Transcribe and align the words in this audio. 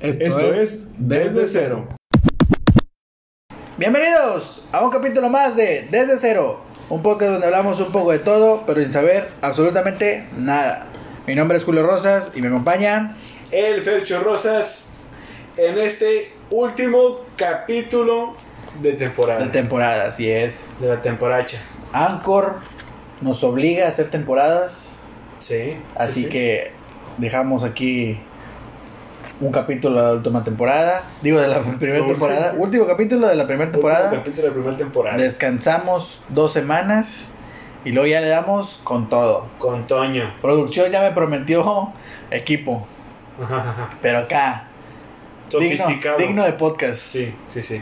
Esto, 0.00 0.54
es 0.54 0.86
Desde 0.98 1.46
Cero. 1.46 1.86
Bienvenidos 3.76 4.66
a 4.72 4.84
un 4.84 4.90
capítulo 4.90 5.28
más 5.28 5.56
de 5.56 5.86
Desde 5.90 6.18
Cero, 6.18 6.60
un 6.88 7.02
podcast 7.02 7.32
donde 7.32 7.46
hablamos 7.46 7.78
un 7.80 7.92
poco 7.92 8.12
de 8.12 8.18
todo, 8.18 8.64
pero 8.66 8.80
sin 8.80 8.92
saber 8.92 9.28
absolutamente 9.42 10.26
nada. 10.36 10.86
Mi 11.26 11.34
nombre 11.34 11.58
es 11.58 11.64
Julio 11.64 11.82
Rosas 11.86 12.30
y 12.34 12.40
me 12.40 12.48
acompaña 12.48 13.16
El 13.50 13.82
Fercho 13.82 14.20
Rosas 14.20 14.90
en 15.56 15.78
este 15.78 16.32
último 16.50 17.20
capítulo 17.36 18.34
de 18.80 18.94
temporada. 18.94 19.44
de 19.44 19.50
temporada, 19.50 20.08
así 20.08 20.30
es. 20.30 20.60
de 20.80 20.88
la 20.88 21.00
temporacha. 21.02 21.58
Anchor 21.92 22.56
nos 23.20 23.44
obliga 23.44 23.86
a 23.86 23.88
hacer 23.88 24.10
temporadas, 24.10 24.88
Sí. 25.40 25.76
así 25.94 26.12
sí, 26.14 26.22
sí. 26.24 26.28
que 26.30 26.70
dejamos 27.18 27.64
aquí 27.64 28.18
un 29.40 29.50
capítulo 29.52 29.96
de 30.00 30.06
la 30.08 30.12
última 30.12 30.44
temporada, 30.44 31.02
digo 31.22 31.40
de 31.40 31.48
la 31.48 31.60
primera 31.60 32.00
Último. 32.00 32.08
temporada, 32.12 32.54
último 32.58 32.86
capítulo 32.86 33.26
de 33.28 33.34
la 33.36 33.46
primera 33.46 33.66
Último 33.70 33.88
temporada. 33.88 34.10
capítulo 34.10 34.42
de 34.42 34.48
la 34.48 34.54
primera 34.54 34.76
temporada. 34.76 35.16
Descansamos 35.16 36.20
dos 36.28 36.52
semanas 36.52 37.20
y 37.84 37.92
luego 37.92 38.06
ya 38.06 38.20
le 38.20 38.28
damos 38.28 38.80
con 38.84 39.08
todo. 39.08 39.46
Con 39.58 39.86
Toño. 39.86 40.34
Producción 40.42 40.90
ya 40.92 41.00
me 41.00 41.12
prometió 41.12 41.92
equipo, 42.30 42.86
pero 44.02 44.18
acá, 44.18 44.64
Sofisticado. 45.48 46.18
digno 46.18 46.44
de 46.44 46.52
podcast. 46.52 46.98
Sí, 47.00 47.34
sí, 47.48 47.62
sí. 47.62 47.80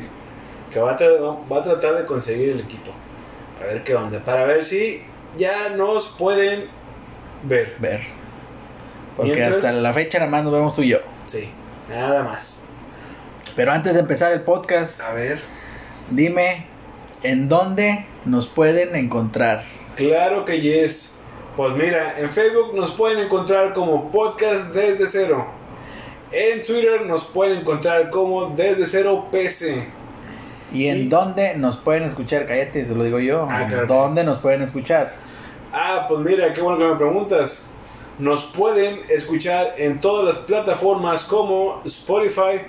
Que 0.73 0.79
va 0.81 0.93
a, 0.93 0.97
tra- 0.99 1.39
va 1.51 1.59
a 1.59 1.63
tratar 1.63 1.97
de 1.97 2.05
conseguir 2.05 2.51
el 2.51 2.61
equipo. 2.61 2.93
A 3.61 3.65
ver 3.65 3.83
qué 3.83 3.95
onda. 3.97 4.21
Para 4.25 4.45
ver 4.45 4.65
si 4.65 5.03
ya 5.37 5.71
nos 5.77 6.07
pueden 6.09 6.67
ver. 7.43 7.75
Ver. 7.81 8.03
Porque 9.17 9.35
Mientras- 9.35 9.65
hasta 9.65 9.73
la 9.81 9.93
fecha 9.93 10.19
nada 10.21 10.31
más 10.31 10.45
nos 10.45 10.53
vemos 10.53 10.75
tú 10.75 10.83
y 10.83 10.89
yo. 10.91 10.99
Sí, 11.27 11.51
nada 11.89 12.23
más. 12.23 12.63
Pero 13.57 13.73
antes 13.73 13.95
de 13.95 14.01
empezar 14.01 14.33
el 14.33 14.43
podcast, 14.43 15.01
A 15.01 15.13
ver. 15.13 15.41
dime 16.11 16.67
en 17.23 17.49
dónde 17.49 18.07
nos 18.25 18.49
pueden 18.49 18.95
encontrar. 18.95 19.65
Claro 19.97 20.45
que 20.45 20.61
yes. 20.61 21.15
Pues 21.57 21.75
mira, 21.75 22.15
en 22.21 22.29
Facebook 22.29 22.75
nos 22.77 22.93
pueden 22.93 23.19
encontrar 23.19 23.75
como 23.75 24.11
Podcast 24.13 24.73
Desde 24.73 25.07
Cero. 25.09 25.47
En 26.31 26.63
Twitter 26.63 27.05
nos 27.07 27.25
pueden 27.25 27.61
encontrar 27.61 28.11
como 28.11 28.51
Desde 28.51 28.87
Cero 28.87 29.27
PC. 29.33 29.85
Y 30.73 30.87
en 30.87 30.99
Y- 30.99 31.09
dónde 31.09 31.57
nos 31.57 31.77
pueden 31.79 32.05
escuchar, 32.05 32.47
cállate, 32.47 32.85
se 32.85 32.95
lo 32.95 33.03
digo 33.03 33.19
yo. 33.19 33.49
Ah, 33.51 33.63
¿En 33.63 33.69
claro 33.71 33.87
¿Dónde 33.87 34.23
nos 34.23 34.39
pueden 34.39 34.63
escuchar? 34.63 35.15
Ah, 35.73 36.05
pues 36.09 36.21
mira, 36.21 36.53
qué 36.53 36.61
bueno 36.61 36.79
que 36.79 36.85
me 36.85 36.95
preguntas. 36.97 37.65
Nos 38.19 38.43
pueden 38.43 39.03
escuchar 39.09 39.75
en 39.79 40.01
todas 40.01 40.25
las 40.25 40.39
plataformas 40.45 41.23
como 41.23 41.83
Spotify, 41.85 42.63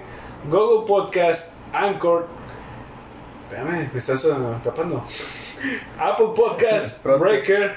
Google 0.47 0.85
Podcast, 0.85 1.53
Anchor. 1.73 2.27
Espérame, 3.47 3.89
me 3.91 3.97
estás 3.97 4.27
tapando. 4.63 5.03
Apple 5.99 6.27
Podcast. 6.35 7.03
Breaker, 7.19 7.73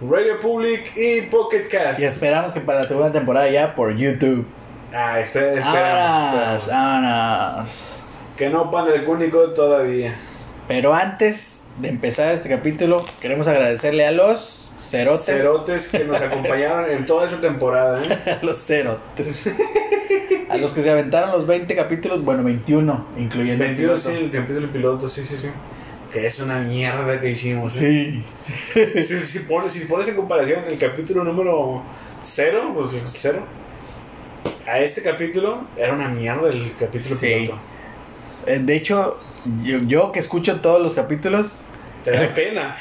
Radio 0.00 0.40
Public 0.40 0.96
y 0.96 1.22
Pocket 1.22 1.68
Cast. 1.68 2.00
Y 2.00 2.04
esperamos 2.06 2.52
que 2.52 2.60
para 2.60 2.82
la 2.82 2.88
segunda 2.88 3.12
temporada 3.12 3.48
ya 3.48 3.72
por 3.76 3.96
YouTube. 3.96 4.44
Ah, 4.92 5.20
espera, 5.20 5.52
esperamos, 5.52 6.62
esperamos. 6.62 7.96
Que 8.36 8.50
no 8.50 8.68
pan 8.68 8.86
del 8.86 9.04
cúnico 9.04 9.50
todavía. 9.50 10.16
Pero 10.66 10.92
antes 10.92 11.60
de 11.78 11.88
empezar 11.88 12.34
este 12.34 12.48
capítulo, 12.48 13.04
queremos 13.20 13.46
agradecerle 13.46 14.04
a 14.04 14.10
los 14.10 14.61
cerotes. 14.82 15.24
Cerotes 15.24 15.88
que 15.88 16.04
nos 16.04 16.20
acompañaron 16.20 16.90
en 16.90 17.06
toda 17.06 17.26
esa 17.26 17.40
temporada, 17.40 18.02
¿eh? 18.04 18.38
Los 18.42 18.58
cerotes. 18.58 19.42
a 20.48 20.56
los 20.58 20.72
que 20.72 20.82
se 20.82 20.90
aventaron 20.90 21.32
los 21.32 21.46
20 21.46 21.74
capítulos, 21.74 22.22
bueno, 22.24 22.42
21, 22.42 23.06
incluyendo 23.16 23.64
el 23.64 23.70
21 23.70 23.94
piloto. 23.94 24.10
sí, 24.10 24.24
el 24.24 24.30
que 24.30 24.36
empieza 24.36 24.60
el 24.60 24.68
piloto, 24.68 25.08
sí, 25.08 25.24
sí, 25.24 25.36
sí. 25.38 25.48
Que 26.12 26.26
es 26.26 26.40
una 26.40 26.58
mierda 26.58 27.20
que 27.20 27.30
hicimos, 27.30 27.76
¿eh? 27.76 28.22
Sí. 28.74 29.02
si, 29.02 29.20
si 29.20 29.38
pones, 29.40 29.72
si 29.72 29.80
pones 29.86 30.08
en 30.08 30.16
comparación 30.16 30.64
el 30.66 30.76
capítulo 30.78 31.24
número 31.24 31.82
0, 32.22 32.72
pues 32.74 32.92
el 32.92 33.06
0, 33.06 33.38
a 34.66 34.78
este 34.80 35.02
capítulo 35.02 35.62
era 35.76 35.94
una 35.94 36.08
mierda 36.08 36.48
el 36.50 36.72
capítulo 36.78 37.16
Sí. 37.16 37.26
piloto. 37.26 37.58
Eh, 38.46 38.58
De 38.62 38.76
hecho, 38.76 39.18
yo, 39.62 39.78
yo 39.86 40.12
que 40.12 40.20
escucho 40.20 40.60
todos 40.60 40.82
los 40.82 40.94
capítulos, 40.94 41.62
Te 42.02 42.10
da 42.10 42.34
pena. 42.34 42.76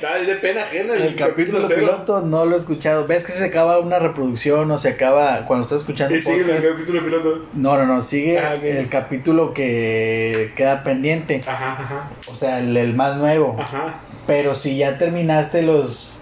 Da 0.00 0.18
de 0.18 0.34
pena 0.36 0.62
ajena 0.62 0.94
el, 0.94 1.02
el 1.02 1.16
capítulo 1.16 1.64
cero. 1.66 1.80
piloto 1.80 2.20
no 2.20 2.44
lo 2.44 2.54
he 2.56 2.58
escuchado. 2.58 3.06
¿Ves 3.06 3.24
que 3.24 3.32
se 3.32 3.44
acaba 3.44 3.78
una 3.78 3.98
reproducción 3.98 4.70
o 4.70 4.78
se 4.78 4.90
acaba 4.90 5.44
cuando 5.46 5.64
estás 5.64 5.80
escuchando 5.80 6.14
Y 6.14 6.18
sigue 6.18 6.56
el 6.56 6.62
capítulo 6.62 7.04
piloto. 7.04 7.44
No, 7.54 7.76
no, 7.78 7.86
no, 7.86 8.02
sigue 8.02 8.38
Ah, 8.38 8.54
el 8.54 8.88
capítulo 8.88 9.54
que 9.54 10.52
queda 10.56 10.84
pendiente. 10.84 11.42
Ajá, 11.46 11.72
ajá. 11.72 12.10
O 12.30 12.34
sea, 12.34 12.60
el, 12.60 12.76
el 12.76 12.94
más 12.94 13.16
nuevo. 13.16 13.56
Ajá. 13.58 14.00
Pero 14.26 14.54
si 14.54 14.76
ya 14.76 14.98
terminaste 14.98 15.62
los 15.62 16.14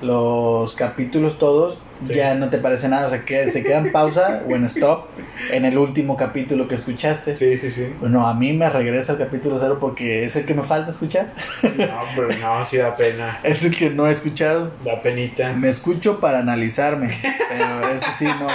los 0.00 0.74
capítulos 0.74 1.38
todos, 1.38 1.78
Sí. 2.04 2.14
ya 2.14 2.34
no 2.34 2.48
te 2.48 2.58
parece 2.58 2.88
nada. 2.88 3.06
O 3.06 3.10
sea, 3.10 3.24
que 3.24 3.50
se 3.50 3.62
queda 3.62 3.78
en 3.78 3.92
pausa 3.92 4.42
o 4.48 4.54
en 4.54 4.64
stop 4.66 5.06
en 5.50 5.64
el 5.64 5.78
último 5.78 6.16
capítulo 6.16 6.68
que 6.68 6.76
escuchaste. 6.76 7.34
Sí, 7.34 7.58
sí, 7.58 7.70
sí. 7.70 7.92
Bueno, 8.00 8.26
a 8.26 8.34
mí 8.34 8.52
me 8.52 8.68
regresa 8.68 9.12
el 9.12 9.18
capítulo 9.18 9.58
cero 9.60 9.78
porque 9.80 10.24
es 10.24 10.36
el 10.36 10.44
que 10.44 10.54
me 10.54 10.62
falta 10.62 10.92
escuchar. 10.92 11.32
No, 11.62 12.00
pero 12.14 12.28
no, 12.38 12.64
sí 12.64 12.76
da 12.76 12.96
pena. 12.96 13.38
Es 13.42 13.64
el 13.64 13.76
que 13.76 13.90
no 13.90 14.06
he 14.06 14.12
escuchado. 14.12 14.72
Da 14.84 15.00
penita. 15.02 15.52
Me 15.52 15.68
escucho 15.68 16.20
para 16.20 16.38
analizarme, 16.40 17.08
pero 17.48 17.88
ese 17.88 18.06
sí 18.18 18.24
no. 18.24 18.48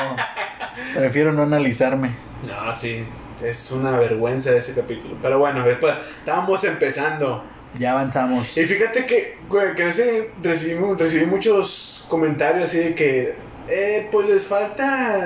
Prefiero 0.95 1.33
no 1.33 1.43
analizarme. 1.43 2.11
No, 2.47 2.73
sí. 2.73 3.05
Es 3.43 3.71
una 3.71 3.91
vergüenza 3.97 4.51
ese 4.55 4.73
capítulo. 4.73 5.17
Pero 5.21 5.39
bueno, 5.39 5.65
después, 5.65 5.95
estábamos 6.19 6.63
empezando. 6.63 7.43
Ya 7.77 7.91
avanzamos. 7.91 8.55
Y 8.57 8.65
fíjate 8.65 9.05
que, 9.05 9.37
güey, 9.49 9.73
que 9.75 9.87
ese 9.87 10.29
recibí, 10.41 10.79
recibí 10.97 11.25
muchos 11.25 12.05
comentarios 12.07 12.65
así 12.65 12.77
de 12.79 12.95
que, 12.95 13.35
eh, 13.69 14.09
pues 14.11 14.27
les 14.29 14.43
falta, 14.45 15.25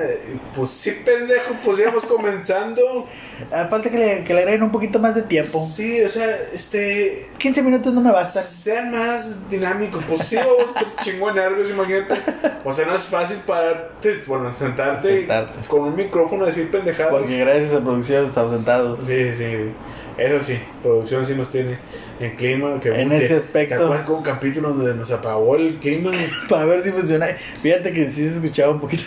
pues 0.55 0.69
sí, 0.69 0.91
pendejo, 1.03 1.55
pues 1.63 1.79
íbamos 1.79 2.03
comenzando. 2.07 3.07
Ah, 3.51 3.67
Falta 3.69 3.89
que 3.89 3.97
le, 3.97 4.23
que 4.23 4.33
le 4.33 4.39
agreguen 4.41 4.63
un 4.63 4.71
poquito 4.71 4.97
más 4.99 5.13
de 5.15 5.23
tiempo. 5.23 5.63
Sí, 5.65 6.01
o 6.03 6.09
sea, 6.09 6.25
este, 6.53 7.27
15 7.37 7.61
minutos 7.63 7.93
no 7.93 8.01
me 8.01 8.11
bastan. 8.11 8.43
sean 8.43 8.91
más 8.91 9.49
dinámicos. 9.49 10.03
Pues 10.07 10.21
sí, 10.21 10.35
vamos 10.37 10.65
por 10.73 10.95
chingón 11.03 11.35
nervios, 11.35 11.69
imagínate. 11.69 12.15
O 12.63 12.71
sea, 12.71 12.85
no 12.85 12.95
es 12.95 13.03
fácil 13.03 13.37
pararte, 13.45 14.21
bueno, 14.25 14.53
sentarte, 14.53 15.19
Sentarte. 15.19 15.67
con 15.67 15.81
un 15.81 15.95
micrófono 15.95 16.43
a 16.43 16.47
decir 16.47 16.69
pendejadas. 16.71 17.11
Porque 17.11 17.37
gracias 17.39 17.73
a 17.73 17.79
producción 17.81 18.25
estamos 18.25 18.51
sentados. 18.51 18.99
Sí, 19.05 19.33
sí. 19.35 19.71
Eso 20.17 20.41
sí, 20.41 20.59
producción 20.81 21.23
sí 21.25 21.35
nos 21.35 21.49
tiene 21.49 21.77
en 22.19 22.35
clima. 22.35 22.79
Que, 22.79 22.89
En 23.01 23.11
ese 23.11 23.35
aspecto. 23.35 23.75
¿Te 23.75 23.83
acuerdas 23.83 24.03
con 24.05 24.15
un 24.15 24.23
capítulo 24.23 24.73
donde 24.73 24.95
nos 24.95 25.11
apagó 25.11 25.55
el 25.55 25.75
clima? 25.75 26.11
Para 26.49 26.65
ver 26.65 26.83
si 26.83 26.91
funciona. 26.91 27.27
Fíjate 27.61 27.93
que 27.93 28.09
sí 28.09 28.27
se 28.27 28.35
escuchaba 28.35 28.71
un 28.73 28.79
poquito. 28.79 29.03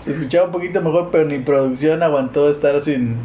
se 0.00 0.10
escuchaba 0.10 0.46
un 0.46 0.52
poquito 0.52 0.80
mejor, 0.80 1.10
pero 1.12 1.24
ni 1.24 1.38
producción 1.38 2.02
aguantó 2.02 2.50
estar 2.50 2.82
sin, 2.82 3.16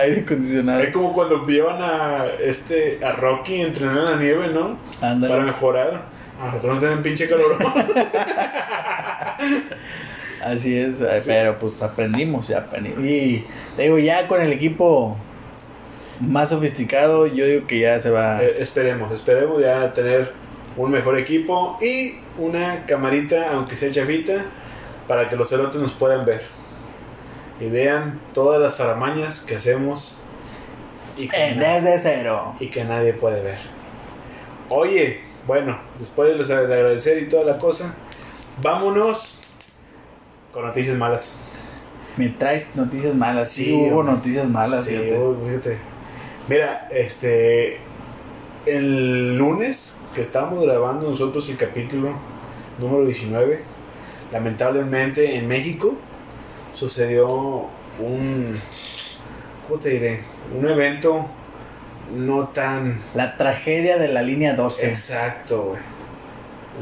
aire 0.00 0.20
acondicionado. 0.20 0.80
Es 0.80 0.92
como 0.92 1.12
cuando 1.12 1.44
llevan 1.46 1.82
a 1.82 2.26
este 2.40 3.04
a 3.04 3.10
Rocky 3.12 3.62
a 3.62 3.66
entrenar 3.66 3.98
en 3.98 4.04
la 4.04 4.16
nieve, 4.16 4.48
¿no? 4.48 4.78
Para 5.00 5.42
mejorar. 5.42 6.04
A 6.40 6.46
nosotros 6.46 6.74
nos 6.74 6.82
dan 6.82 7.02
pinche 7.02 7.28
calor. 7.28 7.56
Así 10.42 10.76
es, 10.78 11.00
eh, 11.00 11.20
pero 11.26 11.58
pues 11.58 11.80
aprendimos, 11.82 12.48
ya 12.48 12.58
aprendimos. 12.58 13.04
Y 13.04 13.44
te 13.76 13.82
digo, 13.82 13.98
ya 13.98 14.26
con 14.26 14.40
el 14.40 14.52
equipo 14.52 15.16
más 16.20 16.48
sofisticado, 16.50 17.26
yo 17.26 17.44
digo 17.46 17.66
que 17.66 17.80
ya 17.80 18.00
se 18.00 18.10
va. 18.10 18.42
Eh, 18.42 18.56
esperemos, 18.58 19.12
esperemos 19.12 19.60
ya 19.62 19.92
tener 19.92 20.32
un 20.76 20.90
mejor 20.90 21.18
equipo 21.18 21.78
y 21.82 22.14
una 22.38 22.86
camarita, 22.86 23.52
aunque 23.52 23.76
sea 23.76 23.90
chafita, 23.90 24.44
para 25.06 25.28
que 25.28 25.36
los 25.36 25.48
celotes 25.48 25.80
nos 25.80 25.92
puedan 25.92 26.24
ver. 26.24 26.42
Y 27.60 27.66
vean 27.68 28.18
todas 28.32 28.60
las 28.62 28.74
faramañas 28.76 29.40
que 29.40 29.56
hacemos 29.56 30.18
y 31.18 31.28
que, 31.28 31.36
Eh, 31.50 31.54
desde 31.58 31.98
cero. 32.00 32.54
y 32.60 32.68
que 32.68 32.84
nadie 32.84 33.12
puede 33.12 33.42
ver. 33.42 33.58
Oye, 34.70 35.20
bueno, 35.46 35.78
después 35.98 36.30
de 36.30 36.36
los- 36.36 36.48
de 36.48 36.54
agradecer 36.54 37.18
y 37.22 37.28
toda 37.28 37.44
la 37.44 37.58
cosa, 37.58 37.94
vámonos 38.62 39.39
con 40.52 40.64
noticias 40.66 40.96
malas. 40.96 41.36
Me 42.16 42.28
traes 42.30 42.66
noticias 42.74 43.14
malas. 43.14 43.50
Sí, 43.52 43.64
Sí, 43.66 43.72
hubo 43.72 44.00
hombre. 44.00 44.14
noticias 44.16 44.48
malas, 44.48 44.84
Sí, 44.84 44.96
fíjate. 44.96 45.78
Mira, 46.48 46.88
este. 46.90 47.78
El 48.66 49.36
lunes 49.38 49.96
que 50.14 50.20
estábamos 50.20 50.62
grabando 50.62 51.08
nosotros 51.08 51.48
el 51.48 51.56
capítulo 51.56 52.12
número 52.78 53.06
19, 53.06 53.62
lamentablemente 54.32 55.36
en 55.36 55.48
México 55.48 55.94
sucedió 56.72 57.28
un. 58.00 58.54
¿Cómo 59.66 59.80
te 59.80 59.90
diré? 59.90 60.20
Un 60.58 60.68
evento 60.68 61.26
no 62.14 62.48
tan 62.48 63.00
La 63.14 63.36
tragedia 63.36 63.96
de 63.96 64.08
la 64.08 64.20
línea 64.22 64.54
12. 64.54 64.88
exacto, 64.88 65.62
güey. 65.68 65.80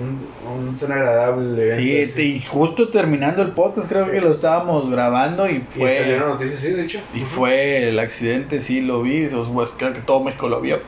Un, 0.00 0.68
un 0.68 0.76
tan 0.76 0.92
agradable 0.92 1.74
evento. 1.74 2.12
Sí, 2.14 2.22
y 2.36 2.40
justo 2.42 2.88
terminando 2.88 3.42
el 3.42 3.52
podcast, 3.52 3.88
creo 3.88 4.10
que 4.10 4.20
lo 4.20 4.30
estábamos 4.30 4.90
grabando 4.90 5.48
y 5.48 5.56
Y 5.56 5.60
fue. 5.60 5.96
salieron 5.96 6.28
noticias, 6.30 6.60
sí, 6.60 6.70
de 6.70 6.82
hecho. 6.84 7.00
Y 7.14 7.20
fue 7.20 7.88
el 7.88 7.98
accidente, 7.98 8.60
sí 8.60 8.80
lo 8.80 9.02
vi, 9.02 9.26
pues, 9.52 9.70
creo 9.76 9.92
que 9.92 10.00
todo 10.00 10.20
México 10.22 10.48
lo 10.48 10.60
vio. 10.60 10.80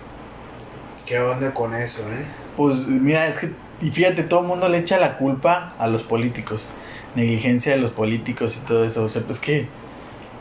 ¿Qué 1.06 1.18
onda 1.18 1.52
con 1.54 1.74
eso, 1.74 2.02
eh? 2.02 2.24
Pues 2.56 2.86
mira, 2.86 3.26
es 3.28 3.38
que, 3.38 3.50
y 3.80 3.90
fíjate, 3.90 4.22
todo 4.22 4.40
el 4.40 4.46
mundo 4.46 4.68
le 4.68 4.78
echa 4.78 4.98
la 4.98 5.16
culpa 5.18 5.74
a 5.78 5.86
los 5.88 6.02
políticos, 6.02 6.68
negligencia 7.16 7.72
de 7.72 7.78
los 7.78 7.90
políticos 7.90 8.60
y 8.62 8.66
todo 8.66 8.84
eso, 8.84 9.04
o 9.04 9.08
sea, 9.08 9.22
pues 9.22 9.40
que 9.40 9.66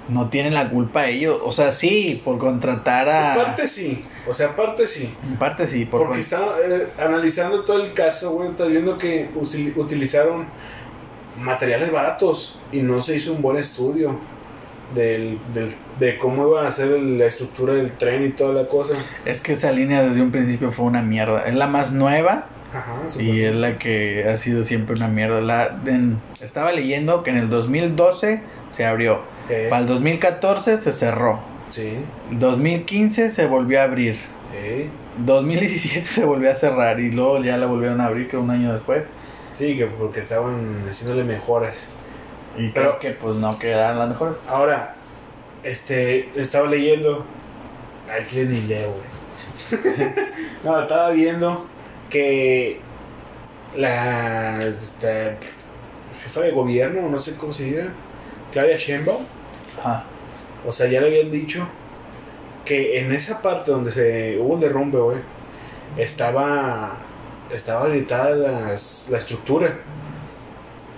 no 0.09 0.29
tienen 0.29 0.53
la 0.53 0.69
culpa 0.69 1.07
ellos, 1.07 1.39
o 1.43 1.51
sea, 1.51 1.71
sí, 1.71 2.21
por 2.25 2.37
contratar 2.39 3.07
a... 3.09 3.33
En 3.35 3.41
parte 3.43 3.67
sí, 3.67 4.03
o 4.27 4.33
sea, 4.33 4.47
aparte 4.47 4.87
sí. 4.87 5.13
En 5.23 5.35
parte 5.37 5.67
sí, 5.67 5.85
por 5.85 6.01
Porque 6.01 6.11
con- 6.13 6.19
está 6.19 6.39
eh, 6.67 6.87
analizando 6.99 7.63
todo 7.63 7.81
el 7.83 7.93
caso, 7.93 8.31
güey, 8.31 8.49
estás 8.49 8.69
viendo 8.69 8.97
que 8.97 9.29
utilizaron 9.75 10.47
materiales 11.39 11.91
baratos 11.91 12.59
y 12.71 12.81
no 12.81 13.01
se 13.01 13.15
hizo 13.15 13.33
un 13.33 13.41
buen 13.41 13.57
estudio 13.57 14.17
del, 14.93 15.39
del- 15.53 15.75
de 15.99 16.17
cómo 16.17 16.47
iba 16.47 16.67
a 16.67 16.71
ser 16.71 16.89
la 16.99 17.25
estructura 17.25 17.73
del 17.73 17.91
tren 17.91 18.25
y 18.25 18.29
toda 18.29 18.53
la 18.53 18.67
cosa. 18.67 18.95
Es 19.25 19.41
que 19.41 19.53
esa 19.53 19.71
línea 19.71 20.01
desde 20.03 20.21
un 20.21 20.31
principio 20.31 20.71
fue 20.71 20.85
una 20.85 21.01
mierda, 21.01 21.43
es 21.43 21.53
la 21.53 21.67
más 21.67 21.91
nueva 21.91 22.45
Ajá, 22.73 23.01
y 23.19 23.41
es 23.41 23.55
la 23.55 23.77
que 23.79 24.27
ha 24.27 24.37
sido 24.37 24.63
siempre 24.63 24.95
una 24.95 25.07
mierda. 25.07 25.41
La, 25.41 25.79
en- 25.85 26.19
estaba 26.41 26.71
leyendo 26.71 27.23
que 27.23 27.29
en 27.29 27.37
el 27.37 27.49
2012 27.49 28.41
se 28.71 28.85
abrió, 28.85 29.21
Eh, 29.49 29.67
para 29.69 29.81
el 29.81 29.87
2014 29.87 30.77
se 30.81 30.91
cerró, 30.91 31.39
sí, 31.69 31.93
2015 32.31 33.29
se 33.31 33.45
volvió 33.47 33.81
a 33.81 33.83
abrir. 33.83 34.17
eh, 34.53 34.89
2017 35.17 36.05
se 36.07 36.23
volvió 36.25 36.51
a 36.51 36.55
cerrar 36.55 36.99
y 36.99 37.11
luego 37.11 37.39
ya 37.43 37.57
la 37.57 37.65
volvieron 37.65 37.99
a 38.01 38.05
abrir 38.05 38.27
que 38.29 38.37
un 38.37 38.49
año 38.51 38.71
después. 38.73 39.05
sí, 39.53 39.75
que 39.77 39.85
porque 39.87 40.19
estaban 40.19 40.85
haciéndole 40.89 41.23
mejoras. 41.23 41.89
Y 42.57 42.69
Pero- 42.69 42.97
creo 42.97 42.99
que 42.99 43.11
pues 43.19 43.35
no 43.35 43.57
quedaron 43.59 43.99
las 43.99 44.09
mejores. 44.09 44.37
Ahora, 44.47 44.95
este, 45.63 46.29
estaba 46.39 46.67
leyendo. 46.67 47.25
Al 48.11 48.25
chile 48.25 48.45
ni 48.45 48.61
leo, 48.61 48.91
güey. 48.93 49.81
no, 50.63 50.81
estaba 50.81 51.09
viendo 51.11 51.67
que 52.09 52.79
la 53.75 54.63
esta, 54.65 55.35
jefa 56.23 56.41
de 56.41 56.51
gobierno, 56.51 57.07
no 57.09 57.19
sé 57.19 57.35
cómo 57.35 57.53
se 57.53 57.65
diga, 57.65 57.87
Claudia 58.51 58.77
Sheinbaum, 58.77 59.21
Ajá. 59.79 60.03
o 60.67 60.71
sea, 60.71 60.87
ya 60.87 60.99
le 61.01 61.07
habían 61.07 61.31
dicho 61.31 61.67
que 62.65 62.99
en 62.99 63.11
esa 63.13 63.41
parte 63.41 63.71
donde 63.71 63.91
se 63.91 64.37
hubo 64.39 64.55
el 64.55 64.59
derrumbe, 64.61 64.99
güey, 64.99 65.17
estaba 65.97 66.97
estaba 67.51 67.87
las- 68.35 69.07
la 69.09 69.17
estructura. 69.17 69.73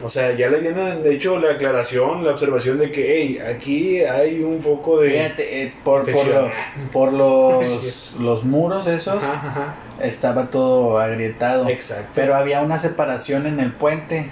O 0.04 0.10
sea, 0.10 0.31
ya 0.33 0.50
le 0.50 0.62
de 1.04 1.13
hecho, 1.13 1.38
la 1.39 1.51
aclaración, 1.51 2.24
la 2.24 2.31
observación 2.31 2.80
de 2.80 2.92
que, 2.92 3.16
hey, 3.22 3.38
aquí 3.39 4.00
hay 4.01 4.42
un 4.44 4.60
foco 4.60 5.00
de... 5.00 5.12
Fíjate, 5.12 5.62
eh, 5.63 5.74
por, 5.83 6.12
por, 6.12 6.28
lo- 6.28 6.51
por 6.92 7.13
los, 7.13 8.16
los 8.19 8.44
muros 8.44 8.88
esos 8.88 9.22
Ajá, 9.24 9.33
ajá. 9.33 9.75
estaba 10.01 10.48
todo 10.48 10.98
agrietado. 10.98 11.69
Exacto. 11.69 12.10
Pero 12.16 12.36
había 12.36 12.62
una 12.62 12.80
separación 12.80 13.45
en 13.45 13.60
el 13.60 13.72
puente. 13.74 14.30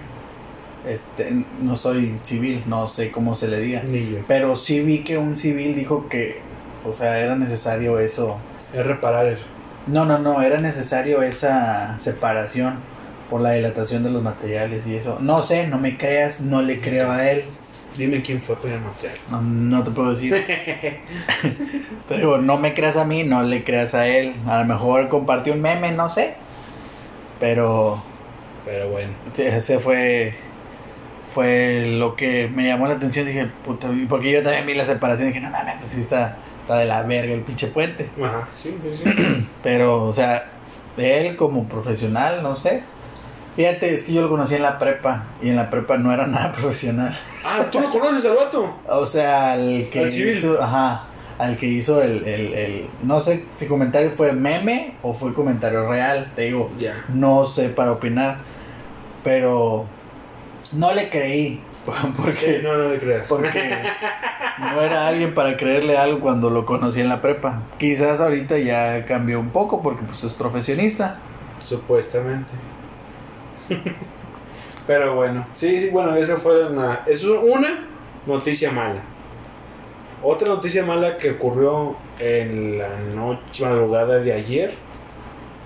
Este, 0.87 1.43
no 1.61 1.75
soy 1.75 2.17
civil, 2.23 2.63
no 2.65 2.87
sé 2.87 3.11
cómo 3.11 3.35
se 3.35 3.47
le 3.47 3.59
diga. 3.59 3.83
Ni 3.83 4.11
yo. 4.11 4.19
Pero 4.27 4.55
sí 4.55 4.79
vi 4.79 4.99
que 4.99 5.17
un 5.17 5.35
civil 5.35 5.75
dijo 5.75 6.07
que, 6.07 6.39
o 6.85 6.93
sea, 6.93 7.19
era 7.19 7.35
necesario 7.35 7.99
eso. 7.99 8.37
Es 8.73 8.85
reparar 8.85 9.27
eso. 9.27 9.45
No, 9.87 10.05
no, 10.05 10.19
no, 10.19 10.41
era 10.41 10.59
necesario 10.59 11.21
esa 11.23 11.99
separación 11.99 12.75
por 13.29 13.41
la 13.41 13.51
dilatación 13.51 14.03
de 14.03 14.09
los 14.09 14.21
materiales 14.23 14.87
y 14.87 14.95
eso. 14.95 15.17
No 15.19 15.41
sé, 15.41 15.67
no 15.67 15.77
me 15.77 15.97
creas, 15.97 16.39
no 16.39 16.61
le 16.61 16.79
creo 16.79 17.11
a 17.11 17.29
él. 17.29 17.43
Dime 17.97 18.21
quién 18.21 18.41
fue 18.41 18.55
para 18.55 18.79
material. 18.79 19.17
No, 19.29 19.41
no 19.41 19.83
te 19.83 19.91
puedo 19.91 20.11
decir. 20.11 20.33
te 22.07 22.17
digo, 22.17 22.37
no 22.37 22.57
me 22.57 22.73
creas 22.73 22.97
a 22.97 23.03
mí, 23.03 23.23
no 23.23 23.43
le 23.43 23.63
creas 23.63 23.93
a 23.93 24.07
él. 24.07 24.33
A 24.47 24.59
lo 24.59 24.65
mejor 24.65 25.09
compartió 25.09 25.53
un 25.53 25.61
meme, 25.61 25.91
no 25.91 26.09
sé. 26.09 26.35
Pero 27.39 28.01
Pero 28.65 28.89
bueno. 28.89 29.11
ese 29.37 29.79
fue 29.79 30.35
fue 31.33 31.85
lo 31.97 32.15
que 32.15 32.49
me 32.53 32.65
llamó 32.65 32.87
la 32.87 32.95
atención. 32.95 33.25
Dije, 33.25 33.47
puta, 33.65 33.89
porque 34.09 34.31
yo 34.31 34.43
también 34.43 34.65
vi 34.65 34.73
la 34.73 34.85
separación 34.85 35.27
dije, 35.29 35.39
no 35.39 35.49
mames, 35.49 35.75
pues 35.79 35.91
sí 35.91 36.01
está, 36.01 36.37
está 36.61 36.77
de 36.77 36.85
la 36.85 37.03
verga 37.03 37.33
el 37.33 37.41
pinche 37.41 37.67
puente. 37.67 38.09
Ajá, 38.23 38.47
sí, 38.51 38.77
sí, 38.93 39.03
sí. 39.03 39.47
Pero, 39.63 40.05
o 40.05 40.13
sea, 40.13 40.45
él 40.97 41.35
como 41.35 41.65
profesional, 41.65 42.41
no 42.43 42.55
sé. 42.55 42.83
Fíjate, 43.55 43.93
es 43.93 44.03
que 44.03 44.13
yo 44.13 44.21
lo 44.21 44.29
conocí 44.29 44.55
en 44.55 44.61
la 44.63 44.77
prepa 44.77 45.25
y 45.41 45.49
en 45.49 45.55
la 45.57 45.69
prepa 45.69 45.97
no 45.97 46.13
era 46.13 46.25
nada 46.27 46.51
profesional. 46.51 47.17
ah, 47.45 47.65
¿tú 47.71 47.79
lo 47.79 47.89
conoces 47.89 48.25
al 48.25 48.35
vato? 48.37 48.73
O 48.87 49.05
sea, 49.05 49.53
al 49.53 49.89
que 49.91 49.99
Al 49.99 50.09
civil. 50.09 50.37
hizo, 50.37 50.61
ajá, 50.61 51.05
al 51.37 51.57
que 51.57 51.65
hizo 51.67 52.01
el, 52.01 52.25
el, 52.27 52.53
el, 52.53 52.87
no 53.03 53.19
sé 53.19 53.45
si 53.55 53.65
comentario 53.65 54.11
fue 54.11 54.31
meme 54.33 54.95
o 55.01 55.13
fue 55.13 55.33
comentario 55.33 55.87
real, 55.89 56.31
te 56.35 56.43
digo, 56.43 56.71
Ya. 56.79 56.93
no 57.09 57.43
sé 57.45 57.69
para 57.69 57.91
opinar, 57.91 58.37
pero 59.23 59.85
no 60.73 60.93
le 60.93 61.09
creí, 61.09 61.61
porque, 62.17 62.33
Sí, 62.33 62.57
no, 62.63 62.75
no 62.77 62.89
le 62.89 62.99
creas. 62.99 63.27
porque 63.27 63.77
no 64.59 64.81
era 64.81 65.07
alguien 65.07 65.33
para 65.33 65.57
creerle 65.57 65.97
algo 65.97 66.19
cuando 66.19 66.49
lo 66.49 66.65
conocí 66.65 67.01
en 67.01 67.09
la 67.09 67.21
prepa. 67.21 67.63
Quizás 67.77 68.19
ahorita 68.19 68.57
ya 68.59 69.05
cambió 69.05 69.39
un 69.39 69.49
poco 69.49 69.81
porque 69.81 70.03
pues 70.03 70.23
es 70.23 70.33
profesionista. 70.33 71.17
Supuestamente. 71.63 72.51
Pero 74.87 75.15
bueno, 75.15 75.45
sí, 75.53 75.81
sí, 75.81 75.89
bueno, 75.89 76.15
esa 76.15 76.37
fue 76.37 76.65
una, 76.67 77.01
eso 77.05 77.35
es 77.35 77.55
una 77.55 77.85
noticia 78.25 78.71
mala. 78.71 79.01
Otra 80.23 80.47
noticia 80.49 80.83
mala 80.83 81.17
que 81.17 81.31
ocurrió 81.31 81.95
en 82.17 82.77
la 82.79 82.97
noche, 83.15 83.63
madrugada 83.65 84.19
de 84.19 84.33
ayer, 84.33 84.73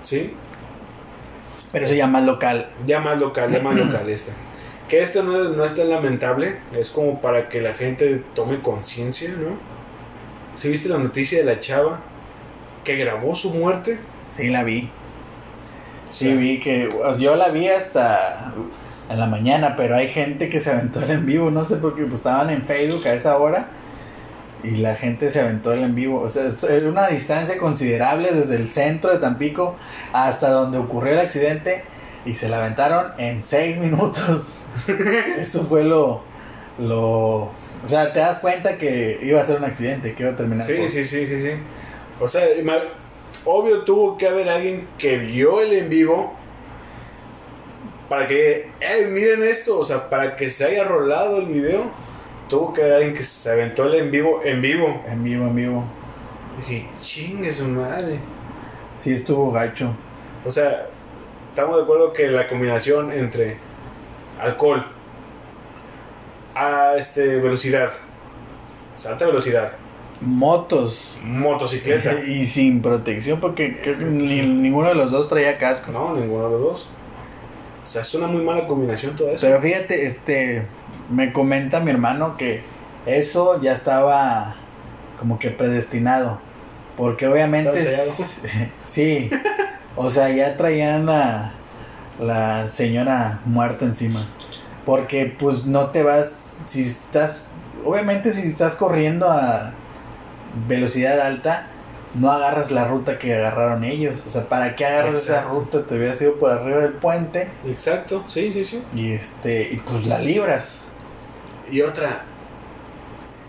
¿sí? 0.02 0.34
Pero 1.72 1.86
eso 1.86 1.94
ya 1.96 2.06
más 2.06 2.24
local. 2.24 2.70
Ya 2.86 3.00
más 3.00 3.18
local, 3.18 3.50
ya 3.52 3.62
más 3.62 3.76
local 3.78 4.10
esta. 4.10 4.34
Que 4.94 5.02
esto 5.02 5.24
no, 5.24 5.46
no 5.46 5.66
es 5.66 5.74
tan 5.74 5.90
lamentable, 5.90 6.58
es 6.72 6.92
como 6.92 7.20
para 7.20 7.50
que 7.50 7.62
la 7.62 7.74
gente 7.74 8.22
tome 8.36 8.62
conciencia, 8.62 9.30
¿no? 9.30 9.58
¿Sí 10.56 10.70
viste 10.70 10.88
la 10.88 11.00
noticia 11.00 11.40
de 11.40 11.46
la 11.46 11.60
chava 11.60 12.00
que 12.84 12.96
grabó 12.96 13.34
su 13.34 13.56
muerte? 13.56 13.98
Sí, 14.30 14.50
la 14.50 14.62
vi. 14.62 14.92
Sí, 16.12 16.28
Sí. 16.28 16.34
vi 16.36 16.60
que. 16.60 16.94
Yo 17.18 17.36
la 17.36 17.50
vi 17.50 17.70
hasta 17.70 18.54
en 19.10 19.20
la 19.20 19.26
mañana, 19.26 19.76
pero 19.76 19.96
hay 19.96 20.10
gente 20.10 20.48
que 20.48 20.60
se 20.60 20.70
aventó 20.70 21.02
el 21.02 21.10
en 21.10 21.26
vivo. 21.26 21.50
No 21.50 21.66
sé 21.66 21.78
por 21.78 21.96
qué, 21.96 22.04
pues 22.04 22.20
estaban 22.20 22.52
en 22.52 22.62
Facebook 22.62 23.08
a 23.08 23.16
esa 23.16 23.36
hora. 23.40 23.70
Y 24.64 24.76
la 24.76 24.96
gente 24.96 25.32
se 25.32 25.42
aventó 25.42 25.74
el 25.74 25.82
en 25.82 25.96
vivo. 25.96 26.22
O 26.22 26.30
sea, 26.30 26.46
es 26.46 26.64
es 26.64 26.84
una 26.84 27.08
distancia 27.08 27.58
considerable 27.58 28.32
desde 28.32 28.58
el 28.58 28.70
centro 28.70 29.12
de 29.12 29.18
Tampico 29.18 29.76
hasta 30.14 30.52
donde 30.52 30.78
ocurrió 30.78 31.14
el 31.14 31.20
accidente. 31.20 31.84
Y 32.28 32.36
se 32.36 32.48
la 32.48 32.58
aventaron 32.58 33.08
en 33.18 33.44
seis 33.44 33.78
minutos. 33.80 34.60
Eso 35.40 35.64
fue 35.64 35.84
lo. 35.84 36.22
lo 36.80 37.52
o 37.86 37.88
sea, 37.88 38.14
te 38.14 38.20
das 38.20 38.40
cuenta 38.40 38.78
que 38.78 39.20
iba 39.22 39.42
a 39.42 39.46
ser 39.46 39.58
un 39.58 39.66
accidente, 39.66 40.14
que 40.14 40.24
iba 40.24 40.32
a 40.32 40.36
terminar. 40.36 40.66
Sí, 40.66 40.74
por- 40.76 40.90
sí, 40.90 41.04
sí, 41.04 41.26
sí, 41.28 41.42
sí. 41.42 41.52
O 42.20 42.28
sea, 42.28 42.46
obvio 43.46 43.82
tuvo 43.84 44.18
que 44.18 44.28
haber 44.28 44.48
alguien 44.50 44.88
que 44.98 45.18
vio 45.18 45.60
el 45.62 45.74
en 45.74 45.90
vivo 45.90 46.34
para 48.08 48.28
que, 48.28 48.70
"Ey, 48.80 49.06
miren 49.12 49.44
esto, 49.44 49.80
o 49.80 49.84
sea, 49.86 50.10
para 50.10 50.36
que 50.36 50.50
se 50.50 50.66
haya 50.66 50.84
rolado 50.84 51.38
el 51.40 51.48
video, 51.48 51.84
tuvo 52.48 52.72
que 52.74 52.82
haber 52.82 52.94
alguien 52.94 53.14
que 53.14 53.24
se 53.24 53.50
aventó 53.52 53.86
el 53.86 53.96
en 53.96 54.12
vivo, 54.12 54.42
en 54.46 54.62
vivo. 54.62 55.02
En 55.08 55.24
vivo, 55.24 55.48
en 55.48 55.56
vivo. 55.56 55.84
dije, 56.60 56.88
chingue 57.02 57.52
su 57.52 57.66
madre. 57.68 58.20
Sí, 59.00 59.12
estuvo 59.12 59.52
gacho. 59.52 59.94
O 60.46 60.52
sea, 60.52 60.86
estamos 61.50 61.78
de 61.78 61.84
acuerdo 61.84 62.14
que 62.14 62.28
la 62.28 62.48
combinación 62.48 63.12
entre 63.12 63.58
alcohol 64.42 64.86
a 66.56 66.96
este 66.98 67.38
velocidad, 67.40 67.92
o 68.96 69.00
sea, 69.00 69.12
alta 69.12 69.26
velocidad, 69.26 69.72
Motos. 70.22 71.18
motocicleta. 71.24 72.20
Y 72.28 72.46
sin 72.46 72.82
protección 72.82 73.40
porque 73.40 73.82
creo 73.82 73.98
que 73.98 74.06
ni- 74.06 74.42
ninguno 74.42 74.90
de 74.90 74.96
los 74.96 75.12
dos 75.12 75.28
traía 75.30 75.58
casco. 75.58 75.92
No, 75.92 76.16
ninguno 76.16 76.46
de 76.46 76.52
los 76.52 76.62
dos. 76.62 76.88
O 77.84 77.88
sea, 77.88 78.02
es 78.04 78.14
una 78.16 78.28
muy 78.28 78.42
mala 78.44 78.66
combinación 78.68 79.16
todo 79.16 79.30
eso. 79.30 79.46
Pero 79.46 79.60
fíjate, 79.60 80.06
este, 80.08 80.66
me 81.10 81.34
comenta 81.34 81.82
mi 81.82 81.92
hermano 81.92 82.38
que 82.38 82.62
eso 83.06 83.62
ya 83.62 83.74
estaba 83.74 84.56
como 85.20 85.38
que 85.40 85.50
predestinado. 85.50 86.40
Porque 86.96 87.28
obviamente... 87.28 87.72
Sí, 88.86 89.30
o 89.98 90.10
sea, 90.10 90.30
ya 90.30 90.56
traían 90.56 91.08
la, 91.08 91.52
la 92.20 92.68
señora 92.68 93.42
muerta 93.46 93.86
encima. 93.86 94.22
Porque 94.86 95.26
pues 95.38 95.66
no 95.66 95.88
te 95.92 96.04
vas, 96.04 96.40
si 96.68 96.84
estás, 96.84 97.46
obviamente 97.86 98.32
si 98.32 98.48
estás 98.48 98.76
corriendo 98.76 99.30
a 99.32 99.72
velocidad 100.68 101.20
alta, 101.22 101.68
no 102.16 102.32
agarras 102.32 102.70
la 102.70 102.86
ruta 102.88 103.18
que 103.18 103.34
agarraron 103.34 103.84
ellos. 103.84 104.24
O 104.28 104.30
sea, 104.30 104.48
¿para 104.50 104.76
qué 104.76 104.86
agarras 104.86 105.22
esa 105.22 105.46
ruta? 105.46 105.84
Te 105.88 105.96
hubiera 105.96 106.16
sido 106.16 106.36
por 106.36 106.52
arriba 106.52 106.80
del 106.80 106.94
puente 106.94 107.50
Exacto, 107.66 108.24
sí, 108.28 108.52
sí, 108.54 108.64
sí. 108.66 108.84
y 108.94 109.14
este 109.14 109.70
y 109.72 109.78
pues 109.78 110.06
la 110.06 110.20
libras. 110.20 110.78
Y 111.72 111.82
otra, 111.82 112.26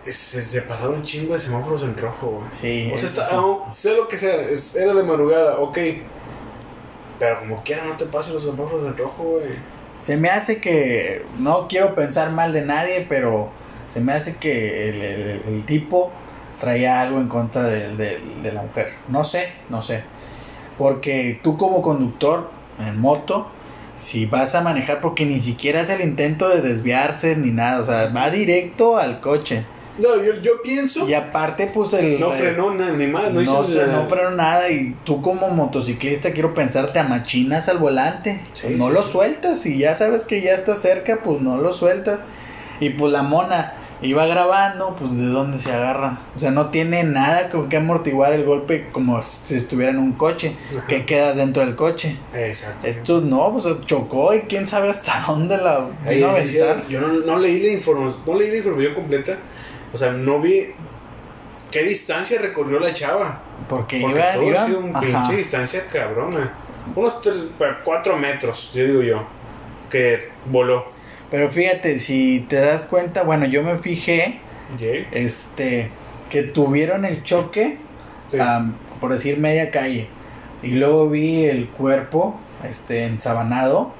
se, 0.05 0.41
se 0.43 0.63
pasaron 0.63 0.95
un 0.97 1.03
chingo 1.03 1.35
de 1.35 1.41
semáforos 1.41 1.83
en 1.83 1.97
rojo, 1.97 2.29
güey. 2.29 2.47
Sí. 2.53 2.91
O 2.95 2.97
sea, 2.99 3.09
está, 3.09 3.29
sí. 3.29 3.35
aún- 3.35 3.73
sea 3.73 3.93
lo 3.95 4.07
que 4.09 4.17
sea, 4.19 4.37
es- 4.43 4.75
era 4.77 4.95
de 4.95 5.03
madrugada, 5.03 5.59
ok. 5.59 5.79
Pero 7.19 7.41
como 7.41 7.63
quiera, 7.63 7.85
no 7.85 7.97
te 7.97 8.07
pases 8.07 8.33
los 8.35 8.43
semáforos 8.45 8.87
en 8.87 8.97
rojo, 8.97 9.23
güey. 9.23 9.55
Se 10.01 10.17
me 10.17 10.29
hace 10.29 10.61
que 10.61 11.25
no 11.39 11.67
quiero 11.69 11.95
pensar 11.95 12.31
mal 12.31 12.53
de 12.53 12.63
nadie, 12.63 13.07
pero 13.09 13.51
se 13.89 14.01
me 14.01 14.13
hace 14.13 14.37
que 14.37 14.89
el, 14.91 15.03
el- 15.03 15.43
el 15.47 15.65
tipo 15.65 16.11
traía 16.61 17.01
algo 17.01 17.21
en 17.21 17.29
contra 17.29 17.63
de, 17.65 17.97
de- 17.97 18.21
de 18.43 18.53
la 18.53 18.63
mujer. 18.63 18.93
No 19.09 19.25
sé, 19.25 19.49
no 19.71 19.81
sé. 19.83 20.03
Porque 20.77 21.39
tú 21.43 21.57
como 21.57 21.81
conductor 21.83 22.51
en 22.79 23.01
moto, 23.01 23.47
si 23.97 24.27
vas 24.27 24.55
a 24.57 24.61
manejar, 24.61 25.01
porque 25.01 25.25
ni 25.25 25.39
siquiera 25.39 25.83
hace 25.83 25.95
el 25.95 26.01
intento 26.03 26.49
de 26.49 26.61
desviarse 26.61 27.37
ni 27.37 27.53
nada, 27.53 27.81
o 27.81 27.85
sea, 27.85 28.11
va 28.15 28.29
directo 28.31 28.97
al 28.99 29.21
coche. 29.21 29.65
No, 29.99 30.17
yo, 30.23 30.35
yo 30.43 30.61
pienso. 30.63 31.09
Y 31.09 31.15
aparte, 31.15 31.71
pues 31.73 31.93
el... 31.95 32.19
no 32.19 32.31
frenó 32.31 32.75
nada, 32.75 32.93
ni 32.93 33.07
más. 33.07 33.25
No, 33.25 33.31
no, 33.35 33.43
hizo 33.43 33.65
sé, 33.65 33.87
nada. 33.87 34.03
no 34.03 34.09
frenó 34.09 34.31
nada 34.33 34.69
y 34.71 34.95
tú 35.05 35.23
como 35.23 35.49
motociclista 35.51 36.33
quiero 36.33 36.53
pensar 36.53 36.93
te 36.93 36.99
amachinas 36.99 37.69
al 37.69 37.79
volante. 37.79 38.41
Sí, 38.55 38.63
Pues 38.67 38.77
no 38.79 38.89
sí, 38.89 38.93
lo 38.93 39.03
sí. 39.05 39.13
sueltas 39.13 39.67
y 39.67 39.79
ya 39.79 39.95
sabes 39.95 40.25
que 40.25 40.41
ya 40.41 40.55
está 40.55 40.75
cerca, 40.77 41.21
pues 41.23 41.41
no 41.41 41.57
lo 41.59 41.73
sueltas. 41.73 42.21
Y 42.81 42.91
pues 42.91 43.13
la 43.13 43.23
mona 43.23 43.75
iba 44.03 44.27
grabando, 44.27 44.97
pues 44.99 45.17
de 45.17 45.27
dónde 45.27 45.59
se 45.61 45.73
agarra. 45.73 46.19
O 46.35 46.39
sea, 46.41 46.51
no 46.51 46.67
tiene 46.67 47.05
nada 47.05 47.49
con 47.49 47.69
que 47.69 47.77
amortiguar 47.77 48.33
el 48.33 48.45
golpe 48.45 48.89
como 48.91 49.23
si 49.23 49.55
estuviera 49.55 49.93
en 49.93 49.99
un 49.99 50.13
coche, 50.15 50.57
Ajá. 50.77 50.87
que 50.89 51.07
quedas 51.07 51.37
dentro 51.37 51.65
del 51.65 51.77
coche. 51.77 52.17
Exacto. 52.35 52.87
Esto 52.87 53.21
no, 53.21 53.53
pues 53.53 53.65
chocó 53.87 54.35
y 54.35 54.41
quién 54.41 54.67
sabe 54.67 54.91
hasta 54.91 55.21
dónde 55.29 55.57
la 55.57 55.89
vino 56.11 56.27
a 56.27 56.33
aventar. 56.33 56.87
yo 56.89 57.01
no, 57.01 57.09
no 57.13 57.39
leí 57.39 57.61
la 57.61 57.73
información, 57.73 58.21
no 58.27 58.35
leí 58.35 58.51
la 58.51 58.57
información 58.57 58.95
completa. 58.95 59.37
O 59.95 59.97
sea, 59.97 60.11
no 60.13 60.41
vi 60.41 60.67
qué 61.71 61.85
distancia 61.85 62.39
recorrió 62.41 62.79
la 62.81 62.93
chava. 62.93 63.41
Porque, 63.69 64.01
Porque 64.01 64.19
iba, 64.19 64.33
todo 64.35 64.43
iba- 64.49 64.61
ha 64.63 64.67
sido 64.67 64.81
un 64.81 64.91
ajá. 64.97 65.01
pinche 65.01 65.37
distancia 65.37 65.85
cabrona. 65.91 66.53
Unos 66.95 67.15
4 67.85 68.19
metros, 68.19 68.71
yo 68.75 68.85
digo 68.85 69.03
yo, 69.03 69.23
que 69.89 70.29
voló. 70.51 70.85
Pero 71.31 71.49
fíjate, 71.49 71.99
si 71.99 72.45
te 72.49 72.57
das 72.57 72.85
cuenta, 72.87 73.23
bueno, 73.23 73.47
yo 73.47 73.63
me 73.63 73.79
fijé 73.79 74.41
¿Sí? 74.77 75.07
este 75.13 75.91
que 76.29 76.43
tuvieron 76.43 77.05
el 77.05 77.23
choque 77.23 77.79
Sí. 78.31 78.39
por 79.01 79.13
decir 79.13 79.39
media 79.39 79.71
calle 79.71 80.09
y 80.63 80.71
luego 80.73 81.09
vi 81.09 81.45
el 81.45 81.69
cuerpo 81.69 82.39
este 82.69 83.05
ensabanado 83.05 83.93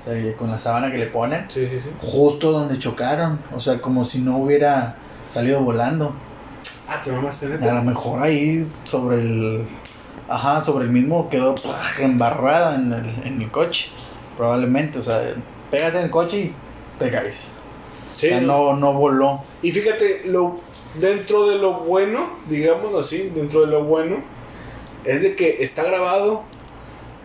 o 0.00 0.04
sea, 0.08 0.36
con 0.36 0.50
la 0.50 0.58
sábana 0.58 0.90
que 0.90 0.98
le 0.98 1.06
ponen 1.06 1.44
sí, 1.48 1.66
sí, 1.70 1.80
sí. 1.82 1.90
justo 2.00 2.52
donde 2.52 2.78
chocaron 2.78 3.40
o 3.54 3.60
sea 3.60 3.80
como 3.80 4.04
si 4.04 4.20
no 4.20 4.38
hubiera 4.38 4.94
salido 5.36 5.60
volando. 5.60 6.14
Ah, 6.88 6.98
te 7.04 7.12
mamaste 7.12 7.44
a 7.44 7.48
lo 7.50 7.58
neta. 7.58 7.80
mejor 7.82 8.22
ahí 8.22 8.66
sobre 8.84 9.20
el 9.20 9.66
ajá 10.28 10.64
sobre 10.64 10.86
el 10.86 10.90
mismo 10.90 11.28
quedó 11.28 11.54
embarrada 12.00 12.76
en 12.76 12.92
el, 12.92 13.26
en 13.26 13.42
el 13.42 13.50
coche 13.50 13.90
probablemente. 14.34 14.98
O 14.98 15.02
sea 15.02 15.34
pegas 15.70 15.94
en 15.94 16.04
el 16.04 16.10
coche 16.10 16.38
y 16.38 16.52
te 16.98 17.10
caes. 17.10 17.48
Sí, 18.14 18.28
o 18.28 18.30
sea, 18.30 18.40
no 18.40 18.76
no 18.76 18.94
voló. 18.94 19.42
Y 19.60 19.72
fíjate, 19.72 20.22
lo, 20.24 20.60
dentro 20.94 21.48
de 21.48 21.56
lo 21.56 21.80
bueno, 21.80 22.30
digámoslo 22.48 23.00
así, 23.00 23.30
dentro 23.34 23.60
de 23.60 23.66
lo 23.66 23.84
bueno, 23.84 24.16
es 25.04 25.20
de 25.20 25.36
que 25.36 25.62
está 25.62 25.82
grabado. 25.82 26.44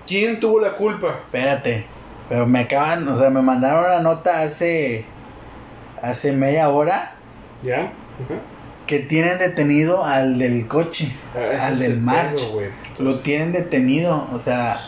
Quién 0.06 0.42
tuvo 0.42 0.60
la 0.60 0.74
culpa. 0.74 1.20
Espérate, 1.24 1.86
pero 2.28 2.46
me 2.46 2.60
acaban, 2.60 3.08
o 3.08 3.18
sea, 3.18 3.30
me 3.30 3.42
mandaron 3.42 3.86
una 3.86 4.02
nota 4.02 4.42
hace 4.42 5.06
hace 6.02 6.34
media 6.34 6.68
hora. 6.68 7.16
¿Ya? 7.64 7.94
Que 8.88 9.00
tienen 9.00 9.40
detenido 9.40 10.04
al 10.04 10.38
del 10.38 10.68
coche, 10.68 11.12
Ah, 11.36 11.68
al 11.68 11.80
del 11.80 11.92
el 11.94 12.02
March. 12.02 12.36
pedo. 12.36 12.62
Lo 13.00 13.20
tienen 13.20 13.52
detenido, 13.54 14.28
o 14.34 14.40
sea, 14.40 14.80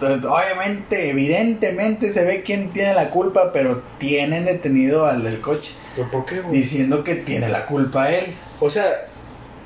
obviamente, 0.00 1.10
evidentemente 1.10 2.12
se 2.12 2.24
ve 2.24 2.42
quién 2.42 2.70
tiene 2.70 2.94
la 2.94 3.10
culpa, 3.10 3.52
pero 3.52 3.82
tienen 3.98 4.44
detenido 4.44 5.06
al 5.06 5.22
del 5.24 5.40
coche, 5.40 5.72
¿Pero 5.96 6.10
por 6.10 6.24
qué, 6.26 6.40
güey? 6.40 6.52
diciendo 6.54 7.02
que 7.04 7.14
tiene 7.16 7.48
la 7.48 7.66
culpa 7.66 8.10
él. 8.10 8.26
O 8.60 8.68
sea, 8.70 9.06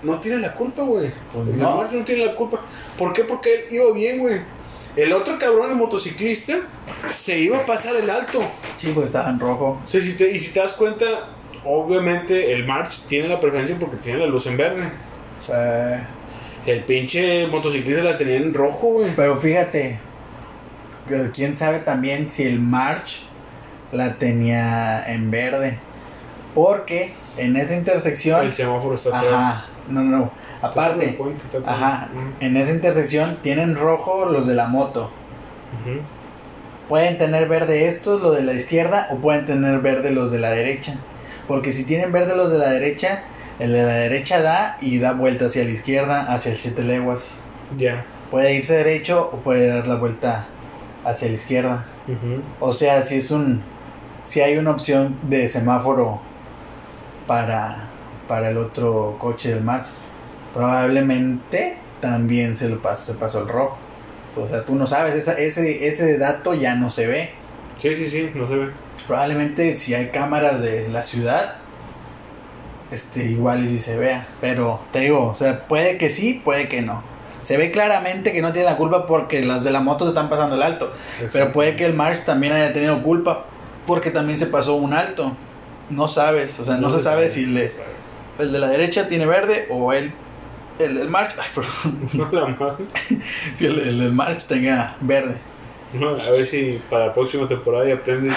no 0.03 0.19
tiene 0.21 0.39
la 0.39 0.53
culpa, 0.55 0.83
güey. 0.83 1.13
Pues 1.33 1.57
no. 1.57 1.91
No 1.91 2.05
tiene 2.05 2.27
la 2.27 2.35
culpa. 2.35 2.61
¿Por 2.99 3.13
qué? 3.13 3.25
Porque 3.25 3.55
él 3.55 3.61
iba 3.73 3.93
bien, 3.93 4.19
güey. 4.21 4.41
El 4.97 5.13
otro 5.13 5.37
cabrón, 5.39 5.71
el 5.71 5.77
motociclista, 5.77 6.55
se 7.11 7.39
iba 7.39 7.59
a 7.59 7.67
pasar 7.67 7.97
el 7.97 8.09
alto. 8.09 8.41
Sí, 8.77 8.93
pues 8.95 9.07
estaba 9.07 9.31
en 9.31 9.41
rojo. 9.41 9.81
O 9.85 9.87
sea, 9.87 10.01
si 10.01 10.13
te- 10.13 10.31
y 10.31 10.39
si 10.39 10.53
te 10.53 10.61
das 10.61 10.73
cuenta, 10.75 11.07
obviamente 11.65 12.53
el 12.53 12.65
March 12.67 13.07
tiene 13.09 13.29
la 13.29 13.41
preferencia 13.41 13.77
porque 13.79 13.97
tiene 13.97 14.21
la 14.21 14.27
luz 14.27 14.47
en 14.47 14.57
verde. 14.57 14.85
Sea, 15.45 16.09
El 16.67 16.85
pinche 16.85 17.47
motociclista 17.47 18.03
la 18.03 18.17
tenía 18.17 18.37
en 18.37 18.55
rojo, 18.55 18.89
güey. 18.89 19.15
pero 19.15 19.37
fíjate, 19.37 19.99
quién 21.35 21.57
sabe 21.57 21.81
también 21.81 22.31
si 22.31 22.45
el 22.45 22.61
March 22.61 23.23
la 23.93 24.15
tenía 24.15 25.05
en 25.07 25.31
verde. 25.31 25.79
Porque 26.55 27.13
en 27.37 27.57
esa 27.57 27.75
intersección. 27.75 28.45
El 28.45 28.53
semáforo 28.55 28.95
está 28.95 29.19
atrás. 29.19 29.35
Ajá, 29.35 29.67
no, 29.89 30.03
no. 30.03 30.31
Aparte, 30.63 31.09
puente, 31.09 31.45
ajá, 31.67 32.09
en 32.41 32.57
esa 32.57 32.71
intersección 32.71 33.39
tienen 33.43 33.77
rojo 33.77 34.25
los 34.25 34.47
de 34.47 34.55
la 34.55 34.67
moto. 34.67 35.11
Pueden 36.89 37.19
tener 37.19 37.49
verde 37.49 37.89
estos, 37.89 38.23
los 38.23 38.35
de 38.37 38.43
la 38.43 38.55
izquierda, 38.55 39.09
o 39.11 39.17
pueden 39.17 39.45
tener 39.47 39.81
verde 39.81 40.11
los 40.13 40.31
de 40.31 40.39
la 40.39 40.51
derecha. 40.51 40.95
Porque 41.49 41.73
si 41.73 41.85
tienen 41.85 42.13
verde 42.13 42.37
los 42.37 42.51
de 42.51 42.59
la 42.59 42.71
derecha, 42.71 43.23
el 43.59 43.73
de 43.73 43.83
la 43.83 43.93
derecha 43.93 44.41
da 44.43 44.79
y 44.81 44.99
da 44.99 45.13
vuelta 45.13 45.47
hacia 45.47 45.65
la 45.65 45.71
izquierda, 45.71 46.33
hacia 46.33 46.53
el 46.53 46.59
siete 46.59 46.83
leguas. 46.83 47.23
Ya. 47.77 48.05
Puede 48.31 48.55
irse 48.55 48.75
derecho 48.75 49.31
o 49.33 49.37
puede 49.39 49.69
dar 49.69 49.87
la 49.87 49.95
vuelta 49.97 50.47
hacia 51.05 51.29
la 51.29 51.35
izquierda. 51.35 51.85
O 52.61 52.73
sea, 52.73 53.03
si 53.03 53.17
es 53.17 53.31
un. 53.31 53.63
Si 54.25 54.41
hay 54.41 54.57
una 54.57 54.71
opción 54.71 55.17
de 55.23 55.49
semáforo 55.51 56.21
para, 57.27 57.85
para 58.27 58.51
el 58.51 58.57
otro 58.57 59.17
coche 59.19 59.53
del 59.55 59.63
March, 59.63 59.87
probablemente 60.55 61.77
también 62.01 62.57
se 62.57 62.69
lo 62.69 62.81
pasó, 62.81 63.13
se 63.13 63.19
pasó 63.19 63.41
el 63.43 63.49
rojo. 63.49 63.77
O 64.37 64.47
sea, 64.47 64.65
tú 64.65 64.75
no 64.75 64.87
sabes, 64.87 65.15
esa- 65.15 65.35
ese, 65.35 65.87
ese 65.89 66.19
dato 66.19 66.55
ya 66.55 66.75
no 66.75 66.89
se 66.91 67.07
ve. 67.07 67.31
Sí, 67.79 67.95
sí, 67.97 68.09
sí, 68.09 68.31
no 68.35 68.47
se 68.47 68.57
ve. 68.57 68.71
Probablemente 69.07 69.77
si 69.77 69.95
hay 69.95 70.09
cámaras 70.09 70.61
de 70.61 70.89
la 70.89 71.03
ciudad, 71.03 71.57
este, 72.91 73.25
igual 73.25 73.65
y 73.65 73.69
si 73.69 73.79
se 73.79 73.97
vea. 73.97 74.27
Pero 74.41 74.81
te 74.93 75.01
digo, 75.01 75.27
o 75.27 75.35
sea, 75.35 75.67
puede 75.67 75.99
que 75.99 76.11
sí, 76.11 76.41
puede 76.45 76.69
que 76.69 76.83
no. 76.83 77.03
Se 77.43 77.59
ve 77.59 77.71
claramente 77.71 78.33
que 78.33 78.41
no 78.41 78.53
tiene 78.53 78.69
la 78.69 78.77
culpa 78.77 79.07
porque 79.07 79.43
los 79.45 79.65
de 79.65 79.71
la 79.71 79.81
moto 79.81 80.05
se 80.05 80.11
están 80.11 80.31
pasando 80.31 80.57
el 80.57 80.63
alto. 80.63 80.93
Pero 81.33 81.53
puede 81.53 81.77
que 81.77 81.85
el 81.85 81.93
March 81.93 82.25
también 82.25 82.55
haya 82.55 82.73
tenido 82.73 83.03
culpa 83.03 83.45
porque 83.87 84.11
también 84.11 84.39
se 84.39 84.47
pasó 84.47 84.77
un 84.77 84.95
alto. 84.95 85.37
No 85.91 86.09
sabes, 86.09 86.59
o 86.59 86.65
sea, 86.65 86.77
no, 86.77 86.91
se 86.91 87.03
sabe 87.03 87.29
si 87.29 87.45
el 87.45 87.55
de, 87.55 87.73
el 88.39 88.53
de 88.53 88.59
la 88.59 88.69
derecha 88.69 89.09
tiene 89.09 89.27
verde 89.27 89.67
o 89.71 89.93
el, 89.93 90.11
el 90.79 90.95
del 90.95 91.11
March, 91.11 91.35
ay, 91.39 91.49
perdón, 91.55 92.09
No, 92.15 92.33
la 92.33 92.47
madre. 92.47 92.87
si 93.55 93.67
el, 93.67 93.79
el 93.79 93.99
del 93.99 94.13
March 94.13 94.45
tenga 94.45 94.97
verde. 95.01 95.35
No, 95.95 96.11
a 96.11 96.31
ver 96.31 96.47
si 96.47 96.81
para 96.91 97.07
la 97.07 97.13
próxima 97.15 97.47
temporada 97.49 97.87
ya 97.87 97.95
aprendes 97.95 98.37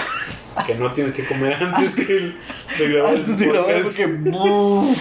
que 0.66 0.74
no 0.74 0.90
tienes 0.90 1.12
que 1.12 1.24
comer 1.24 1.54
antes 1.54 1.94
que 1.94 2.02
el, 2.16 2.36
de 2.78 2.88
grabar 2.88 3.14
el 3.14 3.20
Antes 3.20 3.38
de 3.38 3.46
grabar 3.46 3.82
porque 3.82 4.06
buf, 4.06 4.98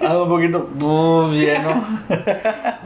ando 0.00 0.22
un 0.24 0.28
poquito 0.28 0.68
buf, 0.74 1.32
lleno. 1.34 1.84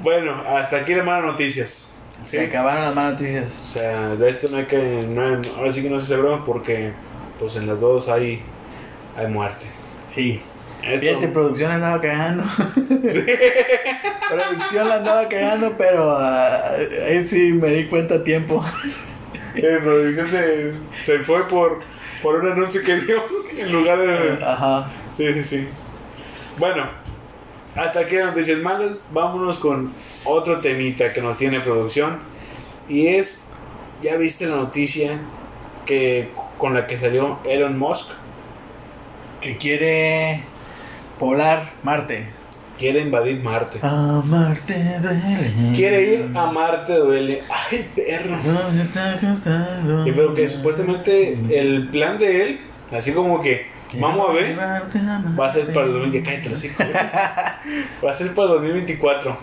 Bueno, 0.03 0.43
hasta 0.49 0.79
aquí 0.79 0.95
de 0.95 1.03
malas 1.03 1.25
noticias. 1.33 1.89
¿sí? 2.25 2.37
Se 2.39 2.47
acabaron 2.47 2.85
las 2.85 2.95
malas 2.95 3.13
noticias. 3.21 3.49
O 3.49 3.73
sea, 3.73 4.09
de 4.17 4.29
esto 4.29 4.49
no 4.51 4.57
hay 4.59 4.65
que. 4.67 5.07
no- 5.09 5.41
ahora 5.57 5.73
sí 5.73 5.83
que 5.83 5.91
no 5.91 6.01
se 6.01 6.17
broma 6.17 6.45
porque, 6.45 6.93
pues 7.39 7.57
en 7.57 7.67
las 7.67 7.81
dos 7.81 8.09
hay, 8.09 8.43
hay 9.17 9.27
muerte. 9.29 9.67
Sí. 10.09 10.41
Fíjate, 10.83 11.29
producción 11.29 11.69
la 11.69 11.75
andaba 11.77 12.01
cagando. 12.01 12.45
producción 14.31 14.89
la 14.89 14.97
andaba 14.97 15.29
cagando, 15.29 15.75
pero 15.79 16.11
ah, 16.11 16.73
ahí 17.07 17.25
sí 17.25 17.53
me 17.53 17.69
di 17.71 17.85
cuenta 17.87 18.17
a 18.17 18.25
tiempo. 18.25 18.65
eh, 19.55 19.79
producción 19.83 20.31
se, 20.31 20.73
se 21.03 21.21
fue 21.21 21.47
por, 21.47 21.79
por 22.21 22.41
un 22.41 22.51
anuncio 22.51 22.83
que 22.83 22.97
dio 22.97 23.23
en 23.57 23.73
lugar 23.73 24.01
de. 24.01 24.45
Ajá. 24.45 24.91
Sí, 25.13 25.33
sí, 25.35 25.45
sí. 25.45 25.69
Bueno, 26.59 26.91
hasta 27.77 28.01
aquí 28.01 28.17
las 28.17 28.27
noticias 28.27 28.59
malas. 28.59 29.05
Vámonos 29.13 29.59
con 29.59 29.93
otro 30.25 30.59
temita 30.59 31.13
que 31.13 31.23
nos 31.23 31.37
tiene 31.37 31.61
producción. 31.61 32.19
Y 32.89 33.07
es, 33.07 33.45
¿ya 34.03 34.17
viste 34.17 34.47
la 34.47 34.57
noticia 34.57 35.21
que 35.87 36.31
con 36.59 36.75
la 36.75 36.87
que 36.87 36.99
salió 36.99 37.39
Elon 37.45 37.79
Musk? 37.79 38.11
Que 39.41 39.57
quiere 39.57 40.43
poblar 41.19 41.73
Marte. 41.83 42.29
quiere 42.79 43.01
invadir 43.01 43.41
Marte. 43.43 43.79
Amarte 43.83 44.99
duele. 45.01 45.73
Quiere 45.75 46.03
ir 46.03 46.31
a 46.35 46.47
Marte, 46.47 46.95
duele. 46.95 47.43
Ay, 47.49 47.89
perro. 47.95 48.37
¿Dónde 48.43 48.83
está 48.83 49.13
acostado? 49.13 50.07
Y 50.07 50.13
pero 50.13 50.35
que 50.35 50.49
supuestamente 50.49 51.39
el 51.51 51.89
plan 51.91 52.19
de 52.19 52.43
él, 52.43 52.61
así 52.91 53.13
como 53.13 53.41
que, 53.41 53.67
vamos 53.95 54.29
a 54.29 54.33
ver, 54.33 54.59
va 54.59 55.47
a 55.47 55.51
ser 55.51 55.73
para 55.73 55.87
el 55.87 55.93
2000, 55.93 56.13
ya 56.13 56.23
cállate 56.29 56.49
los 56.49 56.65
hijos, 56.65 56.77
güey. 56.79 56.93
Va 58.05 58.11
a 58.11 58.15
ser 58.15 58.35
para 58.35 58.49
el 58.49 58.55
2024. 58.55 59.37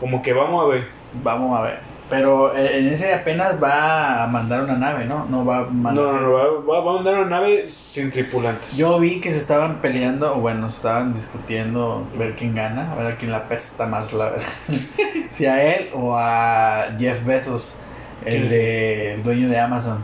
Como 0.00 0.22
que 0.22 0.32
vamos 0.32 0.64
a 0.64 0.68
ver. 0.68 0.88
Vamos 1.22 1.58
a 1.58 1.62
ver. 1.62 1.95
Pero 2.08 2.56
eh, 2.56 2.78
en 2.78 2.86
ese 2.88 3.12
apenas 3.14 3.60
va 3.60 4.22
a 4.22 4.26
mandar 4.28 4.62
una 4.62 4.74
nave, 4.76 5.06
¿no? 5.06 5.26
No 5.28 5.44
va 5.44 5.58
a 5.58 5.60
No, 5.62 5.70
mandar. 5.72 6.04
no, 6.04 6.20
no, 6.20 6.32
va, 6.32 6.44
va- 6.44 6.80
va 6.84 6.90
a 6.92 6.94
mandar 6.94 7.14
una 7.14 7.26
nave 7.30 7.66
sin 7.66 8.12
tripulantes. 8.12 8.76
Yo 8.76 8.98
vi 9.00 9.20
que 9.20 9.32
se 9.32 9.38
estaban 9.38 9.80
peleando, 9.80 10.36
o 10.36 10.40
bueno, 10.40 10.68
estaban 10.68 11.14
discutiendo 11.14 12.06
ver 12.16 12.36
quién 12.36 12.54
gana, 12.54 12.92
a 12.92 12.94
ver 12.94 13.16
quién 13.16 13.32
la 13.32 13.48
pesta 13.48 13.86
más 13.86 14.12
la 14.12 14.34
si 15.32 15.46
a 15.46 15.62
él 15.74 15.90
o 15.94 16.14
a 16.16 16.84
Jeff 16.96 17.24
Bezos, 17.26 17.74
¿Quién 18.22 18.42
el 18.44 18.48
de 18.50 19.14
el 19.14 19.22
dueño 19.24 19.48
de 19.48 19.58
Amazon, 19.58 19.98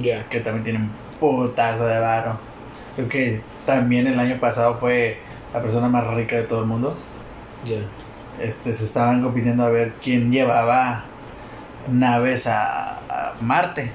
Ya. 0.00 0.26
que 0.30 0.40
también 0.40 0.64
tiene 0.64 0.78
un 0.78 0.90
putazo 1.20 1.86
de 1.86 2.00
varo. 2.00 2.38
Creo 2.96 3.08
que 3.08 3.40
también 3.66 4.06
el 4.06 4.18
año 4.18 4.40
pasado 4.40 4.72
fue 4.74 5.18
la 5.52 5.60
persona 5.60 5.88
más 5.88 6.06
rica 6.14 6.36
de 6.36 6.44
todo 6.44 6.60
el 6.60 6.66
mundo. 6.66 6.96
Ya. 7.66 7.76
Este 8.40 8.74
se 8.74 8.84
estaban 8.84 9.22
compitiendo 9.22 9.62
a 9.64 9.70
ver 9.70 9.92
quién 10.02 10.32
llevaba 10.32 11.04
naves 11.90 12.46
a, 12.46 12.98
a 13.08 13.34
Marte. 13.40 13.90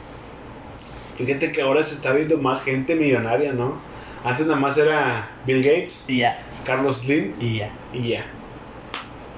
Fíjate 1.17 1.51
que 1.51 1.61
ahora 1.61 1.83
se 1.83 1.95
está 1.95 2.11
viendo 2.11 2.37
más 2.37 2.63
gente 2.63 2.95
millonaria, 2.95 3.51
¿no? 3.53 3.75
Antes 4.23 4.45
nada 4.45 4.59
más 4.59 4.77
era 4.77 5.29
Bill 5.45 5.63
Gates, 5.63 6.05
Y 6.07 6.17
ya, 6.19 6.37
Carlos 6.65 6.97
Slim 6.99 7.33
y 7.39 7.57
ya. 7.57 7.71
y 7.93 8.09
ya. 8.09 8.25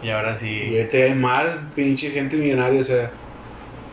Y 0.02 0.10
ahora 0.10 0.34
Y 0.34 0.38
sí. 0.38 0.62
ahorita 0.78 0.98
hay 0.98 1.14
más 1.16 1.58
pinche 1.76 2.12
gente 2.12 2.38
millonaria, 2.38 2.82
o 2.82 2.84
sea. 2.84 3.12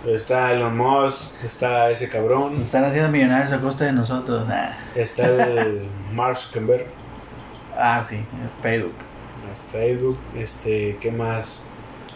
Está 0.06 0.52
Elon 0.52 0.76
Musk, 0.76 1.32
está 1.44 1.90
ese 1.90 2.06
Se 2.06 2.12
cabrón, 2.12 2.52
están 2.60 2.84
haciendo 2.84 3.10
millonarios 3.10 3.52
a 3.52 3.58
costa 3.58 3.86
de 3.86 3.92
nosotros. 3.92 4.46
Ah. 4.48 4.76
está 4.94 5.26
el 5.26 5.88
Mark 6.14 6.36
Zuckerberg, 6.36 6.86
Ah, 7.76 8.04
sí, 8.08 8.20
Facebook. 8.62 8.94
Facebook, 9.72 10.18
este, 10.36 10.96
¿qué 11.00 11.10
más? 11.10 11.64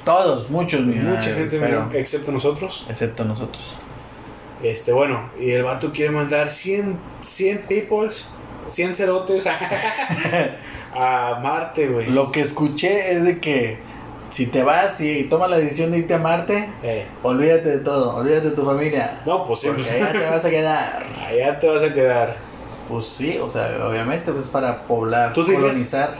Todos, 0.04 0.48
muchos 0.50 0.80
millonarios. 0.80 1.18
Mucha 1.26 1.34
gente 1.36 1.58
pero 1.58 1.90
excepto 1.92 2.32
nosotros. 2.32 2.86
excepto 2.88 3.24
nosotros. 3.24 3.76
Este, 4.62 4.92
bueno, 4.92 5.30
y 5.40 5.50
el 5.52 5.62
vato 5.62 5.90
quiere 5.92 6.10
mandar 6.10 6.50
100, 6.50 6.96
100 7.24 7.58
peoples, 7.68 8.26
100 8.66 8.94
cerotes 8.96 9.46
a, 9.46 9.58
a 10.94 11.40
Marte, 11.40 11.88
güey. 11.88 12.10
Lo 12.10 12.30
que 12.30 12.40
escuché 12.40 13.12
es 13.12 13.24
de 13.24 13.40
que 13.40 13.78
si 14.30 14.46
te 14.46 14.62
vas 14.62 15.00
y 15.00 15.24
tomas 15.24 15.50
la 15.50 15.58
decisión 15.58 15.90
de 15.90 15.98
irte 15.98 16.14
a 16.14 16.18
Marte, 16.18 16.68
Eh, 16.82 17.06
olvídate 17.22 17.68
de 17.70 17.78
todo, 17.78 18.16
olvídate 18.16 18.50
de 18.50 18.56
tu 18.56 18.64
familia. 18.64 19.18
no, 19.26 19.44
pues 19.44 19.60
sí, 19.60 19.66
Porque 19.68 19.82
pues, 19.82 19.94
allá 19.94 20.12
te 20.12 20.26
vas 20.26 20.44
a 20.44 20.50
quedar. 20.50 21.06
allá 21.28 21.58
te 21.58 21.68
vas 21.68 21.82
a 21.82 21.92
quedar. 21.94 22.36
Pues 22.88 23.04
sí, 23.06 23.38
o 23.38 23.48
sea, 23.50 23.86
obviamente 23.86 24.32
pues, 24.32 24.44
es 24.44 24.50
para 24.50 24.82
poblar, 24.82 25.32
¿Tú 25.32 25.42
irías? 25.42 26.10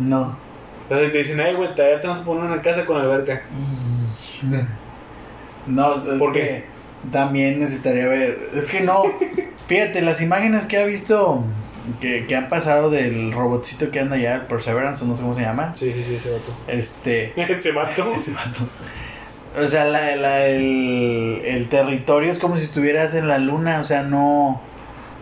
No. 0.00 0.36
Entonces 0.84 1.12
te 1.12 1.18
dicen, 1.18 1.40
ay, 1.40 1.54
güey, 1.54 1.72
te- 1.76 1.98
vamos 2.02 2.18
a 2.18 2.24
poner 2.24 2.44
una 2.44 2.60
casa 2.62 2.84
con 2.84 3.00
alberca. 3.00 3.42
No, 5.66 5.94
es 5.94 6.02
¿Por 6.18 6.32
que 6.32 6.40
qué? 6.40 6.64
también 7.12 7.60
necesitaría 7.60 8.06
ver. 8.06 8.50
Es 8.54 8.66
que 8.66 8.80
no. 8.80 9.02
Fíjate, 9.66 10.00
las 10.02 10.20
imágenes 10.20 10.66
que 10.66 10.78
ha 10.78 10.84
visto 10.86 11.44
que, 12.00 12.26
que 12.26 12.34
han 12.34 12.48
pasado 12.48 12.90
del 12.90 13.32
robotcito 13.32 13.90
que 13.90 14.00
anda 14.00 14.16
allá, 14.16 14.34
el 14.36 14.40
Perseverance, 14.42 15.04
o 15.04 15.06
no 15.06 15.16
sé 15.16 15.22
cómo 15.22 15.34
se 15.34 15.42
llama. 15.42 15.72
Sí, 15.76 15.92
sí, 15.92 16.02
sí, 16.04 16.14
ese 16.16 16.30
vato. 16.30 16.52
Este. 16.66 17.32
Ese 17.52 17.72
vato. 17.72 18.12
Ese 18.14 18.32
vato. 18.32 18.60
O 19.62 19.66
sea, 19.68 19.84
la- 19.84 20.16
la- 20.16 20.46
el, 20.46 21.42
el 21.44 21.68
territorio 21.68 22.32
es 22.32 22.38
como 22.38 22.56
si 22.56 22.64
estuvieras 22.64 23.14
en 23.14 23.28
la 23.28 23.38
luna, 23.38 23.80
o 23.80 23.84
sea, 23.84 24.02
no. 24.02 24.60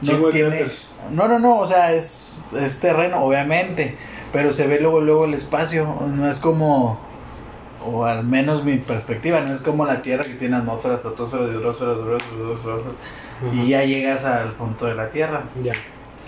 No 0.03 0.29
tiene. 0.29 0.65
No, 1.11 1.27
no, 1.29 1.39
no, 1.41 1.59
o 1.59 1.67
sea, 1.67 1.93
es, 1.93 2.39
es 2.57 2.79
terreno, 2.79 3.23
obviamente. 3.25 3.97
Pero 4.33 4.53
se 4.53 4.67
ve 4.67 4.81
luego, 4.81 5.01
luego 5.01 5.25
el 5.25 5.35
espacio. 5.35 5.87
No 6.15 6.29
es 6.29 6.39
como. 6.39 6.99
O 7.85 8.05
al 8.05 8.25
menos 8.25 8.65
mi 8.65 8.79
perspectiva, 8.79 9.41
no 9.41 9.55
es 9.55 9.61
como 9.61 9.87
la 9.87 10.03
Tierra 10.03 10.25
que 10.25 10.35
tiene 10.35 10.57
atmósferas, 10.57 10.99
estratosferas, 10.99 11.51
hidrosferas, 11.51 11.97
hidrosferas, 11.97 12.81
y 13.55 13.69
ya 13.69 13.85
llegas 13.85 14.25
al 14.25 14.53
punto 14.53 14.87
de 14.87 14.97
la 14.97 15.11
Tierra. 15.11 15.45
Ya. 15.63 15.73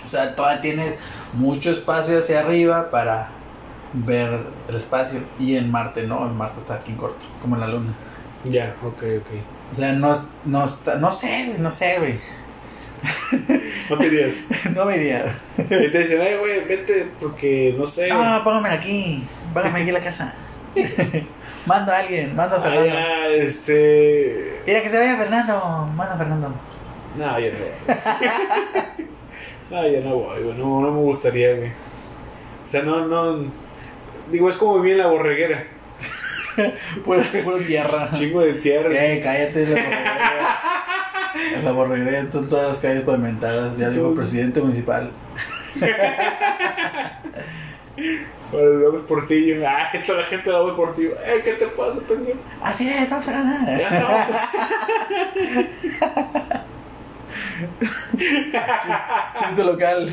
O 0.05 0.09
sea, 0.09 0.33
todavía 0.33 0.61
tienes 0.61 0.97
mucho 1.33 1.71
espacio 1.71 2.19
hacia 2.19 2.39
arriba 2.39 2.89
para 2.89 3.29
ver 3.93 4.39
el 4.67 4.75
espacio. 4.75 5.19
Y 5.39 5.55
en 5.55 5.69
Marte 5.69 6.07
no, 6.07 6.25
en 6.25 6.35
Marte 6.35 6.61
está 6.61 6.75
aquí 6.75 6.91
en 6.91 6.97
corto, 6.97 7.25
como 7.41 7.55
en 7.55 7.61
la 7.61 7.67
Luna. 7.67 7.93
Ya, 8.45 8.75
ok, 8.83 9.03
ok. 9.19 9.27
O 9.71 9.75
sea, 9.75 9.93
no, 9.93 10.13
no, 10.45 10.65
está, 10.65 10.95
no 10.95 11.11
sé, 11.11 11.55
no 11.59 11.71
sé, 11.71 11.97
güey. 11.99 12.19
No 13.89 13.97
te 13.97 14.07
irías. 14.07 14.43
No 14.75 14.85
me 14.85 14.97
iría. 14.97 15.25
Y 15.57 15.91
te 15.91 15.99
dicen, 15.99 16.21
ay, 16.21 16.35
güey, 16.37 16.65
vete 16.65 17.07
porque 17.19 17.73
no 17.77 17.85
sé. 17.85 18.07
No, 18.07 18.43
póngame 18.43 18.69
aquí, 18.69 19.23
póngame 19.53 19.81
aquí 19.81 19.91
la 19.91 19.99
casa. 19.99 20.33
mando 21.65 21.91
a 21.91 21.97
alguien, 21.97 22.35
mando 22.35 22.55
a 22.57 22.61
Fernando. 22.61 22.93
Ah, 22.95 23.27
este. 23.29 24.61
Mira 24.65 24.81
que 24.81 24.89
se 24.89 24.97
vaya 24.97 25.17
Fernando, 25.17 25.89
manda 25.95 26.13
a 26.13 26.17
Fernando. 26.17 26.53
No, 27.17 27.39
ya 27.39 27.49
no. 27.51 27.57
no, 29.81 29.87
ya 29.87 29.99
no 30.01 30.15
voy. 30.15 30.43
No, 30.57 30.81
no 30.81 30.91
me 30.91 31.01
gustaría, 31.01 31.55
güey. 31.55 31.69
O 31.69 32.67
sea, 32.67 32.83
no, 32.83 33.07
no. 33.07 33.51
Digo, 34.31 34.49
es 34.49 34.55
como 34.55 34.79
vivir 34.79 34.93
en 34.93 34.99
la 34.99 35.07
borreguera. 35.07 35.65
Pura, 37.03 37.23
pura 37.43 37.57
tierra. 37.65 38.09
Chingo 38.11 38.41
de 38.41 38.53
tierra. 38.55 38.89
Eh, 38.93 39.21
cállate, 39.21 39.65
la 39.65 39.69
borreguera. 39.69 40.59
En 41.55 41.65
la 41.65 41.71
borreguera 41.71 42.19
están 42.19 42.49
todas 42.49 42.67
las 42.67 42.79
calles 42.79 43.03
pavimentadas, 43.03 43.77
ya 43.77 43.89
digo, 43.89 44.13
presidente 44.15 44.61
municipal. 44.61 45.11
Para 48.51 48.63
el 48.63 48.81
López 48.81 49.01
Portillo. 49.07 49.63
Ay, 49.67 50.01
toda 50.05 50.21
la 50.21 50.25
gente 50.25 50.49
de 50.49 50.57
López 50.57 50.75
Portillo. 50.75 51.11
Eh, 51.23 51.41
¿qué 51.43 51.53
te 51.53 51.67
pasa, 51.67 51.99
pendejo? 52.01 52.39
Así 52.61 52.89
es, 52.89 53.09
vamos 53.09 53.27
a 53.27 53.31
ganar. 53.31 53.77
Ya 53.77 53.87
estamos. 53.87 54.21
Chiste 59.39 59.63
local. 59.63 60.11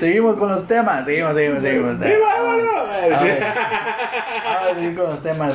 seguimos 0.00 0.36
con 0.36 0.48
los 0.48 0.66
temas, 0.66 1.04
seguimos, 1.04 1.34
seguimos, 1.34 1.62
seguimos. 1.62 1.98
¡Viva, 1.98 2.28
vámonos! 2.38 2.88
Vamos 4.44 4.70
a 4.70 4.74
seguir 4.74 4.96
con 4.96 5.06
los 5.06 5.22
temas. 5.22 5.54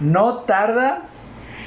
No 0.00 0.40
tarda 0.40 1.02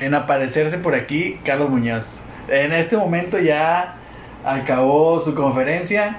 en 0.02 0.16
aparecerse 0.16 0.80
por 0.80 0.96
aquí 0.96 1.38
Carlos 1.46 1.70
Muñoz. 1.70 2.18
En 2.50 2.74
este 2.74 2.98
momento 2.98 3.40
ya 3.40 3.96
acabó 4.44 5.20
su 5.20 5.34
conferencia. 5.34 6.18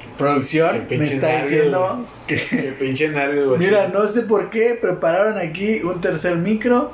Qué 0.00 0.06
Producción 0.16 0.72
me 0.72 0.80
pinche 0.80 1.14
está 1.14 1.28
nervio, 1.28 1.48
diciendo 1.48 2.06
Qué 2.26 2.36
que... 2.36 2.56
pinche 2.78 3.08
nervios, 3.08 3.46
güey. 3.48 3.58
Mira, 3.58 3.88
no 3.88 4.06
sé 4.06 4.22
por 4.22 4.50
qué 4.50 4.78
prepararon 4.80 5.38
aquí 5.38 5.80
un 5.82 6.00
tercer 6.00 6.36
micro. 6.36 6.92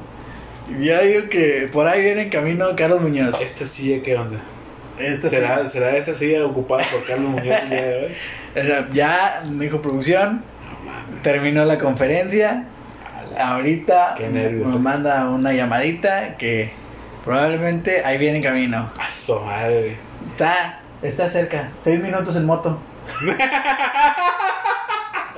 Ya 0.80 1.02
digo 1.02 1.28
que 1.28 1.68
por 1.72 1.86
ahí 1.88 2.02
viene 2.02 2.22
en 2.22 2.30
camino 2.30 2.68
Carlos 2.76 3.00
Muñoz. 3.00 3.40
Esta 3.40 3.66
silla, 3.66 4.02
¿qué 4.02 4.16
onda? 4.16 4.40
Este 4.98 5.28
¿Será, 5.28 5.66
¿Será 5.66 5.96
esta 5.96 6.14
silla 6.14 6.46
ocupada 6.46 6.84
por 6.90 7.04
Carlos 7.04 7.30
Muñoz 7.30 7.58
el 7.64 7.70
día 7.70 7.86
de 7.86 8.06
hoy? 8.06 8.12
Ya 8.92 9.42
me 9.50 9.64
dijo 9.64 9.82
producción, 9.82 10.42
terminó 11.22 11.64
la 11.64 11.78
conferencia. 11.78 12.68
Ahorita 13.38 14.14
eh. 14.18 14.62
manda 14.78 15.28
una 15.30 15.52
llamadita 15.52 16.36
que 16.36 16.70
probablemente 17.24 18.04
ahí 18.04 18.18
viene 18.18 18.38
en 18.38 18.42
camino. 18.42 18.90
A 18.98 19.08
su 19.10 19.38
madre. 19.40 19.96
Está, 20.30 20.80
está 21.02 21.28
cerca, 21.28 21.70
seis 21.80 22.00
minutos 22.02 22.36
en 22.36 22.46
moto. 22.46 22.80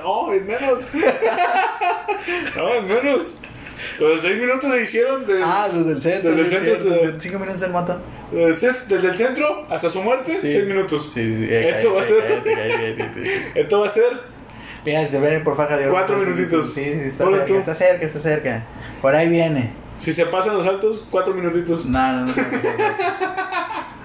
No, 0.01 0.31
es 0.31 0.43
menos. 0.45 0.87
No, 2.55 2.69
es 2.69 2.83
menos. 2.83 3.37
Los 3.99 4.21
seis 4.21 4.39
minutos 4.39 4.71
se 4.71 4.81
hicieron 4.81 5.25
de- 5.25 5.41
Ah, 5.43 5.67
desde 5.71 5.91
el 5.91 6.01
centro. 6.01 6.29
Desde 6.31 6.41
el 6.43 6.49
centro 6.49 6.75
cierto, 6.75 7.05
hasta- 7.05 7.21
cinco 7.21 7.39
minutos 7.39 7.63
en 7.63 7.71
moto. 7.71 8.01
desde, 8.31 8.67
desde 8.87 9.07
el 9.09 9.17
centro 9.17 9.67
hasta 9.69 9.89
su 9.89 10.01
muerte, 10.01 10.37
Sí. 10.39 10.51
seis 10.51 10.65
minutos. 10.65 11.11
Sí, 11.13 11.37
sí, 11.37 11.47
Esto 11.51 11.93
va 11.93 12.01
a 12.01 12.03
ser-. 12.03 12.43
Esto 13.55 13.79
va 13.79 13.85
a 13.87 13.89
ser 13.89 14.05
Mira, 14.85 15.07
se 15.09 15.19
ven 15.19 15.43
por 15.43 15.57
faja 15.57 15.77
de 15.77 15.85
oro. 15.85 15.93
Cuatro 15.93 16.17
minutitos. 16.17 16.73
Sí, 16.73 16.83
sí, 16.83 16.91
está 17.07 17.23
Ponle 17.23 17.39
cerca, 17.39 17.53
tú. 17.53 17.59
está 17.59 17.75
cerca, 17.75 18.05
está 18.05 18.19
cerca. 18.19 18.63
Por 19.01 19.15
ahí 19.15 19.27
viene. 19.29 19.71
Si 19.97 20.11
se 20.13 20.25
pasan 20.25 20.55
los 20.55 20.67
altos, 20.67 21.07
cuatro 21.09 21.33
minutitos. 21.33 21.85
No, 21.85 21.99
no, 22.11 22.19
no. 22.19 22.25
no, 22.27 22.33
no, 22.33 22.33
no. 22.33 23.45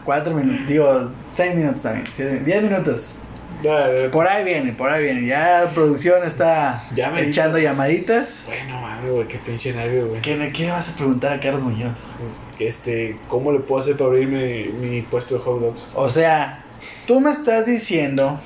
Cuatro 0.05 0.35
minutos, 0.35 0.67
digo, 0.67 1.11
seis 1.37 1.55
minutos 1.55 1.83
también. 1.83 2.07
siete- 2.15 2.41
Diez 2.41 2.63
minutos. 2.63 3.15
Dale, 3.63 4.09
Por 4.09 4.27
ahí 4.27 4.43
viene, 4.43 4.73
por 4.73 4.89
ahí 4.89 5.05
viene. 5.05 5.27
Ya 5.27 5.65
la 5.65 5.71
producción 5.71 6.25
está 6.27 6.83
Ya 6.95 7.11
me 7.11 7.21
echando 7.29 7.59
llamaditas. 7.59 8.29
Bueno, 8.47 8.81
mami, 8.81 9.11
güey, 9.11 9.29
qué 9.29 9.37
pinche 9.37 9.75
nervio, 9.75 10.07
güey. 10.09 10.23
¿Qué, 10.23 10.35
le- 10.37 10.51
¿Qué 10.51 10.65
le 10.65 10.71
vas 10.71 10.89
a 10.89 10.95
preguntar 10.97 11.35
a 11.35 11.41
Carlos 11.41 11.63
Muñoz? 11.65 11.99
Este, 12.59 13.19
¿cómo 13.29 13.53
le 13.53 13.59
puedo 13.61 13.83
hacer 13.83 13.97
para 13.99 14.09
abrir 14.11 14.29
mi, 14.29 14.65
mi 14.89 15.03
puesto 15.03 15.35
de 15.35 15.41
hot 15.41 15.61
dogs? 15.61 15.87
O 15.95 16.09
sea, 16.09 16.63
tú 17.07 17.21
me 17.21 17.31
estás 17.31 17.67
diciendo 17.67 18.41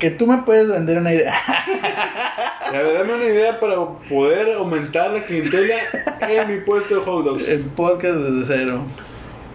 que 0.00 0.10
tú 0.10 0.26
me 0.26 0.38
puedes 0.38 0.68
vender 0.68 0.98
una 0.98 1.12
idea. 1.14 1.34
La 2.72 2.82
verdad, 2.82 3.00
dame 3.00 3.14
una 3.14 3.24
idea 3.24 3.60
para 3.60 3.76
poder 4.08 4.56
aumentar 4.56 5.10
la 5.10 5.22
clientela 5.22 5.76
en 6.28 6.48
mi 6.48 6.60
puesto 6.60 6.96
de 6.96 7.04
hot 7.04 7.24
dogs. 7.24 7.46
El 7.46 7.60
podcast 7.60 8.16
desde 8.16 8.46
cero. 8.56 8.82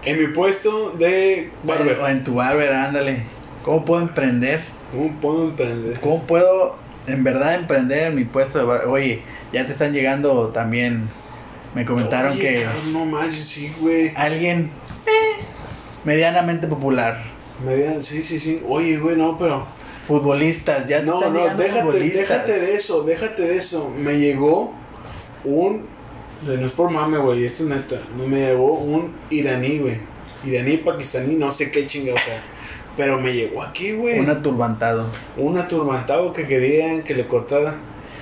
En 0.03 0.19
mi 0.19 0.27
puesto 0.27 0.91
de 0.91 1.49
barber. 1.63 1.97
O 1.99 2.07
en 2.07 2.23
tu 2.23 2.35
barber, 2.35 2.71
ándale. 2.73 3.23
¿Cómo 3.63 3.83
puedo 3.83 4.01
emprender? 4.03 4.61
¿Cómo 4.91 5.19
puedo 5.19 5.45
emprender? 5.49 5.99
¿Cómo 5.99 6.23
puedo 6.23 6.75
en 7.07 7.23
verdad 7.23 7.55
emprender 7.55 8.03
en 8.03 8.15
mi 8.15 8.25
puesto 8.25 8.59
de 8.59 8.65
barber? 8.65 8.87
Oye, 8.87 9.23
ya 9.51 9.65
te 9.65 9.71
están 9.71 9.93
llegando 9.93 10.49
también. 10.49 11.09
Me 11.73 11.85
comentaron 11.85 12.33
Oye, 12.33 12.41
que 12.41 12.63
cabrón, 12.63 12.93
no 12.93 13.05
manches, 13.05 13.47
sí, 13.47 13.73
güey. 13.79 14.13
alguien 14.15 14.69
eh, 15.07 15.41
medianamente 16.05 16.67
popular, 16.67 17.21
Mediana, 17.65 18.01
sí, 18.01 18.21
sí, 18.23 18.37
sí. 18.37 18.61
Oye, 18.67 18.97
güey, 18.97 19.15
no, 19.15 19.37
pero. 19.37 19.65
Futbolistas, 20.05 20.87
ya 20.87 20.99
te 20.99 21.05
No, 21.05 21.19
no, 21.29 21.29
déjate, 21.55 21.99
déjate 21.99 22.59
de 22.59 22.75
eso, 22.75 23.03
déjate 23.03 23.43
de 23.43 23.57
eso. 23.57 23.89
Me 23.97 24.17
llegó 24.17 24.73
un. 25.43 25.85
No 26.45 26.65
es 26.65 26.71
por 26.71 26.91
mame, 26.91 27.17
güey, 27.17 27.45
esto 27.45 27.63
es 27.63 27.69
neta. 27.69 27.97
Me 28.15 28.39
llegó 28.47 28.73
un 28.73 29.13
iraní, 29.29 29.79
güey. 29.79 29.97
Iraní, 30.45 30.77
pakistaní, 30.77 31.35
no 31.35 31.49
sé 31.49 31.71
qué 31.71 31.87
chinga, 31.87 32.13
o 32.13 32.17
sea. 32.17 32.39
Pero 32.97 33.19
me 33.19 33.33
llegó 33.33 33.61
aquí, 33.63 33.91
güey. 33.93 34.19
Un 34.19 34.29
aturbantado. 34.29 35.07
Un 35.37 35.57
aturbantado 35.57 36.31
que 36.33 36.45
querían 36.47 37.01
que 37.03 37.13
le 37.13 37.27
cortara. 37.27 37.75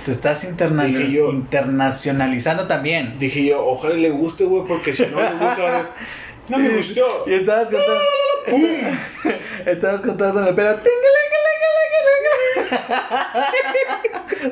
Te 0.04 0.12
estás 0.12 0.44
interna- 0.44 0.86
yo- 0.86 1.30
internacionalizando 1.30 2.66
también. 2.66 3.18
Dije 3.18 3.44
yo, 3.44 3.64
ojalá 3.66 3.94
le 3.94 4.10
guste, 4.10 4.44
güey, 4.44 4.64
porque 4.66 4.92
si 4.92 5.02
no 5.06 5.20
le 5.20 5.30
gusta. 5.32 5.90
No 6.48 6.58
me 6.58 6.68
gustó. 6.70 7.24
Y 7.26 7.34
estabas 7.34 7.64
contando. 7.68 8.00
¡Pum! 8.46 9.32
estabas 9.66 10.00
contando 10.02 10.40
la 10.40 10.54
pera. 10.54 10.80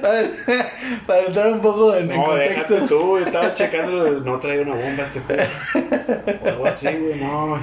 Para, 0.00 0.22
para 1.06 1.20
entrar 1.26 1.48
un 1.52 1.60
poco 1.60 1.94
en, 1.94 2.10
en 2.10 2.16
No, 2.16 2.24
contexto. 2.24 2.74
déjate 2.74 2.88
tú, 2.88 2.98
güey, 3.08 3.24
estaba 3.24 3.52
checando, 3.52 4.10
no 4.20 4.38
trae 4.40 4.60
una 4.60 4.74
bomba 4.74 5.02
este 5.02 5.20
pedo. 5.20 5.44
O 6.44 6.48
algo 6.48 6.66
así, 6.66 6.86
güey, 6.96 7.20
no. 7.20 7.62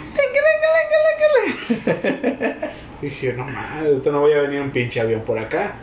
Dije, 3.02 3.34
no 3.34 3.46
mames, 3.46 3.88
ahorita 3.88 4.12
no 4.12 4.20
voy 4.22 4.34
a 4.34 4.42
venir 4.42 4.62
un 4.62 4.72
pinche 4.72 5.00
avión 5.02 5.22
por 5.22 5.40
acá. 5.40 5.74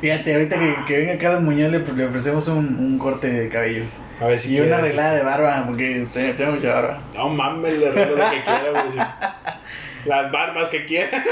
Fíjate, 0.00 0.32
ahorita 0.34 0.56
que, 0.58 0.74
que 0.86 0.96
venga 1.00 1.18
Carlos 1.18 1.42
Muñoz 1.42 1.70
le, 1.70 1.78
le 1.78 2.06
ofrecemos 2.06 2.48
un, 2.48 2.76
un 2.78 2.98
corte 2.98 3.28
de 3.28 3.48
cabello. 3.48 3.84
A 4.20 4.26
ver 4.26 4.38
si 4.38 4.56
y 4.56 4.60
una 4.60 4.78
arreglada 4.78 5.14
de 5.14 5.22
barba, 5.22 5.64
porque 5.66 6.06
te- 6.12 6.32
tengo 6.34 6.52
mucha 6.52 6.74
barba. 6.74 7.00
No 7.14 7.28
mames, 7.28 7.78
le 7.78 7.88
arreglo 7.88 8.16
lo 8.16 8.30
que 8.30 8.42
quiera, 8.42 8.70
güey. 8.70 8.92
sí. 8.92 8.98
Las 10.08 10.32
barbas 10.32 10.68
que 10.68 10.84
quiera. 10.84 11.24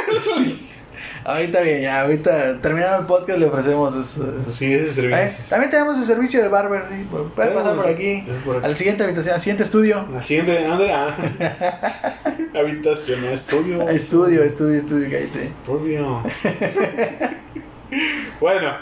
Ahorita 1.24 1.60
bien, 1.60 1.82
ya, 1.82 2.00
ahorita 2.02 2.60
terminando 2.62 3.00
el 3.00 3.06
podcast 3.06 3.38
le 3.38 3.46
ofrecemos 3.46 3.94
eso. 3.94 4.32
Sí, 4.48 4.72
ese 4.72 4.88
Eh, 4.88 4.92
servicio. 4.92 5.44
También 5.50 5.70
tenemos 5.70 5.98
el 5.98 6.04
servicio 6.06 6.40
de 6.40 6.48
barber, 6.48 6.84
¿sí? 6.88 7.06
puedes 7.34 7.52
pasar 7.52 7.74
por 7.76 7.88
aquí, 7.88 8.24
Es 8.26 8.42
por 8.44 8.56
aquí. 8.56 8.64
al 8.66 8.76
siguiente 8.76 9.02
habitación, 9.04 9.34
al 9.34 9.40
siguiente 9.40 9.64
estudio. 9.64 10.06
La 10.14 10.22
siguiente, 10.22 10.64
¿dónde? 10.64 10.92
Ah. 10.92 11.14
Habitación, 12.58 13.22
no, 13.22 13.30
estudio. 13.32 13.86
Estudio, 13.88 14.42
estudio, 14.44 14.78
estudio, 14.78 15.08
cállate. 15.10 15.44
Estudio. 15.46 16.22
bueno, 18.40 18.72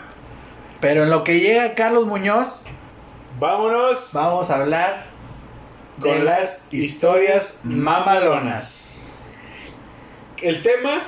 Pero 0.81 1.03
en 1.05 1.11
lo 1.11 1.25
que 1.25 1.41
llega 1.41 1.75
Carlos 1.75 2.07
Muñoz, 2.07 2.65
vámonos 3.39 4.11
vamos 4.13 4.51
a 4.51 4.57
hablar 4.57 5.05
con 6.01 6.19
de 6.19 6.25
las 6.25 6.67
historias 6.73 7.61
mamalonas. 7.65 8.87
El 10.41 10.63
tema, 10.63 11.03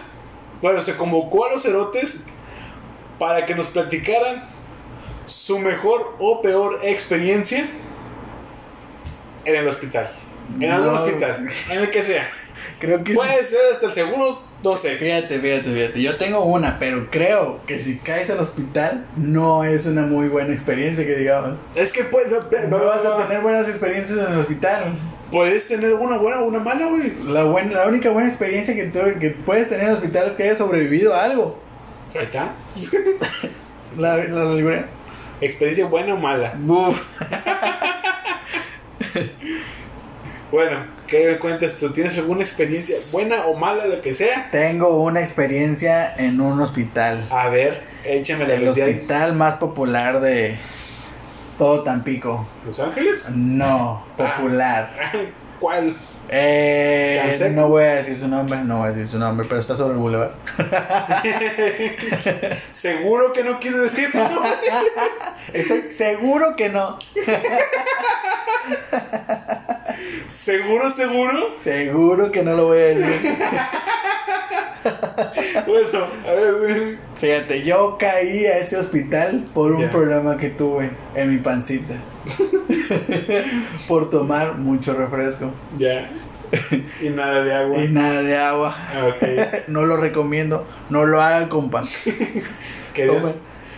bueno, 0.60 0.82
se 0.82 0.96
convocó 0.96 1.46
a 1.46 1.52
los 1.52 1.64
erotes 1.64 2.26
para 3.18 3.46
que 3.46 3.54
nos 3.54 3.68
platicaran 3.68 4.48
su 5.26 5.58
mejor 5.60 6.16
o 6.18 6.42
peor 6.42 6.80
experiencia 6.82 7.68
en 9.44 9.54
el 9.54 9.68
hospital. 9.68 10.10
En 10.58 10.70
algún 10.70 10.92
No. 10.92 10.94
hospital, 11.02 11.48
en 11.70 11.78
el 11.78 11.90
que 11.90 12.02
sea. 12.02 12.28
Creo 12.78 13.04
que 13.04 13.14
Puede 13.14 13.42
ser 13.42 13.60
hasta 13.72 13.86
el 13.86 13.94
seguro, 13.94 14.40
no 14.62 14.76
sé. 14.76 14.96
Fíjate, 14.96 15.38
fíjate, 15.38 15.72
fíjate. 15.72 16.02
Yo 16.02 16.16
tengo 16.16 16.44
una, 16.44 16.78
pero 16.78 17.08
creo 17.10 17.58
que 17.66 17.78
si 17.78 17.98
caes 17.98 18.30
al 18.30 18.38
hospital 18.38 19.06
no 19.16 19.64
es 19.64 19.86
una 19.86 20.02
muy 20.02 20.28
buena 20.28 20.52
experiencia, 20.52 21.04
que 21.04 21.16
digamos. 21.16 21.58
Es 21.74 21.92
que 21.92 22.04
puedes, 22.04 22.32
No 22.68 22.84
vas 22.84 23.04
a 23.04 23.16
tener 23.16 23.42
buenas 23.42 23.68
experiencias 23.68 24.18
en 24.18 24.32
el 24.32 24.40
hospital. 24.40 24.94
puedes 25.30 25.68
tener 25.68 25.94
una 25.94 26.18
buena 26.18 26.40
o 26.40 26.46
una 26.46 26.58
mala, 26.58 26.86
güey. 26.86 27.12
La, 27.26 27.44
buena, 27.44 27.74
la 27.74 27.88
única 27.88 28.10
buena 28.10 28.28
experiencia 28.28 28.74
que, 28.74 29.30
puedes 29.44 29.68
tener 29.68 29.84
en 29.84 29.90
el 29.90 29.96
hospital 29.96 30.28
es 30.30 30.36
que 30.36 30.42
hayas 30.44 30.58
sobrevivido 30.58 31.14
a 31.14 31.24
algo. 31.24 31.58
Ahí 32.14 32.24
está. 32.24 32.54
La, 33.96 34.16
la. 34.16 34.84
Experiencia 35.40 35.86
buena 35.86 36.14
o 36.14 36.16
mala. 36.16 36.54
Buf. 36.56 37.02
Bueno, 40.50 40.84
¿qué 41.06 41.28
me 41.28 41.38
cuentas 41.38 41.76
tú? 41.76 41.92
¿Tienes 41.92 42.18
alguna 42.18 42.42
experiencia 42.42 42.96
buena 43.12 43.46
o 43.46 43.54
mala, 43.54 43.86
lo 43.86 44.00
que 44.00 44.14
sea? 44.14 44.48
Tengo 44.50 45.00
una 45.02 45.20
experiencia 45.20 46.12
en 46.16 46.40
un 46.40 46.60
hospital. 46.60 47.24
A 47.30 47.48
ver, 47.48 47.84
échame 48.04 48.46
la 48.46 48.54
El 48.54 48.62
ahí. 48.62 48.68
hospital 48.68 49.34
más 49.34 49.58
popular 49.58 50.20
de 50.20 50.56
todo 51.56 51.84
Tampico. 51.84 52.48
¿Los 52.66 52.80
Ángeles? 52.80 53.28
No, 53.30 54.04
popular. 54.16 54.90
¿Cuál? 55.60 55.94
Eh, 56.30 57.52
no 57.54 57.68
voy 57.68 57.84
a 57.84 57.96
decir 57.96 58.18
su 58.18 58.26
nombre, 58.26 58.58
no 58.64 58.78
voy 58.78 58.88
a 58.88 58.92
decir 58.92 59.06
su 59.06 59.18
nombre, 59.18 59.46
pero 59.46 59.60
está 59.60 59.76
sobre 59.76 59.92
el 59.94 59.98
boulevard. 59.98 60.32
¿Seguro 62.70 63.32
que 63.32 63.44
no 63.44 63.60
quieres 63.60 63.82
decir 63.82 64.10
tu 64.10 64.18
nombre? 64.18 64.50
Estoy 65.52 65.82
seguro 65.82 66.56
que 66.56 66.70
no. 66.70 66.98
¿Seguro, 70.26 70.88
seguro? 70.90 71.54
Seguro 71.62 72.30
que 72.30 72.42
no 72.42 72.54
lo 72.56 72.66
voy 72.66 72.78
a 72.78 72.84
decir. 72.86 73.36
Bueno, 75.66 76.06
a 76.26 76.32
ver, 76.32 76.98
Fíjate, 77.20 77.62
yo 77.64 77.98
caí 77.98 78.46
a 78.46 78.56
ese 78.58 78.78
hospital 78.78 79.44
por 79.52 79.72
un 79.72 79.90
problema 79.90 80.38
que 80.38 80.48
tuve 80.48 80.90
en 81.14 81.30
mi 81.30 81.36
pancita. 81.36 81.96
por 83.88 84.08
tomar 84.08 84.56
mucho 84.56 84.94
refresco 84.94 85.52
ya. 85.78 86.08
Y 87.00 87.10
nada 87.10 87.44
de 87.44 87.54
agua. 87.54 87.84
y 87.84 87.88
nada 87.88 88.22
de 88.22 88.36
agua. 88.36 88.74
Ah. 88.76 89.10
No 89.68 89.84
lo 89.84 89.96
recomiendo, 89.98 90.66
no 90.88 91.04
lo 91.04 91.20
hagan, 91.22 91.48
compa. 91.48 91.82
Querías, 92.94 93.22
Toma. 93.22 93.34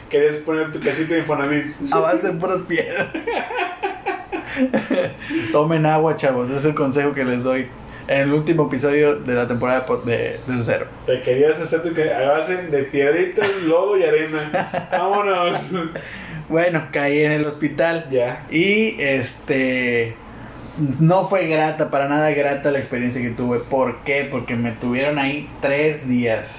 querías 0.09 0.37
poner 0.37 0.71
tu 0.73 0.81
casita 0.81 1.15
de 1.15 1.21
Infonavit. 1.21 1.67
A 1.91 1.99
base 1.99 2.29
de 2.29 2.39
puras 2.39 2.63
piedras. 2.63 3.09
Tomen 5.53 5.87
agua, 5.87 6.17
chavos. 6.17 6.49
Ese 6.49 6.59
es 6.59 6.65
el 6.67 6.75
consejo 6.75 7.13
que 7.13 7.25
les 7.25 7.45
doy. 7.45 7.67
En 8.09 8.23
el 8.23 8.33
último 8.33 8.67
episodio 8.67 9.15
de 9.21 9.35
la 9.35 9.47
temporada 9.47 9.87
de, 10.05 10.13
de, 10.47 10.63
cero. 10.67 10.87
Te 11.07 11.23
querías 11.23 11.59
hacer 11.61 11.83
tu 11.83 11.95
que 11.95 12.13
hagasen 12.13 12.69
de 12.71 12.83
piedritas, 12.83 13.49
lodo 13.67 13.97
y 13.97 14.03
arena. 14.05 14.89
Vámonos. 14.91 15.71
Bueno, 16.49 16.83
caí 16.93 17.21
en 17.23 17.33
el 17.33 17.47
hospital. 17.47 18.09
ya. 18.11 18.45
Y 18.51 18.97
este. 19.01 20.15
No 21.01 21.27
fue 21.27 21.47
grata, 21.47 21.91
para 21.91 22.09
nada 22.09 22.31
grata 22.33 22.71
la 22.71 22.79
experiencia 22.79 23.23
que 23.23 23.31
tuve. 23.31 23.61
¿Por 23.61 24.01
qué? 24.01 24.29
Porque 24.31 24.57
me 24.57 24.73
tuvieron 24.73 25.19
ahí 25.19 25.49
tres 25.63 26.07
días. 26.07 26.51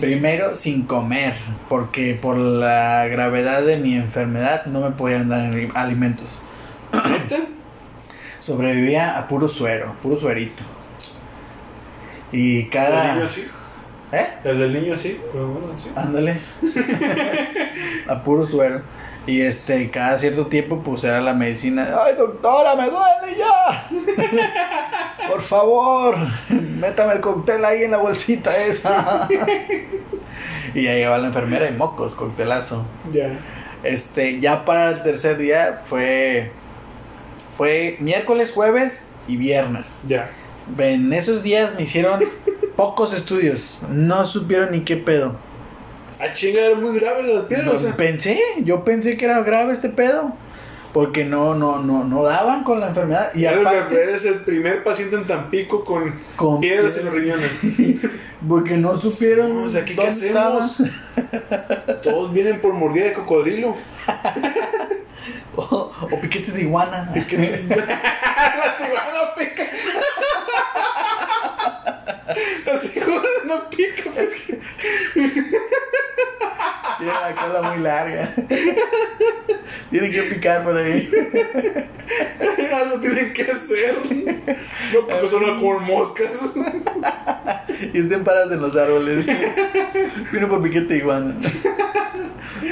Primero 0.00 0.54
sin 0.54 0.84
comer, 0.84 1.34
porque 1.68 2.16
por 2.20 2.36
la 2.36 3.06
gravedad 3.08 3.62
de 3.62 3.78
mi 3.78 3.96
enfermedad 3.96 4.66
no 4.66 4.80
me 4.80 4.90
podían 4.90 5.28
dar 5.28 5.40
ali- 5.46 5.70
alimentos. 5.74 6.26
¿Neta? 6.92 7.36
Sobrevivía 8.40 9.18
a 9.18 9.28
puro 9.28 9.48
suero, 9.48 9.94
puro 10.02 10.16
suerito. 10.18 10.62
Y 12.32 12.62
¿El 12.62 12.70
cada... 12.70 13.14
niño 13.14 13.26
así? 13.26 13.46
¿Eh? 14.12 14.26
¿El 14.44 14.58
del 14.58 14.72
niño 14.74 14.94
así? 14.94 15.18
Pero 15.32 15.48
bueno, 15.48 15.72
así. 15.72 15.90
Ándale. 15.96 16.38
a 18.08 18.22
puro 18.22 18.46
suero. 18.46 18.82
Y 19.26 19.40
este, 19.40 19.88
cada 19.90 20.18
cierto 20.18 20.48
tiempo, 20.48 20.82
pues 20.82 21.04
era 21.04 21.20
la 21.20 21.32
medicina. 21.32 21.96
¡Ay, 22.04 22.16
doctora, 22.16 22.74
me 22.74 22.90
duele 22.90 23.38
ya! 23.38 23.86
Por 25.28 25.40
favor, 25.40 26.16
métame 26.50 27.14
el 27.14 27.20
cóctel 27.20 27.64
ahí 27.64 27.84
en 27.84 27.92
la 27.92 27.98
bolsita 27.98 28.56
esa. 28.56 29.28
y 30.74 30.82
ya 30.82 30.94
llegaba 30.94 31.18
la 31.18 31.28
enfermera 31.28 31.68
y 31.68 31.72
mocos, 31.72 32.16
coctelazo. 32.16 32.84
Ya. 33.12 33.38
Este, 33.84 34.40
ya 34.40 34.64
para 34.64 34.90
el 34.90 35.02
tercer 35.02 35.38
día 35.38 35.82
fue. 35.86 36.50
Fue 37.56 37.96
miércoles, 38.00 38.50
jueves 38.52 39.02
y 39.28 39.36
viernes. 39.36 39.86
Ya. 40.06 40.30
En 40.78 41.12
esos 41.12 41.42
días 41.42 41.74
me 41.76 41.82
hicieron 41.82 42.20
pocos 42.76 43.14
estudios. 43.14 43.78
No 43.90 44.24
supieron 44.24 44.72
ni 44.72 44.80
qué 44.80 44.96
pedo. 44.96 45.36
A 46.20 46.32
chinga, 46.32 46.60
era 46.60 46.76
muy 46.76 46.98
grave 46.98 47.22
las 47.22 47.44
piedras. 47.44 47.74
o 47.74 47.78
sea. 47.78 47.96
Pensé, 47.96 48.40
yo 48.64 48.84
pensé 48.84 49.16
que 49.16 49.24
era 49.24 49.42
grave 49.42 49.72
este 49.72 49.88
pedo. 49.88 50.34
Porque 50.92 51.24
no, 51.24 51.54
no, 51.54 51.80
no, 51.82 52.04
no 52.04 52.22
daban 52.22 52.64
con 52.64 52.78
la 52.78 52.88
enfermedad. 52.88 53.34
Y 53.34 53.46
Eres, 53.46 53.66
aparte, 53.66 54.02
eres 54.02 54.24
el 54.26 54.40
primer 54.40 54.84
paciente 54.84 55.16
en 55.16 55.26
Tampico 55.26 55.84
con, 55.84 56.12
Con 56.36 56.60
piedras 56.60 56.98
en 56.98 57.06
los 57.06 57.14
riñones. 57.14 57.50
porque 58.48 58.76
no 58.76 58.98
supieron 58.98 59.64
O 59.64 59.68
sea, 59.68 59.84
¿qué, 59.84 59.94
qué 59.94 60.06
hacemos? 60.06 60.76
Todos 62.02 62.32
vienen 62.32 62.60
por 62.60 62.74
mordida 62.74 63.06
de 63.06 63.12
cocodrilo. 63.14 63.74
O, 65.56 65.92
o 66.00 66.20
piquetes 66.20 66.54
de 66.54 66.62
iguana. 66.62 67.10
La 67.14 67.22
cigüeña 67.22 67.76
pica. 69.36 69.62
La 72.66 72.78
cigüeña 72.78 73.20
no 73.44 73.70
pica. 73.70 74.10
pues. 74.14 74.28
Tiene 76.98 77.12
la 77.12 77.34
cola 77.34 77.62
muy 77.70 77.78
larga. 77.82 78.34
Tienen 79.90 80.12
que 80.12 80.22
picar 80.22 80.62
por 80.64 80.76
ahí. 80.76 81.10
Algo 82.72 83.00
tienen 83.00 83.32
que 83.32 83.42
hacer. 83.42 83.96
No 84.94 85.06
porque 85.06 85.28
son 85.28 85.56
como 85.58 85.80
moscas. 85.80 86.40
Y 87.92 87.98
estén 87.98 88.24
paradas 88.24 88.52
en 88.52 88.62
los 88.62 88.76
árboles. 88.76 89.26
Vino 90.32 90.48
por 90.48 90.62
piquete 90.62 90.94
de 90.94 90.98
iguana. 90.98 91.34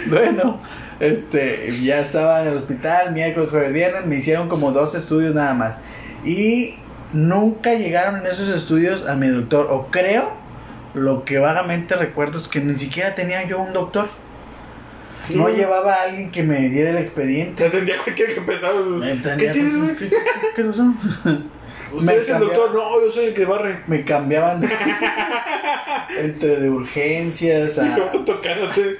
Bueno, 0.07 0.61
este, 1.01 1.73
ya 1.83 2.01
estaba 2.01 2.43
en 2.43 2.49
el 2.49 2.57
hospital, 2.57 3.13
miércoles, 3.13 3.51
jueves, 3.51 3.73
viernes, 3.73 4.07
me 4.07 4.17
hicieron 4.17 4.49
como 4.49 4.71
dos 4.73 4.95
estudios 4.95 5.35
nada 5.35 5.55
más. 5.55 5.77
Y 6.25 6.75
nunca 7.13 7.75
llegaron 7.75 8.21
en 8.21 8.27
esos 8.27 8.49
estudios 8.49 9.07
a 9.09 9.15
mi 9.17 9.29
doctor. 9.29 9.67
O 9.71 9.87
creo, 9.91 10.31
lo 10.95 11.25
que 11.25 11.39
vagamente 11.39 11.97
recuerdo 11.97 12.39
es 12.41 12.49
que 12.49 12.61
ni 12.61 12.79
siquiera 12.79 13.15
tenía 13.15 13.45
yo 13.47 13.59
un 13.61 13.73
doctor. 13.73 14.09
No, 15.31 15.49
No. 15.49 15.55
llevaba 15.55 15.95
a 15.95 16.03
alguien 16.05 16.31
que 16.31 16.43
me 16.43 16.69
diera 16.71 16.91
el 16.91 16.99
expediente. 16.99 17.63
Te 17.63 17.69
atendía 17.69 17.97
cualquiera 18.03 18.33
que 18.33 18.41
empezaba. 18.41 18.75
¿Qué 19.01 19.11
entendía, 19.13 19.53
tienes, 19.53 19.73
pues, 19.75 19.85
güey? 19.85 19.97
¿Qué, 19.97 20.09
qué- 20.09 20.17
qué 20.57 20.65
pasó? 20.65 20.95
¿Usted 21.93 22.21
es 22.21 22.29
el 22.29 22.39
doctor? 22.41 22.75
No, 22.75 23.05
yo 23.05 23.11
soy 23.13 23.27
el 23.27 23.35
que 23.35 23.45
barre. 23.45 23.81
Me 23.87 24.05
cambiaban 24.05 24.61
de- 24.61 24.69
entre 26.21 26.57
de 26.57 26.71
urgencias 26.71 27.79
a... 27.79 27.97
Yo 28.15 28.21
tocándote 28.25 28.97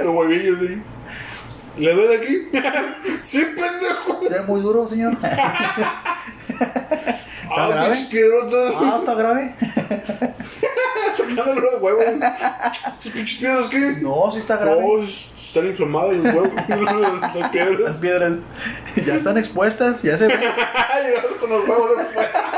los 0.00 0.14
huevillos. 0.14 0.58
¿sí? 0.60 0.82
¿Le 1.78 1.92
duele 1.92 2.16
aquí? 2.16 2.48
sí, 3.24 3.44
pendejo. 3.44 4.20
¿Es 4.34 4.46
muy 4.48 4.60
duro, 4.60 4.88
señor? 4.88 5.16
Ah, 7.58 7.68
grave? 7.70 7.96
piedrotas. 8.10 8.74
Ah, 8.80 8.96
está 8.98 9.14
grave. 9.14 9.54
Tocándole 11.16 11.60
los 11.60 11.80
huevos. 11.80 12.04
¿Estos 12.04 13.12
pinches 13.12 13.38
piedras 13.38 13.66
qué? 13.68 13.78
No, 14.02 14.30
sí 14.32 14.38
está 14.38 14.56
grave. 14.56 14.82
No, 14.82 15.02
es- 15.02 15.30
están 15.38 15.66
inflamados 15.66 16.16
los 16.16 16.34
huevos. 16.34 16.50
las, 16.68 16.78
las 17.22 17.34
Las 17.36 17.48
piedras. 17.50 17.96
piedras 17.98 18.32
ya 19.06 19.14
están 19.14 19.38
expuestas, 19.38 20.02
ya 20.02 20.18
se 20.18 20.26
ven. 20.26 20.38
Llegaron 20.40 21.34
con 21.40 21.50
los 21.50 21.68
huevos 21.68 21.96
de 21.98 22.04
fuera. 22.04 22.52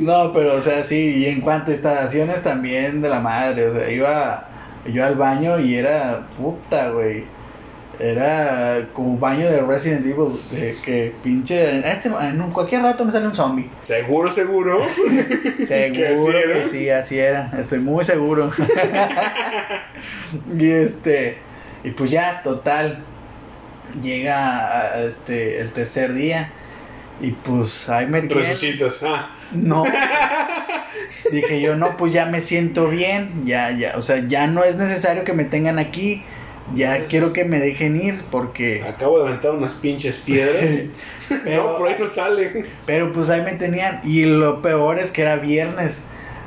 No, 0.00 0.32
pero 0.32 0.54
o 0.56 0.62
sea, 0.62 0.84
sí, 0.84 0.96
y 1.18 1.26
en 1.26 1.40
cuanto 1.40 1.70
a 1.70 1.74
instalaciones 1.74 2.42
también 2.42 3.00
de 3.00 3.08
la 3.08 3.20
madre, 3.20 3.68
o 3.68 3.74
sea, 3.74 3.90
iba 3.90 4.48
yo 4.92 5.04
al 5.04 5.16
baño 5.16 5.58
y 5.58 5.74
era 5.76 6.26
puta, 6.38 6.90
güey. 6.90 7.24
Era 8.00 8.88
como 8.92 9.16
baño 9.18 9.48
de 9.48 9.60
Resident 9.62 10.04
Evil, 10.04 10.40
de 10.50 10.76
que 10.84 11.12
pinche, 11.22 11.76
en, 11.78 11.84
este, 11.84 12.08
en 12.08 12.40
un- 12.40 12.50
cualquier 12.50 12.82
rato 12.82 13.04
me 13.04 13.12
sale 13.12 13.28
un 13.28 13.36
zombie. 13.36 13.70
Seguro, 13.82 14.32
seguro. 14.32 14.80
Seguro 15.64 16.32
que, 16.42 16.66
sí, 16.72 16.90
así 16.90 17.20
era. 17.20 17.52
Estoy 17.56 17.78
muy 17.78 18.04
seguro. 18.04 18.50
y 20.58 20.70
este, 20.70 21.38
y 21.84 21.90
pues 21.90 22.10
ya, 22.10 22.40
total. 22.42 22.98
Llega 24.02 24.66
a- 24.92 24.98
este 25.04 25.60
el 25.60 25.72
tercer 25.72 26.12
día. 26.14 26.50
Y 27.20 27.30
pues 27.30 27.88
ahí 27.88 28.06
me. 28.06 28.20
Resucitas. 28.22 29.00
Ah, 29.04 29.34
No. 29.52 29.84
Dije 31.30 31.60
yo, 31.60 31.76
no, 31.76 31.96
pues 31.96 32.12
ya 32.12 32.26
me 32.26 32.40
siento 32.40 32.88
bien. 32.88 33.44
Ya, 33.46 33.70
ya. 33.70 33.94
O 33.96 34.02
sea, 34.02 34.24
ya 34.28 34.46
no 34.46 34.62
es 34.64 34.76
necesario 34.76 35.24
que 35.24 35.32
me 35.32 35.44
tengan 35.44 35.78
aquí. 35.78 36.22
Ya 36.74 36.98
No, 36.98 37.04
quiero 37.06 37.32
que 37.32 37.44
me 37.44 37.58
dejen 37.60 38.00
ir. 38.00 38.22
Porque. 38.30 38.82
acabo 38.82 39.18
de 39.22 39.28
aventar 39.28 39.52
unas 39.52 39.74
pinches 39.74 40.18
piedras. 40.18 40.80
Pero- 41.44 41.64
no, 41.72 41.78
por 41.78 41.88
ahí 41.88 41.96
no 41.98 42.08
salen. 42.08 42.66
Pero 42.86 43.12
pues 43.12 43.28
ahí 43.30 43.42
me 43.42 43.52
tenían. 43.54 44.00
Y 44.04 44.24
lo 44.24 44.60
peor 44.62 44.98
es 44.98 45.10
que 45.10 45.22
era 45.22 45.36
viernes. 45.36 45.96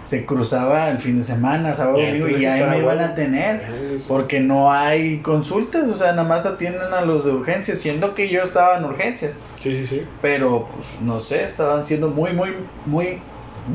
Se 0.07 0.25
cruzaba 0.25 0.89
el 0.89 0.99
fin 0.99 1.17
de 1.17 1.23
semana, 1.25 1.73
sábado, 1.75 1.97
domingo, 1.97 2.29
y 2.29 2.45
ahí 2.45 2.63
me 2.69 2.79
iban 2.79 2.99
a 2.99 3.13
tener. 3.13 3.99
Porque 4.07 4.39
no 4.39 4.71
hay 4.71 5.17
consultas, 5.19 5.83
o 5.89 5.93
sea, 5.93 6.11
nada 6.13 6.23
más 6.27 6.45
atienden 6.45 6.93
a 6.93 7.01
los 7.01 7.25
de 7.25 7.31
urgencias, 7.31 7.79
siendo 7.79 8.15
que 8.15 8.29
yo 8.29 8.41
estaba 8.43 8.77
en 8.77 8.85
urgencias. 8.85 9.33
Sí, 9.59 9.75
sí, 9.79 9.85
sí. 9.85 10.03
Pero 10.21 10.67
pues 10.73 10.85
no 11.01 11.19
sé, 11.19 11.43
estaban 11.43 11.85
siendo 11.85 12.07
muy, 12.09 12.31
muy, 12.31 12.51
muy, 12.85 13.19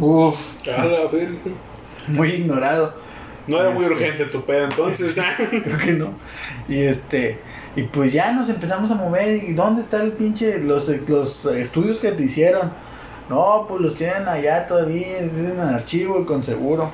uf, 0.01 0.38
A 0.66 0.85
la 0.87 1.07
verga. 1.09 1.37
muy 2.09 2.31
ignorado. 2.31 2.95
No 3.47 3.61
era 3.61 3.71
muy 3.71 3.83
Este. 3.85 3.95
urgente 3.95 4.25
tu 4.27 4.42
pedo 4.45 4.64
entonces. 4.64 5.18
ah. 5.18 5.35
Creo 5.64 5.77
que 5.79 5.92
no. 5.92 6.14
Y 6.68 6.81
este, 6.83 7.40
y 7.77 7.83
pues 7.83 8.12
ya 8.12 8.33
nos 8.33 8.49
empezamos 8.49 8.90
a 8.90 8.95
mover. 8.95 9.42
¿Y 9.45 9.53
dónde 9.53 9.83
está 9.83 10.03
el 10.03 10.12
pinche, 10.12 10.59
los, 10.61 10.88
los 11.09 11.45
estudios 11.47 11.99
que 11.99 12.12
te 12.12 12.23
hicieron? 12.23 12.73
No, 13.33 13.64
pues 13.66 13.81
los 13.81 13.95
tienen 13.95 14.29
allá 14.29 14.66
todavía, 14.66 15.21
tienen 15.21 15.53
en 15.53 15.61
archivo 15.61 16.21
y 16.21 16.27
con 16.27 16.45
seguro. 16.45 16.90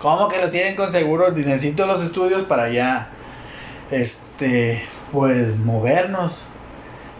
¿Cómo 0.00 0.26
que 0.26 0.40
los 0.40 0.50
tienen 0.50 0.74
con 0.74 0.90
seguro? 0.90 1.30
Necesito 1.32 1.86
los 1.86 2.02
estudios 2.02 2.44
para 2.44 2.70
ya, 2.70 3.10
este, 3.90 4.82
pues 5.12 5.54
movernos. 5.58 6.42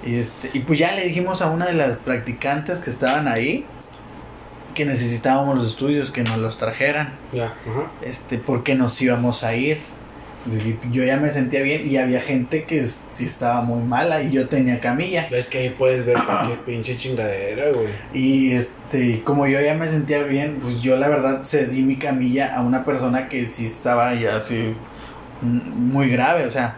Y 0.02 0.20
este, 0.20 0.48
y 0.54 0.60
pues 0.60 0.78
ya 0.78 0.92
le 0.92 1.04
dijimos 1.04 1.42
a 1.42 1.50
una 1.50 1.66
de 1.66 1.74
las 1.74 1.98
practicantes 1.98 2.78
que 2.78 2.88
estaban 2.88 3.28
ahí 3.28 3.66
que 4.74 4.86
necesitábamos 4.86 5.58
los 5.58 5.66
estudios, 5.66 6.10
que 6.10 6.22
nos 6.22 6.38
los 6.38 6.56
trajeran 6.56 7.12
Ya, 7.32 7.56
este, 8.00 8.38
porque 8.38 8.74
nos 8.74 8.98
íbamos 9.02 9.44
a 9.44 9.54
ir. 9.54 9.80
Y 10.52 10.78
yo 10.92 11.04
ya 11.04 11.16
me 11.16 11.30
sentía 11.30 11.62
bien 11.62 11.88
y 11.88 11.96
había 11.96 12.20
gente 12.20 12.64
que 12.64 12.86
sí 13.12 13.24
estaba 13.24 13.60
muy 13.60 13.82
mala 13.82 14.22
y 14.22 14.30
yo 14.30 14.48
tenía 14.48 14.80
camilla. 14.80 15.26
Es 15.30 15.46
que 15.46 15.58
ahí 15.58 15.70
puedes 15.70 16.04
ver 16.04 16.16
cualquier 16.24 16.58
pinche 16.60 16.96
chingadera, 16.96 17.70
güey. 17.70 17.88
Y 18.12 18.52
este, 18.52 19.22
como 19.22 19.46
yo 19.46 19.60
ya 19.60 19.74
me 19.74 19.88
sentía 19.88 20.22
bien, 20.22 20.58
pues 20.60 20.80
yo 20.80 20.96
la 20.96 21.08
verdad 21.08 21.44
cedí 21.44 21.82
mi 21.82 21.96
camilla 21.96 22.54
a 22.54 22.62
una 22.62 22.84
persona 22.84 23.28
que 23.28 23.46
sí 23.46 23.66
estaba 23.66 24.14
ya 24.14 24.36
así 24.36 24.74
mm, 25.42 25.92
muy 25.92 26.08
grave, 26.08 26.46
o 26.46 26.50
sea, 26.50 26.76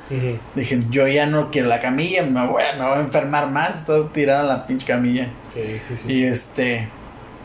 dije, 0.54 0.82
yo 0.90 1.06
ya 1.06 1.26
no 1.26 1.50
quiero 1.50 1.68
la 1.68 1.80
camilla, 1.80 2.22
me 2.24 2.46
voy 2.46 2.62
a, 2.62 2.76
me 2.76 2.84
voy 2.84 2.98
a 2.98 3.00
enfermar 3.00 3.50
más, 3.50 3.80
estoy 3.80 4.06
tirada 4.12 4.42
la 4.42 4.66
pinche 4.66 4.86
camilla. 4.86 5.28
Sí, 5.54 5.80
sí, 5.88 5.96
sí. 5.96 6.12
Y 6.12 6.24
este, 6.24 6.88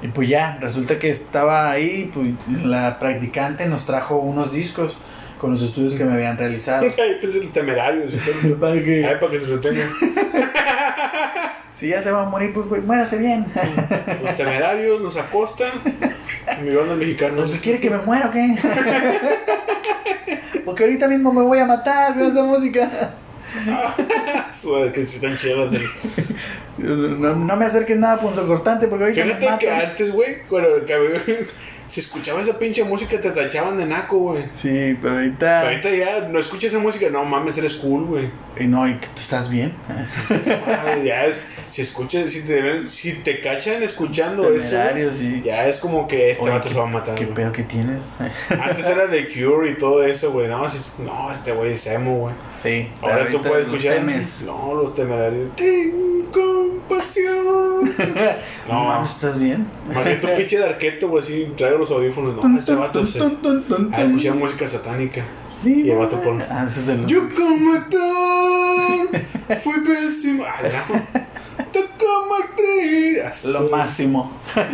y 0.02 0.08
pues 0.10 0.30
ya, 0.30 0.58
resulta 0.62 1.00
que 1.00 1.10
estaba 1.10 1.72
ahí, 1.72 2.12
pues 2.14 2.30
la 2.66 3.00
practicante 3.00 3.66
nos 3.68 3.86
trajo 3.86 4.18
unos 4.18 4.52
discos 4.52 4.98
con 5.40 5.52
los 5.52 5.62
estudios 5.62 5.96
que 5.96 6.04
me 6.06 6.14
habían 6.14 6.38
realizado. 6.38 6.86
Ay, 6.86 7.18
pensé 7.22 7.40
el 7.40 7.52
temerario. 7.52 8.08
¿sí? 8.10 8.18
Para 8.60 8.74
que, 8.76 9.06
Ay, 9.06 9.16
para 9.20 9.32
que 9.32 9.40
se 9.40 9.46
retenga. 9.48 9.86
si 11.74 11.88
ya 11.90 12.02
se 12.04 12.12
va 12.12 12.24
a 12.24 12.30
morir, 12.30 12.54
pues, 12.54 12.66
pues 12.68 12.84
muérase 12.84 13.18
bien. 13.18 13.46
Los 14.24 14.36
temerarios 14.38 15.02
nos 15.02 15.18
acostan. 15.18 15.72
Mi 16.64 16.74
banda 16.76 16.96
mexicana. 16.96 17.36
Pues 17.38 17.52
si 17.52 17.60
quiere 17.60 17.80
que 17.80 17.90
me 17.90 17.98
muera 17.98 18.28
o 18.28 18.32
qué. 18.32 18.56
Porque 20.64 20.84
ahorita 20.84 21.08
mismo 21.08 21.32
me 21.34 21.42
voy 21.42 21.60
a 21.60 21.66
matar 21.66 22.14
con 22.14 22.24
esta 22.24 22.44
música. 22.44 22.90
Que 24.94 25.02
están 25.02 25.38
chidas. 25.38 25.72
No, 26.78 27.36
no 27.36 27.56
me 27.56 27.66
acerques 27.66 27.98
nada 27.98 28.18
punzocortante 28.18 28.88
porque 28.88 29.06
ahorita 29.06 29.26
me 29.26 29.36
Fíjate 29.36 29.66
que 29.66 29.72
matan. 29.72 29.90
antes, 29.90 30.12
güey, 30.12 30.42
cuando. 30.50 30.70
Si 31.88 32.00
escuchaba 32.00 32.42
esa 32.42 32.58
pinche 32.58 32.84
música, 32.84 33.22
te 33.22 33.30
tachaban 33.30 33.78
de 33.78 33.86
naco, 33.86 34.18
güey. 34.18 34.46
Sí, 34.60 34.98
pero 35.00 35.14
ahorita. 35.18 35.62
Ahorita 35.62 35.90
ya 35.92 36.28
no 36.30 36.40
escuchas 36.40 36.74
esa 36.74 36.82
música, 36.82 37.10
no 37.12 37.24
mames, 37.26 37.58
eres 37.60 37.76
cool, 37.76 38.06
güey. 38.06 38.30
Y 38.60 38.66
no, 38.66 38.88
¿y 38.88 38.96
que 38.96 39.06
tú 39.08 39.22
estás 39.22 39.50
bien? 39.50 39.74
Ya 41.06 41.26
es, 41.26 41.42
si 41.76 41.82
escuchas, 41.82 42.30
si 42.32 42.42
te, 42.44 42.88
si 42.88 43.12
te 43.16 43.42
cachan 43.42 43.84
escuchando 43.84 44.50
eso, 44.56 44.78
sí. 45.20 45.42
ya 45.44 45.68
es 45.68 45.78
como 45.78 46.08
que 46.08 46.32
este 46.32 46.50
vato 46.50 46.70
se 46.70 46.76
va 46.76 46.84
a 46.84 46.86
matar. 46.86 47.16
¿Qué 47.16 47.28
pedo 47.28 47.52
que 47.52 47.64
tienes? 47.64 48.02
Antes 48.50 48.88
era 48.88 49.08
de 49.08 49.28
Cure 49.28 49.72
y 49.72 49.78
todo 49.78 50.02
eso, 50.02 50.32
güey. 50.32 50.48
No, 50.48 50.70
si- 50.70 51.02
no, 51.04 51.30
este 51.30 51.52
güey 51.52 51.74
es 51.74 51.86
emo, 51.88 52.18
güey. 52.20 52.36
Sí. 52.64 52.88
Ahora 53.02 53.30
tú 53.30 53.42
puedes 53.42 53.66
escuchar. 53.66 53.96
temes. 53.96 54.44
No, 54.44 54.74
los 54.74 54.96
temerarios. 54.96 55.54
Ten 55.58 56.28
compasión. 56.32 57.94
No, 58.70 58.86
mames, 58.86 59.12
¿estás 59.12 59.38
bien? 59.38 59.68
más 59.94 60.06
bien 60.06 60.22
tu 60.22 60.28
pinche 60.38 60.58
de 60.58 60.66
arqueto, 60.66 61.10
güey, 61.10 61.22
así, 61.22 61.52
traigo 61.58 61.80
los 61.80 61.92
audífonos. 61.92 62.42
No, 62.42 62.58
ese 62.58 62.74
vato 62.76 63.06
se. 63.06 63.20
Ah, 63.20 64.02
escuchaba 64.02 64.36
música 64.38 64.66
satánica. 64.66 65.24
Y 65.66 65.90
el 65.90 65.98
vato 65.98 66.22
por. 66.22 66.42
Ah, 66.44 66.70
Yo 67.06 67.30
como 67.36 67.74
fui 69.62 69.80
pésimo. 69.86 70.46
Ah, 70.48 70.62
no. 70.64 71.26
Como 71.98 72.36
actriz. 72.36 73.20
Así. 73.26 73.52
Lo 73.52 73.68
máximo. 73.70 74.32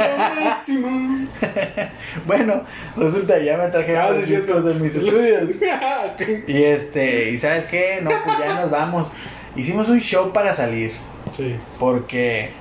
Bueno, 2.26 2.64
resulta 2.98 3.38
que 3.40 3.46
ya 3.46 3.58
me 3.58 3.68
traje 3.68 3.98
Ah, 3.98 4.12
los 4.12 4.26
sí, 4.26 4.36
discos 4.36 4.64
de 4.66 4.74
mis 4.76 4.96
estudios. 4.96 5.50
Y 6.48 6.64
este, 6.64 7.32
¿y 7.32 7.38
sabes 7.38 7.66
qué? 7.66 8.00
No, 8.02 8.12
pues 8.24 8.38
ya 8.40 8.62
nos 8.62 8.70
vamos. 8.70 9.12
Hicimos 9.56 9.90
un 9.90 10.00
show 10.00 10.32
para 10.32 10.54
salir. 10.54 10.92
sí. 11.32 11.56
Porque 11.80 12.52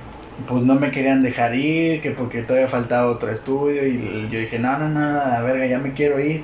pues 0.47 0.63
no 0.63 0.73
me 0.75 0.89
querían 0.89 1.21
dejar 1.21 1.53
ir, 1.53 2.01
que 2.01 2.11
porque 2.11 2.41
todavía 2.41 2.67
faltaba 2.67 3.11
otro 3.11 3.31
estudio. 3.31 3.85
Y 3.85 4.27
yo 4.31 4.39
dije, 4.39 4.57
no, 4.57 4.77
no, 4.79 4.89
no, 4.89 5.13
la 5.27 5.41
verga, 5.43 5.65
ya 5.67 5.77
me 5.77 5.93
quiero 5.93 6.19
ir. 6.19 6.43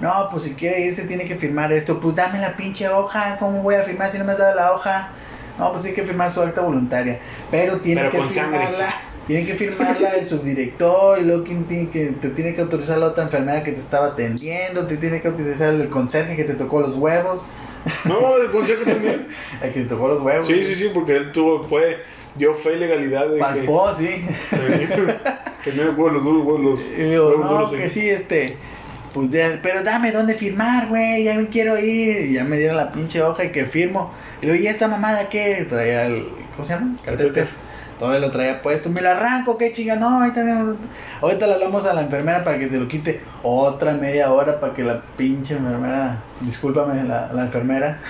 No, 0.00 0.28
pues 0.30 0.44
si 0.44 0.54
quiere 0.54 0.80
irse 0.80 1.04
tiene 1.06 1.24
que 1.24 1.36
firmar 1.36 1.72
esto. 1.72 2.00
Pues 2.00 2.16
dame 2.16 2.40
la 2.40 2.56
pinche 2.56 2.88
hoja. 2.88 3.36
¿Cómo 3.38 3.62
voy 3.62 3.76
a 3.76 3.82
firmar 3.82 4.10
si 4.10 4.18
no 4.18 4.24
me 4.24 4.32
has 4.32 4.38
dado 4.38 4.56
la 4.56 4.72
hoja? 4.72 5.10
No, 5.58 5.72
pues 5.72 5.84
hay 5.84 5.92
que 5.92 6.04
firmar 6.04 6.30
su 6.30 6.40
acta 6.40 6.60
voluntaria. 6.60 7.18
Pero 7.50 7.78
tiene 7.78 8.02
Pero 8.02 8.12
que 8.12 8.18
con 8.18 8.32
sangre. 8.32 8.58
firmarla. 8.58 9.00
Tiene 9.26 9.44
que 9.44 9.54
firmarla 9.54 10.08
el 10.16 10.26
subdirector 10.28 11.18
y 11.18 11.24
luego 11.24 11.44
quien 11.44 11.64
tiene 11.64 11.90
que, 11.90 12.06
te 12.06 12.30
tiene 12.30 12.54
que 12.54 12.62
autorizar 12.62 12.96
la 12.96 13.08
otra 13.08 13.24
enfermera 13.24 13.62
que 13.62 13.72
te 13.72 13.78
estaba 13.78 14.06
atendiendo, 14.06 14.86
te 14.86 14.96
tiene 14.96 15.20
que 15.20 15.28
autorizar 15.28 15.74
el 15.74 15.88
conserje 15.90 16.34
que 16.34 16.44
te 16.44 16.54
tocó 16.54 16.80
los 16.80 16.94
huevos, 16.94 17.42
No, 18.06 18.36
el 18.36 18.50
consejo 18.50 18.84
también. 18.84 19.26
el 19.62 19.72
que 19.72 19.82
te 19.82 19.86
tocó 19.86 20.08
los 20.08 20.22
huevos. 20.22 20.46
Sí, 20.46 20.64
sí, 20.64 20.74
sí, 20.74 20.90
porque 20.94 21.16
él 21.16 21.32
tuvo, 21.32 21.62
fue, 21.62 22.02
dio 22.36 22.54
fe 22.54 22.74
y 22.74 22.76
legalidad 22.76 23.28
de 23.28 23.34
que, 23.34 23.40
Palpó, 23.40 23.94
sí. 23.94 24.24
que 25.62 25.72
no 25.72 25.84
los 25.84 26.24
dos 26.24 26.46
huevos, 26.46 26.60
los 26.60 26.96
digo, 26.96 27.28
huevos 27.28 27.72
no, 27.72 27.78
que 27.78 27.90
sí, 27.90 28.08
este. 28.08 28.56
Pues 29.12 29.30
ya, 29.30 29.58
pero 29.62 29.82
dame 29.82 30.12
dónde 30.12 30.34
firmar, 30.34 30.88
güey, 30.88 31.24
ya 31.24 31.34
me 31.34 31.48
quiero 31.48 31.78
ir. 31.78 32.26
Y 32.26 32.32
ya 32.34 32.44
me 32.44 32.58
dieron 32.58 32.76
la 32.76 32.92
pinche 32.92 33.22
hoja 33.22 33.44
y 33.44 33.52
que 33.52 33.64
firmo. 33.64 34.12
Y 34.42 34.46
luego, 34.46 34.62
¿y 34.62 34.66
esta 34.66 34.88
mamada 34.88 35.28
qué? 35.28 35.66
Traía 35.68 36.06
el. 36.06 36.28
¿Cómo 36.54 36.66
se 36.66 36.74
llama? 36.74 36.94
Catéter. 37.04 37.48
Todavía 37.98 38.20
lo 38.20 38.30
traía 38.30 38.62
puesto. 38.62 38.90
Me 38.90 39.00
lo 39.00 39.10
arranco, 39.10 39.58
qué 39.58 39.72
chinga. 39.72 39.96
No, 39.96 40.20
ahorita, 40.20 40.40
ahorita 41.20 41.46
le 41.48 41.54
hablamos 41.54 41.84
a 41.84 41.92
la 41.94 42.02
enfermera 42.02 42.44
para 42.44 42.56
que 42.56 42.68
te 42.68 42.76
lo 42.76 42.86
quite. 42.86 43.20
Otra 43.42 43.92
media 43.94 44.32
hora 44.32 44.60
para 44.60 44.72
que 44.72 44.84
la 44.84 45.02
pinche 45.16 45.54
enfermera. 45.56 46.22
Discúlpame, 46.40 47.02
la, 47.02 47.32
la 47.32 47.42
enfermera. 47.42 48.00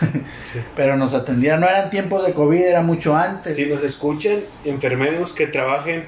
Sí. 0.52 0.60
Pero 0.76 0.98
nos 0.98 1.14
atendiera. 1.14 1.56
No 1.56 1.66
eran 1.66 1.88
tiempos 1.88 2.26
de 2.26 2.34
COVID, 2.34 2.60
era 2.62 2.82
mucho 2.82 3.16
antes. 3.16 3.56
Si 3.56 3.64
nos 3.64 3.82
escuchan 3.82 4.40
enfermeros 4.66 5.32
que 5.32 5.46
trabajen 5.46 6.04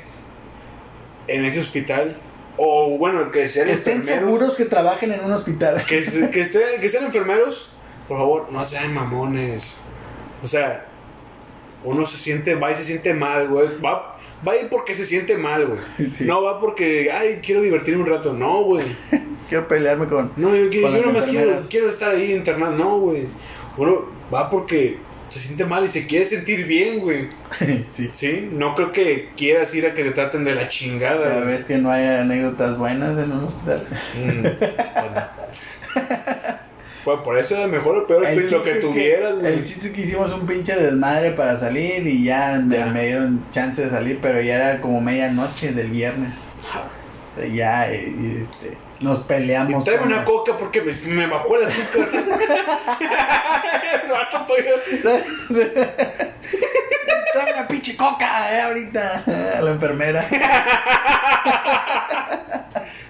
en 1.28 1.44
ese 1.46 1.60
hospital, 1.60 2.16
o 2.58 2.98
bueno, 2.98 3.30
que 3.30 3.48
sean 3.48 3.70
Estén 3.70 3.98
enfermeros, 4.00 4.28
seguros 4.30 4.56
que 4.56 4.64
trabajen 4.66 5.12
en 5.12 5.24
un 5.24 5.32
hospital. 5.32 5.82
que, 5.88 6.04
se- 6.04 6.28
que, 6.28 6.40
estén- 6.44 6.80
que 6.80 6.88
sean 6.90 7.04
enfermeros, 7.04 7.70
por 8.08 8.18
favor, 8.18 8.48
no 8.52 8.62
sean 8.66 8.92
mamones. 8.92 9.80
O 10.42 10.46
sea, 10.46 10.86
uno 11.84 12.06
se 12.06 12.16
siente, 12.16 12.54
va 12.54 12.72
y 12.72 12.76
se 12.76 12.84
siente 12.84 13.14
mal, 13.14 13.48
güey. 13.48 13.68
Va, 13.84 14.16
va 14.46 14.52
ahí 14.52 14.66
porque 14.70 14.94
se 14.94 15.04
siente 15.04 15.36
mal, 15.36 15.66
güey. 15.66 15.80
Sí. 16.12 16.24
No 16.24 16.42
va 16.42 16.60
porque, 16.60 17.10
ay, 17.12 17.40
quiero 17.42 17.62
divertirme 17.62 18.02
un 18.02 18.08
rato. 18.08 18.32
No, 18.32 18.62
güey. 18.64 18.86
Quiero 19.48 19.66
pelearme 19.66 20.06
con. 20.06 20.30
No, 20.36 20.54
yo, 20.54 20.88
las 20.88 21.00
yo 21.00 21.06
nomás 21.06 21.26
quiero, 21.26 21.60
quiero 21.68 21.88
estar 21.88 22.12
ahí 22.12 22.30
internado. 22.30 22.76
No, 22.76 23.00
güey. 23.00 23.26
Uno 23.76 24.06
va 24.32 24.48
porque 24.48 24.98
se 25.28 25.40
siente 25.40 25.64
mal 25.64 25.84
y 25.84 25.88
se 25.88 26.06
quiere 26.06 26.24
sentir 26.24 26.66
bien, 26.66 27.00
güey. 27.00 27.30
sí. 27.90 28.10
Sí, 28.12 28.48
no 28.52 28.76
creo 28.76 28.92
que 28.92 29.30
quieras 29.36 29.74
ir 29.74 29.86
a 29.86 29.94
que 29.94 30.04
te 30.04 30.12
traten 30.12 30.44
de 30.44 30.54
la 30.54 30.68
chingada. 30.68 31.30
Cada 31.30 31.44
vez 31.44 31.64
que 31.64 31.78
no 31.78 31.90
hay 31.90 32.04
anécdotas 32.04 32.78
buenas 32.78 33.18
en 33.18 33.32
un 33.32 33.44
hospital. 33.44 33.86
Mm, 34.14 34.42
bueno. 34.42 34.60
Pues 37.04 37.18
por 37.20 37.38
eso 37.38 37.56
era 37.56 37.66
mejor 37.66 37.96
o 37.96 38.06
peor 38.06 38.26
El 38.26 38.46
lo 38.50 38.62
que 38.62 38.74
tuvieras, 38.74 39.32
El 39.36 39.40
güey. 39.40 39.64
chiste 39.64 39.88
es 39.88 39.92
que 39.94 40.02
hicimos 40.02 40.30
un 40.32 40.46
pinche 40.46 40.74
desmadre 40.74 41.30
para 41.32 41.56
salir 41.58 42.06
y 42.06 42.24
ya 42.24 42.60
me, 42.62 43.02
dieron 43.06 43.44
chance 43.50 43.82
de 43.82 43.90
salir, 43.90 44.18
pero 44.20 44.40
ya 44.42 44.56
era 44.56 44.80
como 44.80 45.00
medianoche 45.00 45.72
del 45.72 45.90
viernes. 45.90 46.34
O 47.32 47.40
sea, 47.40 47.46
ya 47.48 47.90
eh, 47.90 48.12
y, 48.18 48.42
este, 48.42 48.76
nos 49.00 49.20
peleamos. 49.20 49.82
tráeme 49.84 50.04
una 50.06 50.16
la- 50.16 50.24
coca 50.24 50.58
porque 50.58 50.82
me, 50.82 50.92
me 51.14 51.26
bajó 51.26 51.56
el 51.56 51.66
azúcar. 51.66 52.08
El 54.04 54.10
Dame 57.34 57.52
una 57.54 57.66
pinche 57.68 57.96
coca, 57.96 58.52
eh, 58.52 58.60
ahorita. 58.62 59.22
A 59.58 59.60
la 59.62 59.70
enfermera. 59.70 60.22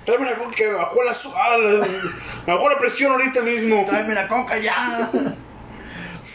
Tráeme 0.05 0.27
una 0.29 0.37
coca 0.37 0.55
que 0.57 0.69
me 0.69 0.75
bajó 0.75 1.03
el 1.03 1.09
azúcar. 1.09 1.59
Me 2.47 2.53
bajó 2.53 2.69
la 2.71 2.79
presión 2.79 3.13
ahorita 3.13 3.41
mismo. 3.43 3.85
Tráeme 3.87 4.15
la 4.15 4.29
coca 4.29 4.59
ya. 4.59 5.11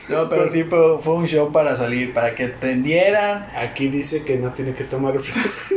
No, 0.10 0.30
pero 0.30 0.50
sí 0.50 0.64
fue, 0.64 1.00
fue 1.02 1.14
un 1.14 1.28
show 1.28 1.52
para 1.52 1.76
salir, 1.76 2.14
para 2.14 2.36
que 2.36 2.46
entendieran, 2.46 3.48
Aquí 3.56 3.88
dice 3.88 4.24
que 4.24 4.38
no 4.38 4.52
tiene 4.52 4.74
que 4.74 4.84
tomar 4.84 5.14
refresco. 5.14 5.76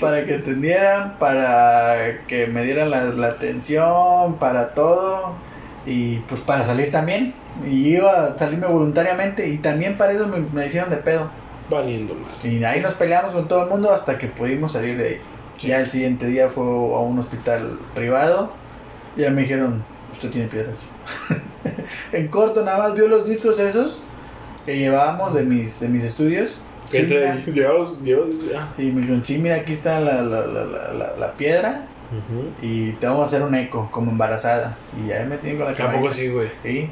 para 0.00 0.24
que 0.24 0.34
entendieran, 0.34 1.18
para 1.18 2.26
que 2.26 2.46
me 2.46 2.64
dieran 2.64 2.90
la, 2.90 3.04
la 3.04 3.28
atención, 3.28 4.36
para 4.38 4.74
todo 4.74 5.34
y 5.86 6.18
pues 6.20 6.40
para 6.40 6.66
salir 6.66 6.90
también. 6.90 7.34
Y 7.64 7.96
iba 7.96 8.26
a 8.26 8.38
salirme 8.38 8.66
voluntariamente 8.66 9.48
y 9.48 9.58
también 9.58 9.96
para 9.96 10.12
eso 10.12 10.26
me, 10.26 10.38
me 10.38 10.66
hicieron 10.66 10.90
de 10.90 10.96
pedo. 10.96 11.30
Valiendo 11.70 12.14
mal. 12.14 12.52
Y 12.52 12.64
ahí 12.64 12.80
nos 12.80 12.94
peleamos 12.94 13.32
con 13.32 13.48
todo 13.48 13.64
el 13.64 13.70
mundo 13.70 13.92
hasta 13.92 14.18
que 14.18 14.26
pudimos 14.26 14.72
salir 14.72 14.96
de 14.96 15.08
ahí. 15.08 15.20
Sí. 15.62 15.68
Ya 15.68 15.78
el 15.78 15.88
siguiente 15.88 16.26
día 16.26 16.48
fue 16.48 16.64
a 16.64 16.98
un 16.98 17.20
hospital 17.20 17.78
privado. 17.94 18.50
Y 19.16 19.20
ya 19.20 19.30
me 19.30 19.42
dijeron, 19.42 19.84
usted 20.12 20.28
tiene 20.30 20.48
piedras. 20.48 20.76
en 22.12 22.26
corto 22.26 22.64
nada 22.64 22.78
más 22.78 22.94
vio 22.94 23.06
los 23.06 23.28
discos 23.28 23.60
esos 23.60 24.02
que 24.66 24.76
llevábamos 24.76 25.34
de 25.34 25.44
mis, 25.44 25.78
de 25.78 25.88
mis 25.88 26.02
estudios. 26.02 26.60
¿Qué 26.90 27.06
Sí, 27.06 27.16
ah. 27.64 28.68
Sí, 28.76 28.90
me 28.90 29.02
dijeron, 29.02 29.24
sí, 29.24 29.38
mira, 29.38 29.54
aquí 29.54 29.72
está 29.72 30.00
la, 30.00 30.20
la, 30.22 30.46
la, 30.46 31.16
la, 31.16 31.32
piedra 31.34 31.86
y 32.60 32.90
te 32.92 33.06
vamos 33.06 33.22
a 33.22 33.26
hacer 33.26 33.42
un 33.42 33.54
eco 33.54 33.88
como 33.92 34.10
embarazada. 34.10 34.76
Y 35.00 35.10
ya 35.10 35.24
me 35.24 35.38
tienen 35.38 35.58
con 35.58 35.70
la 35.70 35.76
Tampoco 35.76 36.08
camarita. 36.08 36.10
así, 36.10 36.28
güey. 36.28 36.48
Sí. 36.64 36.90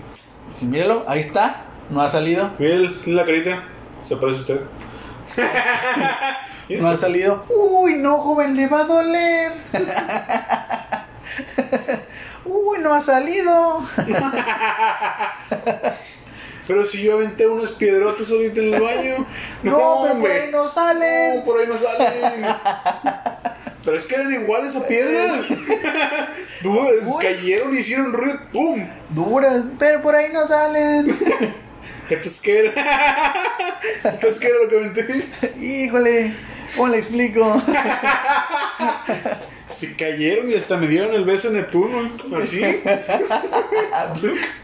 Sí, 0.56 0.66
míralo, 0.66 1.04
ahí 1.09 1.20
está. 1.20 1.64
No 1.90 2.00
ha 2.00 2.09
salido. 2.09 2.50
Mira 2.61 2.92
la 3.06 3.24
carita. 3.24 3.64
Se 4.04 4.16
parece 4.16 4.38
a 4.38 4.40
usted. 4.40 4.61
No 6.78 6.88
ha 6.88 6.96
salido. 6.96 7.44
Uy, 7.48 7.94
no, 7.94 8.18
joven, 8.18 8.56
le 8.56 8.66
va 8.68 8.80
a 8.80 8.85
doler. 8.85 9.52
Uy, 12.44 12.78
no 12.80 12.94
ha 12.94 13.02
salido. 13.02 13.88
Pero 16.66 16.87
si 16.87 17.02
yo 17.02 17.14
aventé 17.14 17.48
unos 17.48 17.72
piedrotes 17.72 18.30
ahorita 18.30 18.61
en 18.61 18.74
el 18.74 18.80
baño. 18.80 19.26
No, 19.64 20.04
pero 20.04 20.20
por 20.20 20.30
ahí 20.30 20.50
no 20.52 20.68
salen. 20.68 21.37
No, 21.37 21.44
por 21.44 21.61
ahí 21.61 21.66
no 21.66 21.76
salen. 21.76 22.46
Pero 23.85 23.96
es 23.96 24.06
que 24.06 24.14
eran 24.14 24.33
iguales 24.33 24.76
a 24.76 24.87
piedras. 24.87 25.48
Dudas, 26.62 27.16
cayeron 27.20 27.74
y 27.74 27.80
hicieron 27.80 28.12
ruido. 28.12 28.38
¡Pum! 28.52 28.87
Duras, 29.11 29.64
pero 29.78 30.00
por 30.00 30.14
ahí 30.14 30.33
no 30.33 30.46
salen. 30.46 31.18
Entonces, 32.14 32.40
¿qué 32.40 32.59
era? 32.59 33.35
Entonces, 34.05 34.38
¿qué 34.40 34.49
era 34.49 34.57
lo 34.62 34.68
que 34.68 34.77
aventé? 34.77 35.27
Híjole, 35.61 36.33
¿cómo 36.77 36.88
le 36.88 36.99
explico? 36.99 37.62
Se 39.68 39.94
cayeron 39.94 40.51
y 40.51 40.55
hasta 40.55 40.77
me 40.77 40.88
dieron 40.88 41.14
el 41.14 41.25
beso 41.25 41.49
a 41.49 41.53
Neptuno. 41.53 42.11
Así. 42.37 42.61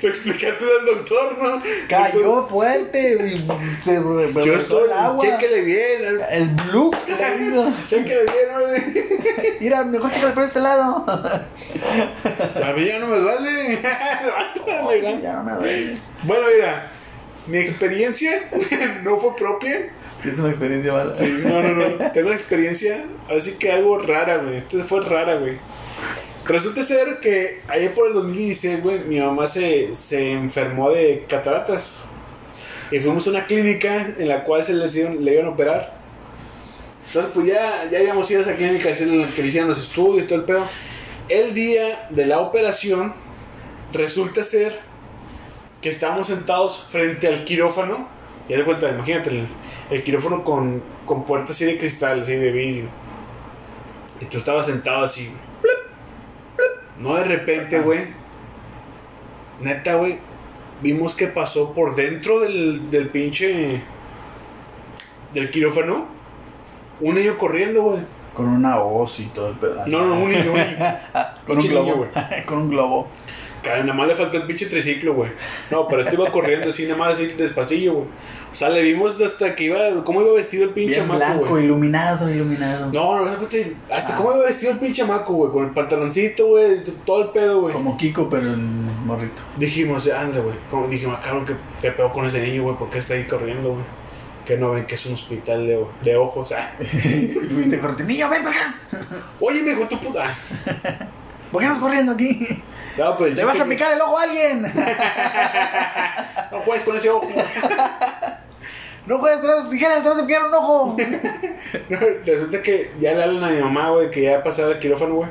Tú 0.01 0.07
explicándole 0.09 0.71
al 0.81 0.87
doctor, 0.87 1.39
¿no? 1.41 1.63
Cayó 1.89 2.47
fuerte 2.49 3.33
y 3.33 3.37
se 3.85 3.95
Yo 3.95 4.55
estoy. 4.55 4.85
el 4.85 4.93
agua. 4.93 5.25
Chéquele 5.25 5.61
bien. 5.63 6.21
El 6.29 6.49
blue 6.49 6.91
que 7.07 7.13
le 7.15 7.47
hizo. 7.47 7.73
Chéquele 7.87 8.23
bien, 8.25 8.47
¿no? 8.53 8.59
Mira, 9.61 9.85
mejor 9.85 10.11
chécale 10.11 10.33
por 10.35 10.43
este 10.43 10.61
lado. 10.61 11.05
A 11.07 12.73
mí 12.77 12.85
ya 12.85 12.99
no 12.99 13.07
me 13.07 13.17
duele. 13.19 13.75
El 13.75 15.23
ya 15.23 15.33
no 15.35 15.45
me 15.45 15.53
duele. 15.53 15.97
Bueno, 16.25 16.47
mira, 16.53 16.91
mi 17.47 17.59
experiencia 17.59 18.51
no 19.03 19.19
fue 19.19 19.37
propia. 19.37 19.91
Es 20.25 20.39
una 20.39 20.49
experiencia 20.49 20.93
mala. 20.93 21.15
Sí, 21.15 21.41
no, 21.45 21.63
no, 21.63 21.75
no. 21.75 22.11
Tengo 22.13 22.29
una 22.29 22.37
experiencia, 22.37 23.05
así 23.31 23.53
que 23.53 23.71
algo 23.71 23.99
rara, 23.99 24.39
güey. 24.39 24.57
Esta 24.57 24.83
fue 24.85 25.01
rara, 25.03 25.37
güey. 25.37 25.59
Resulta 26.47 26.83
ser 26.83 27.19
que 27.21 27.61
ayer 27.69 27.93
por 27.93 28.09
el 28.09 28.15
2016, 28.15 28.83
güey, 28.83 29.01
mi 29.01 29.21
mamá 29.21 29.47
se, 29.47 29.95
se 29.95 30.33
enfermó 30.33 30.91
de 30.91 31.25
cataratas. 31.29 31.97
Y 32.91 32.99
fuimos 33.01 33.27
a 33.27 33.31
una 33.31 33.47
clínica 33.47 34.15
en 34.19 34.29
la 34.29 34.45
cual 34.45 34.65
se 34.65 34.73
le, 34.75 34.87
hicieron- 34.87 35.25
le 35.25 35.35
iban 35.35 35.47
a 35.47 35.51
operar. 35.51 35.97
Entonces, 37.09 37.31
pues 37.35 37.47
ya, 37.47 37.85
ya 37.91 37.99
habíamos 37.99 38.29
ido 38.31 38.41
a 38.41 38.43
esa 38.43 38.55
clínica 38.55 38.93
que 38.93 39.43
le 39.43 39.49
hicieran 39.49 39.69
los 39.69 39.79
estudios 39.81 40.25
y 40.25 40.27
todo 40.29 40.39
el 40.41 40.45
pedo. 40.45 40.67
El 41.29 41.53
día 41.55 42.07
de 42.11 42.27
la 42.27 42.39
operación, 42.41 43.13
resulta 43.93 44.45
ser 44.45 44.79
que 45.87 45.93
estábamos 45.93 46.27
sentados 46.27 46.85
frente 46.91 47.29
al 47.29 47.45
quirófano. 47.45 48.09
Ya 48.49 48.57
de 48.57 48.65
cuenta, 48.65 48.91
imagínate, 48.91 49.31
el, 49.31 49.47
el 49.89 50.03
quirófano 50.03 50.43
con, 50.43 50.83
con 51.05 51.25
puertas 51.25 51.51
así 51.51 51.65
de 51.65 51.79
cristal, 51.79 52.23
así 52.23 52.35
de 52.35 52.51
vidrio. 52.51 52.89
Y 54.21 54.25
tú 54.25 54.39
estabas 54.39 54.67
sentado 54.67 55.05
así. 55.05 55.33
plop, 55.63 55.77
plop. 56.57 56.67
No 56.99 57.15
de 57.15 57.23
repente, 57.23 57.79
güey. 57.79 58.01
Neta, 59.61 59.95
güey. 59.95 60.19
Vimos 60.83 61.15
que 61.15 61.29
pasó 61.29 61.73
por 61.73 61.95
dentro 61.95 62.41
del, 62.41 62.91
del 62.91 63.09
pinche. 63.11 63.81
Del 65.35 65.53
quirófano. 65.53 66.07
Un 67.01 67.15
niño 67.15 67.39
corriendo, 67.39 67.83
güey. 67.83 68.01
Con 68.35 68.49
una 68.49 68.81
hoz 68.81 69.21
y 69.21 69.27
todo 69.27 69.51
el 69.51 69.55
pedazo. 69.55 69.89
No, 69.89 70.05
no, 70.05 70.21
un 70.21 70.33
niño, 70.33 70.51
un 70.51 70.59
niño. 70.59 70.77
Con 71.47 71.59
un 71.59 71.69
globo. 71.69 71.85
niño, 71.85 71.97
güey. 71.97 72.45
Con 72.45 72.59
un 72.59 72.71
globo. 72.71 73.09
Nada 73.69 73.93
más 73.93 74.09
le 74.09 74.15
faltó 74.15 74.37
el 74.37 74.45
pinche 74.45 74.67
triciclo, 74.67 75.15
güey. 75.15 75.31
No, 75.71 75.87
pero 75.89 76.03
este 76.03 76.15
iba 76.15 76.31
corriendo 76.31 76.71
así, 76.71 76.85
nada 76.85 76.97
más 76.97 77.15
así 77.15 77.27
despacillo, 77.27 77.93
güey. 77.95 78.07
O 78.51 78.55
sea, 78.55 78.69
le 78.71 78.83
vimos 78.83 79.21
hasta 79.21 79.55
que 79.55 79.65
iba, 79.65 79.79
cómo 80.05 80.23
iba 80.23 80.33
vestido 80.33 80.65
el 80.65 80.71
pinche 80.71 80.95
Bien 81.01 81.07
maco, 81.09 81.19
blanco, 81.19 81.47
güey. 81.47 81.65
iluminado, 81.65 82.31
iluminado. 82.31 82.91
No, 82.93 83.25
no, 83.25 83.31
hasta 83.93 84.15
Ah. 84.15 84.17
cómo 84.17 84.35
iba 84.35 84.47
vestido 84.47 84.73
el 84.73 84.79
pinche 84.79 85.05
maco, 85.05 85.35
güey. 85.35 85.53
Con 85.53 85.65
el 85.65 85.71
pantaloncito, 85.71 86.47
güey, 86.47 86.83
todo 87.05 87.23
el 87.25 87.29
pedo, 87.31 87.61
güey. 87.61 87.75
Como 87.75 87.97
Kiko, 87.97 88.29
pero 88.29 88.53
en 88.53 89.07
morrito. 89.07 89.43
Dijimos, 89.59 90.07
ándale, 90.09 90.41
güey. 90.41 90.57
Como 90.71 90.87
dijimos, 90.89 91.17
ah, 91.19 91.23
cabrón, 91.23 91.45
¿qué, 91.45 91.55
qué 91.83 91.91
pedo 91.91 92.11
con 92.13 92.25
ese 92.25 92.41
niño, 92.41 92.63
güey? 92.63 92.77
¿Por 92.77 92.89
qué 92.91 92.99
está 92.99 93.15
ahí 93.15 93.27
corriendo, 93.27 93.73
güey? 93.73 93.85
Que 94.47 94.57
no 94.57 94.71
ven 94.71 94.87
que 94.87 94.95
es 94.95 95.05
un 95.07 95.15
hospital 95.15 95.67
de, 95.67 95.85
de 96.03 96.17
ojos. 96.17 96.53
Ah. 96.53 96.73
y 96.81 97.27
fuiste 97.51 97.79
corriendo. 97.79 98.05
Niño, 98.05 98.31
ven 98.31 98.45
para 98.45 98.57
acá. 98.57 98.75
Oye, 99.41 99.63
me 99.63 99.85
tu 99.87 99.99
puta. 99.99 100.37
¿Por 101.51 101.61
qué 101.61 101.67
andas 101.67 101.83
corriendo 101.83 102.13
aquí? 102.13 102.47
No, 102.97 103.17
pero 103.17 103.27
el 103.27 103.35
¡Le 103.35 103.45
vas 103.45 103.61
a 103.61 103.65
picar 103.67 103.93
el 103.93 104.01
ojo 104.01 104.19
a 104.19 104.23
alguien! 104.23 104.73
No 106.51 106.61
juegues 106.61 106.85
con 106.85 106.97
ese 106.97 107.11
ojo. 107.11 107.29
¡No 109.07 109.19
juegues 109.19 109.41
con 109.41 109.51
esas 109.51 109.69
tijeras! 109.69 110.03
¡Te 110.03 110.09
vas 110.09 110.19
a 110.19 110.27
picar 110.27 110.45
un 110.47 110.55
ojo! 110.55 110.97
No, 111.89 111.99
resulta 112.25 112.63
que 112.63 112.93
ya 113.01 113.13
le 113.13 113.25
hablan 113.25 113.45
a 113.45 113.51
mi 113.51 113.61
mamá, 113.61 113.91
güey, 113.91 114.11
que 114.11 114.23
ya 114.23 114.39
ha 114.39 114.43
pasado 114.43 114.71
el 114.73 114.79
quirófano, 114.79 115.17
güey. 115.17 115.29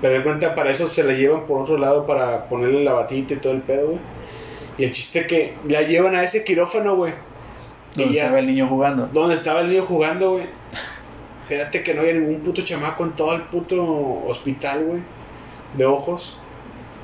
Pero 0.00 0.14
de 0.14 0.22
cuenta, 0.22 0.54
para 0.54 0.70
eso 0.70 0.88
se 0.88 1.02
la 1.02 1.12
llevan 1.12 1.44
por 1.46 1.62
otro 1.62 1.76
lado 1.76 2.06
para 2.06 2.48
ponerle 2.48 2.84
la 2.84 2.92
batita 2.92 3.34
y 3.34 3.36
todo 3.38 3.52
el 3.52 3.62
pedo, 3.62 3.88
güey. 3.88 3.98
Y 4.78 4.84
el 4.84 4.92
chiste 4.92 5.26
que 5.26 5.56
la 5.68 5.82
llevan 5.82 6.14
a 6.14 6.22
ese 6.22 6.44
quirófano, 6.44 6.96
güey. 6.96 7.12
Y 7.96 8.12
ya, 8.12 8.22
estaba 8.22 8.38
el 8.38 8.46
niño 8.46 8.68
jugando. 8.68 9.08
donde 9.12 9.34
estaba 9.34 9.60
el 9.60 9.68
niño 9.68 9.84
jugando, 9.84 10.32
güey. 10.32 10.46
Espérate 11.42 11.82
que 11.82 11.94
no 11.94 12.00
había 12.00 12.14
ningún 12.14 12.40
puto 12.40 12.62
chamaco 12.62 13.04
en 13.04 13.12
todo 13.12 13.34
el 13.34 13.42
puto 13.42 14.24
hospital, 14.26 14.84
güey. 14.84 15.00
De 15.76 15.84
ojos. 15.84 16.38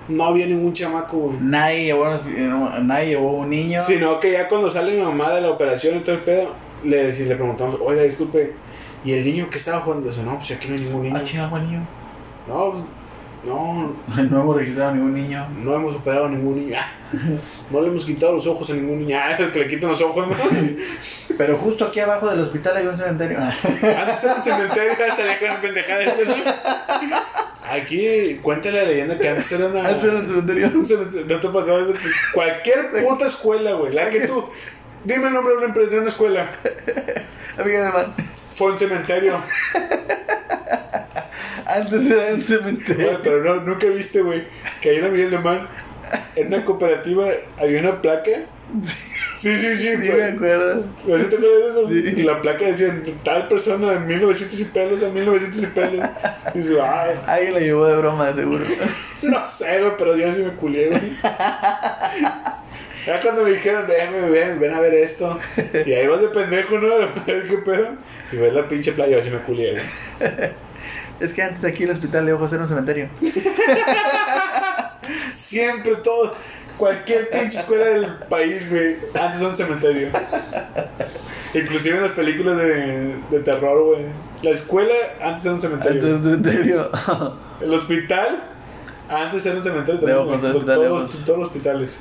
No 0.09 0.25
había 0.25 0.47
ningún 0.47 0.73
chamaco, 0.73 1.17
güey. 1.17 1.37
Nadie 1.41 1.85
llevó, 1.85 2.07
nadie 2.83 3.09
llevó 3.11 3.31
un 3.33 3.51
niño. 3.51 3.81
Sino 3.81 4.19
que 4.19 4.33
ya 4.33 4.49
cuando 4.49 4.69
sale 4.69 4.93
mi 4.97 5.03
mamá 5.03 5.33
de 5.33 5.41
la 5.41 5.51
operación 5.51 5.99
y 5.99 6.01
todo 6.01 6.17
el 6.17 6.23
pedo, 6.23 6.51
le, 6.83 7.13
le 7.13 7.35
preguntamos, 7.37 7.77
oiga, 7.81 8.03
disculpe, 8.03 8.55
¿y 9.05 9.13
el 9.13 9.25
niño 9.25 9.49
que 9.51 9.59
estaba 9.59 9.81
jugando? 9.81 10.09
Dice, 10.09 10.23
no, 10.23 10.37
pues 10.37 10.51
aquí 10.51 10.67
no 10.69 10.75
hay 10.75 10.85
ningún 10.85 11.03
niño. 11.03 11.17
Ah, 11.17 11.23
chingado, 11.23 11.57
el 11.57 11.67
niño. 11.71 11.87
No, 12.49 12.73
pues, 12.73 12.85
no, 13.45 13.95
No 14.31 14.41
hemos 14.41 14.57
registrado 14.57 14.95
ningún 14.95 15.15
niño. 15.15 15.47
no 15.63 15.75
hemos 15.77 15.95
operado 15.95 16.25
a 16.27 16.29
ningún 16.29 16.57
niño. 16.67 16.77
Ah, 16.81 16.89
No 17.71 17.81
le 17.81 17.89
hemos 17.89 18.05
quitado 18.05 18.33
los 18.33 18.47
ojos 18.49 18.69
a 18.71 18.73
ningún 18.75 18.99
niño. 18.99 19.17
Ah, 19.21 19.37
el 19.39 19.53
que 19.53 19.61
le 19.61 19.69
quitan 19.69 19.91
los 19.91 20.01
ojos, 20.03 20.27
¿no? 20.27 20.35
Pero 21.39 21.57
justo 21.57 21.85
aquí 21.85 22.01
abajo 22.01 22.29
del 22.29 22.41
hospital 22.41 22.77
hay 22.79 22.87
un 22.87 22.97
cementerio. 22.97 23.39
Antes 23.39 24.25
era 24.25 24.35
un 24.35 24.43
cementerio, 24.43 24.93
salía 25.17 25.39
con 25.39 25.49
la 25.49 25.61
pendejada 25.61 26.03
esa, 26.03 26.25
¿no? 26.25 26.35
Aquí 27.71 28.41
cuenta 28.43 28.71
la 28.71 28.83
leyenda 28.83 29.19
que 29.19 29.29
antes 29.29 29.53
era 29.53 29.67
una... 29.67 29.81
Antes 29.89 30.05
era 30.05 30.17
un 30.17 30.29
cementerio. 30.85 31.25
No 31.29 31.41
te 31.41 31.49
pasaba 31.49 31.83
eso. 31.83 31.95
Cualquier 32.35 32.91
puta 32.91 33.27
escuela, 33.27 33.75
güey. 33.75 33.93
La 33.93 34.11
que 34.11 34.27
tú... 34.27 34.49
Dime 35.05 35.29
el 35.29 35.33
nombre 35.33 35.55
de 35.57 35.67
una, 35.67 35.75
de 35.75 35.99
una 35.99 36.09
escuela. 36.09 36.51
Amiga 37.57 37.85
de 37.85 37.93
man. 37.93 38.15
Fue 38.55 38.73
un 38.73 38.79
cementerio. 38.79 39.41
Antes 41.67 42.11
era 42.11 42.35
un 42.35 42.43
cementerio. 42.43 43.21
pero 43.23 43.43
no, 43.43 43.63
nunca 43.63 43.87
viste, 43.87 44.21
güey, 44.21 44.45
que 44.81 44.91
ahí 44.91 44.97
en 44.97 45.13
Miguel 45.13 45.29
Alemán, 45.29 45.69
en 46.37 46.49
una 46.49 46.65
cooperativa, 46.65 47.29
había 47.59 47.81
una 47.81 48.03
placa. 48.03 48.31
Sí, 49.41 49.57
sí, 49.57 49.75
sí. 49.75 49.89
Sí, 49.89 49.97
pues, 49.97 50.17
me 50.17 50.25
acuerdo. 50.25 50.75
¿No 51.07 51.17
te 51.17 51.37
acuerdas 51.37 51.41
de 51.41 51.69
eso? 51.69 51.89
Sí. 51.89 52.21
Y 52.21 52.23
la 52.25 52.43
placa 52.43 52.67
decía, 52.67 53.03
tal 53.25 53.49
persona 53.49 53.95
en 53.95 54.07
1900 54.07 54.61
y 54.61 54.65
pelos, 54.65 55.01
en 55.01 55.15
1900 55.15 55.63
y 55.63 55.67
pelos. 55.67 56.11
Y 56.55 56.59
dice, 56.59 56.81
ay, 56.83 57.19
Alguien 57.27 57.55
lo 57.55 57.61
llevó 57.61 57.87
de 57.87 57.97
broma, 57.97 58.35
seguro. 58.35 58.65
no 59.23 59.47
sé, 59.47 59.81
güey, 59.81 59.93
pero 59.97 60.15
yo 60.15 60.31
sí 60.31 60.43
me 60.43 60.51
culié, 60.51 60.89
güey. 60.89 61.01
Ya 63.07 63.19
cuando 63.23 63.45
me 63.45 63.53
dijeron, 63.53 63.87
ven, 63.89 64.31
ven, 64.31 64.61
ven, 64.61 64.75
a 64.75 64.81
ver 64.81 64.93
esto. 64.93 65.39
Y 65.87 65.93
ahí 65.95 66.07
vas 66.07 66.21
de 66.21 66.29
pendejo, 66.29 66.79
¿no? 66.79 66.95
A 66.97 67.25
qué 67.25 67.59
pedo. 67.65 67.89
Y 68.31 68.37
ves 68.37 68.53
la 68.53 68.69
pinche 68.69 68.93
playa, 68.93 69.17
yo 69.17 69.23
sí 69.23 69.31
me 69.31 69.39
culié, 69.39 69.71
güey. 69.73 69.83
Es 71.19 71.33
que 71.33 71.43
antes 71.43 71.65
aquí 71.65 71.85
el 71.85 71.91
hospital 71.91 72.27
de 72.27 72.35
ojos 72.35 72.53
era 72.53 72.63
un 72.63 72.69
cementerio. 72.69 73.09
Siempre 75.33 75.97
todo, 75.97 76.35
cualquier 76.81 77.29
pinche 77.29 77.59
escuela 77.59 77.85
del 77.85 78.07
país, 78.29 78.69
güey, 78.71 78.97
antes 79.15 79.41
era 79.41 79.51
un 79.51 79.57
cementerio. 79.57 80.09
Inclusive 81.53 81.97
en 81.97 82.03
las 82.03 82.13
películas 82.13 82.57
de, 82.57 83.17
de 83.31 83.41
terror, 83.41 83.85
güey. 83.85 84.07
La 84.43 84.51
escuela 84.51 84.95
antes 85.23 85.45
era 85.45 85.55
un 85.55 85.61
cementerio. 85.61 86.01
Antes 86.01 86.09
era 86.09 86.17
un 86.17 86.25
cementerio. 86.25 86.91
El 87.61 87.75
hospital 87.75 88.43
antes 89.11 89.45
era 89.45 89.57
un 89.57 89.63
cementerio. 89.63 90.01
También, 90.01 90.25
güey. 90.25 90.53
hospital 90.53 90.75
todos, 90.77 91.25
todos 91.25 91.39
los 91.39 91.47
hospitales. 91.49 92.01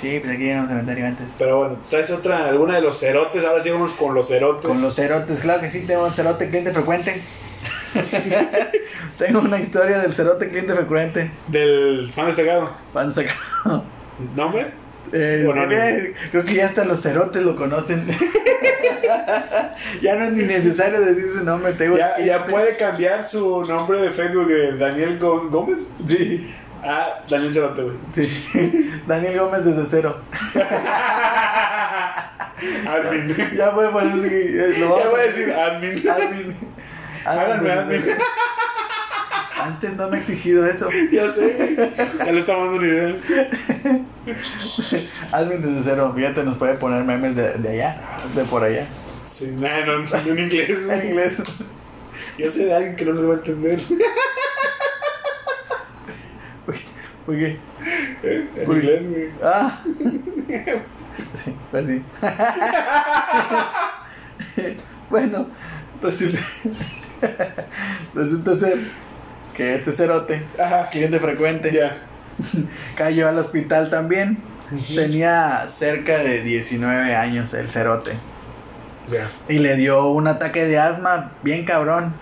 Sí, 0.00 0.18
pues 0.20 0.34
aquí 0.34 0.48
era 0.48 0.62
un 0.62 0.68
cementerio 0.68 1.06
antes. 1.06 1.28
Pero 1.38 1.58
bueno, 1.58 1.76
traes 1.88 2.10
otra, 2.10 2.48
alguna 2.48 2.74
de 2.74 2.82
los 2.82 2.98
cerotes. 2.98 3.42
Ahora 3.44 3.62
sí 3.62 3.70
vamos 3.70 3.92
con 3.92 4.12
los 4.12 4.28
cerotes. 4.28 4.66
Con 4.66 4.82
los 4.82 4.94
cerotes, 4.94 5.40
claro 5.40 5.62
que 5.62 5.70
sí, 5.70 5.86
tengo 5.86 6.04
un 6.04 6.12
cerote 6.12 6.48
cliente 6.48 6.72
frecuente. 6.72 7.22
tengo 9.18 9.38
una 9.38 9.58
historia 9.58 9.98
del 10.00 10.12
cerote 10.12 10.48
cliente 10.48 10.74
frecuente. 10.74 11.30
Del 11.46 12.10
fan 12.12 12.26
destacado. 12.26 12.72
Van 12.92 13.08
a 13.08 13.12
sacar. 13.12 13.34
¿Nombre? 14.36 14.66
Eh, 15.12 15.42
Bueno, 15.46 15.70
eh, 15.70 16.14
creo 16.30 16.44
que 16.44 16.54
ya 16.54 16.66
hasta 16.66 16.84
los 16.84 17.00
cerotes 17.02 17.42
lo 17.42 17.54
conocen. 17.56 18.04
ya 20.02 20.14
no 20.16 20.24
es 20.24 20.32
ni 20.32 20.44
necesario 20.44 21.00
decir 21.00 21.30
su 21.32 21.44
nombre. 21.44 21.72
Tengo 21.74 21.96
Ya, 21.96 22.18
ya 22.18 22.46
puede 22.46 22.76
cambiar 22.76 23.26
su 23.28 23.62
nombre 23.64 24.00
de 24.00 24.10
Facebook 24.10 24.48
de 24.48 24.76
Daniel 24.76 25.20
Gó- 25.20 25.48
Gómez. 25.50 25.86
Sí, 26.06 26.52
Ah, 26.86 27.22
Daniel 27.30 27.54
Cerote, 27.54 27.82
güey. 27.82 27.96
sí. 28.12 29.00
Daniel 29.06 29.40
Gómez 29.40 29.64
desde 29.64 29.86
cero. 29.88 30.20
Admin. 32.86 33.34
Ya 33.56 33.72
puede 33.74 33.88
ponerse. 33.88 34.28
eh, 34.28 34.74
Lo 34.78 34.98
Ya 34.98 35.08
voy 35.08 35.20
a 35.20 35.22
decir 35.24 35.52
admin. 35.52 36.08
Admin. 36.08 36.56
Háganme 37.24 37.68
desde 37.68 37.80
admin. 37.80 38.04
Antes 39.56 39.96
no 39.96 40.08
me 40.08 40.16
he 40.16 40.20
exigido 40.20 40.66
eso. 40.66 40.88
Ya 41.12 41.28
sé. 41.28 41.92
Ya 42.18 42.32
le 42.32 42.40
estamos 42.40 42.70
dando 42.70 42.78
una 42.78 42.86
idea. 42.86 43.16
Admin 45.32 45.62
desde 45.62 45.82
cero. 45.84 46.12
Fíjate, 46.14 46.42
nos 46.42 46.56
puede 46.56 46.74
poner 46.74 47.04
memes 47.04 47.36
de, 47.36 47.54
de 47.54 47.68
allá, 47.68 47.96
de 48.34 48.44
por 48.44 48.64
allá. 48.64 48.86
Sí, 49.26 49.50
nah, 49.52 49.84
no, 49.84 50.00
no, 50.00 50.16
en 50.16 50.38
inglés. 50.38 50.84
güey. 50.86 50.98
En 51.00 51.06
inglés. 51.06 51.34
Yo 52.38 52.50
sé 52.50 52.66
de 52.66 52.74
alguien 52.74 52.96
que 52.96 53.04
no 53.04 53.12
les 53.12 53.24
va 53.24 53.34
a 53.34 53.36
entender. 53.36 53.80
¿Por 57.26 57.34
qué? 57.36 57.58
¿Eh? 58.22 58.48
En 58.56 58.70
Uy. 58.70 58.76
inglés, 58.76 59.08
güey. 59.08 59.28
Ah. 59.42 59.80
Sí, 61.44 61.54
pues 61.70 61.86
sí. 61.86 62.02
bueno, 65.10 65.46
resulta, 66.02 66.38
resulta 68.14 68.56
ser 68.56 68.78
que 69.54 69.74
este 69.74 69.92
cerote, 69.92 70.44
Ajá. 70.58 70.88
cliente 70.90 71.18
frecuente, 71.20 71.70
cayó 72.96 73.28
al 73.28 73.38
hospital 73.38 73.90
también. 73.90 74.38
Tenía 74.94 75.68
cerca 75.68 76.18
de 76.18 76.42
19 76.42 77.14
años 77.14 77.54
el 77.54 77.68
cerote. 77.68 78.16
Y 79.48 79.58
le 79.58 79.76
dio 79.76 80.08
un 80.08 80.26
ataque 80.26 80.66
de 80.66 80.78
asma 80.78 81.32
bien 81.42 81.64
cabrón. 81.64 82.14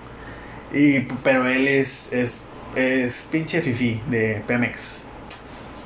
Y, 0.72 1.00
pero 1.22 1.46
él 1.46 1.66
es, 1.68 2.12
es, 2.12 2.38
es 2.74 3.26
pinche 3.30 3.62
fifi 3.62 4.00
de 4.08 4.42
Pemex. 4.46 5.02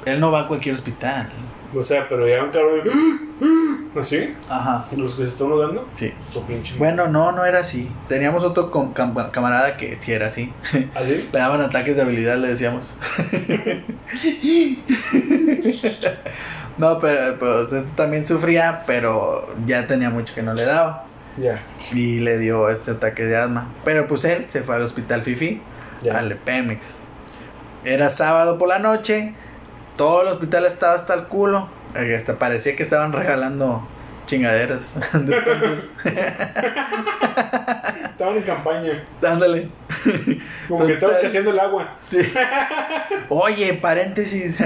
Él 0.06 0.20
no 0.20 0.30
va 0.30 0.42
a 0.42 0.48
cualquier 0.48 0.74
hospital. 0.76 1.28
O 1.74 1.82
sea, 1.82 2.08
pero 2.08 2.26
ya 2.26 2.42
un 2.42 2.50
cabrón. 2.50 2.80
¿Así? 3.98 4.34
Ajá. 4.48 4.84
¿Los 4.96 5.14
que 5.14 5.22
se 5.22 5.28
están 5.28 5.50
ahogando? 5.50 5.88
Sí. 5.94 6.12
Su 6.32 6.42
pinche. 6.44 6.74
Bueno, 6.78 7.08
no, 7.08 7.32
no 7.32 7.44
era 7.44 7.60
así. 7.60 7.90
Teníamos 8.08 8.44
otro 8.44 8.70
com- 8.70 8.94
cam- 8.94 9.30
camarada 9.30 9.76
que 9.76 9.96
sí 10.00 10.12
era 10.12 10.28
así. 10.28 10.52
¿Así? 10.94 11.28
Le 11.32 11.38
daban 11.38 11.60
ataques 11.62 11.96
de 11.96 12.02
habilidad, 12.02 12.36
le 12.38 12.48
decíamos. 12.48 12.94
no, 16.78 16.98
pero, 17.00 17.36
pero 17.38 17.62
este 17.62 17.82
también 17.96 18.26
sufría, 18.26 18.82
pero 18.86 19.48
ya 19.66 19.86
tenía 19.86 20.10
mucho 20.10 20.34
que 20.34 20.42
no 20.42 20.54
le 20.54 20.64
daba. 20.64 21.04
Ya. 21.36 21.60
Y 21.92 22.20
le 22.20 22.38
dio 22.38 22.70
este 22.70 22.92
ataque 22.92 23.24
de 23.24 23.36
asma. 23.36 23.68
Pero 23.84 24.06
pues 24.06 24.24
él 24.24 24.46
se 24.48 24.62
fue 24.62 24.76
al 24.76 24.82
hospital 24.82 25.22
Fifi, 25.22 25.60
Ya. 26.02 26.18
al 26.18 26.34
Pemex. 26.36 26.98
Era 27.84 28.10
sábado 28.10 28.58
por 28.58 28.68
la 28.68 28.78
noche, 28.78 29.34
todo 29.96 30.22
el 30.22 30.28
hospital 30.28 30.64
estaba 30.66 30.94
hasta 30.94 31.14
el 31.14 31.24
culo. 31.24 31.68
Hasta 32.16 32.38
parecía 32.38 32.76
que 32.76 32.82
estaban 32.82 33.12
regalando 33.12 33.86
chingaderas. 34.26 34.94
Estaban 38.10 38.36
en 38.38 38.42
campaña. 38.44 39.04
Ándale. 39.26 39.68
Como 40.68 40.86
que 40.86 40.92
estaba 40.92 41.12
Total. 41.12 41.26
escaseando 41.26 41.50
el 41.50 41.60
agua. 41.60 41.88
Sí. 42.10 42.18
Oye, 43.28 43.74
paréntesis. 43.74 44.56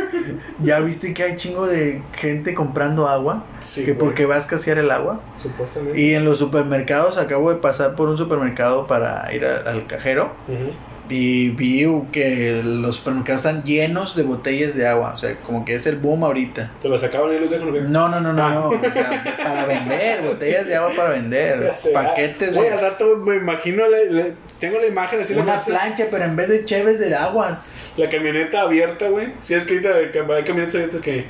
¿Ya 0.62 0.80
viste 0.80 1.14
que 1.14 1.22
hay 1.22 1.36
chingo 1.36 1.66
de 1.66 2.02
gente 2.16 2.54
comprando 2.54 3.06
agua? 3.08 3.44
Sí, 3.60 3.84
que 3.84 3.92
güey. 3.92 4.04
porque 4.04 4.26
va 4.26 4.34
a 4.36 4.38
escasear 4.38 4.78
el 4.78 4.90
agua. 4.90 5.20
Supuestamente. 5.36 6.00
Y 6.00 6.14
en 6.14 6.24
los 6.24 6.38
supermercados, 6.38 7.18
acabo 7.18 7.50
de 7.52 7.60
pasar 7.60 7.94
por 7.94 8.08
un 8.08 8.18
supermercado 8.18 8.86
para 8.88 9.32
ir 9.32 9.46
a- 9.46 9.58
al 9.70 9.86
cajero. 9.86 10.32
Ujú. 10.48 10.72
Y 11.10 11.48
vi 11.50 11.86
que 12.12 12.60
los 12.64 12.96
supermercados 12.96 13.44
están 13.44 13.62
llenos 13.64 14.14
de 14.14 14.22
botellas 14.24 14.74
de 14.74 14.86
agua. 14.86 15.12
O 15.14 15.16
sea, 15.16 15.36
como 15.36 15.64
que 15.64 15.74
es 15.74 15.86
el 15.86 15.96
boom 15.96 16.24
ahorita. 16.24 16.72
Te 16.82 16.88
lo 16.88 16.98
sacaban 16.98 17.34
y 17.34 17.38
los 17.40 17.50
dejan. 17.50 17.72
¿no? 17.72 17.80
No, 17.88 18.08
no, 18.08 18.20
no, 18.20 18.32
no, 18.32 18.42
Ah. 18.46 18.50
no. 18.54 18.68
O 18.68 18.78
sea, 18.80 19.36
para 19.42 19.64
vender, 19.66 20.22
botellas 20.26 20.66
de 20.66 20.76
agua 20.76 20.90
para 20.96 21.10
vender. 21.10 21.72
Paquetes 21.94 22.54
Güey, 22.56 22.68
al 22.68 22.76
de. 22.76 22.82
rato 22.82 23.16
me 23.18 23.36
imagino, 23.36 23.84
la- 23.88 24.04
la- 24.22 24.28
tengo 24.58 24.78
la 24.80 24.86
imagen 24.86 25.20
así, 25.20 25.34
la, 25.34 25.42
Una 25.42 25.54
cosa- 25.54 25.66
plancha, 25.70 26.06
pero 26.10 26.24
en 26.24 26.36
vez 26.36 26.48
de 26.48 26.64
cheves 26.64 26.98
de 26.98 27.14
aguas. 27.14 27.66
la 27.96 28.08
camioneta 28.08 28.60
abierta, 28.62 29.08
güey. 29.08 29.28
Sí, 29.40 29.54
es 29.54 29.64
que 29.64 29.74
ahorita 29.74 29.94
hay 30.36 30.42
camionetas 30.44 30.74
abiertas 30.76 31.00
que 31.00 31.26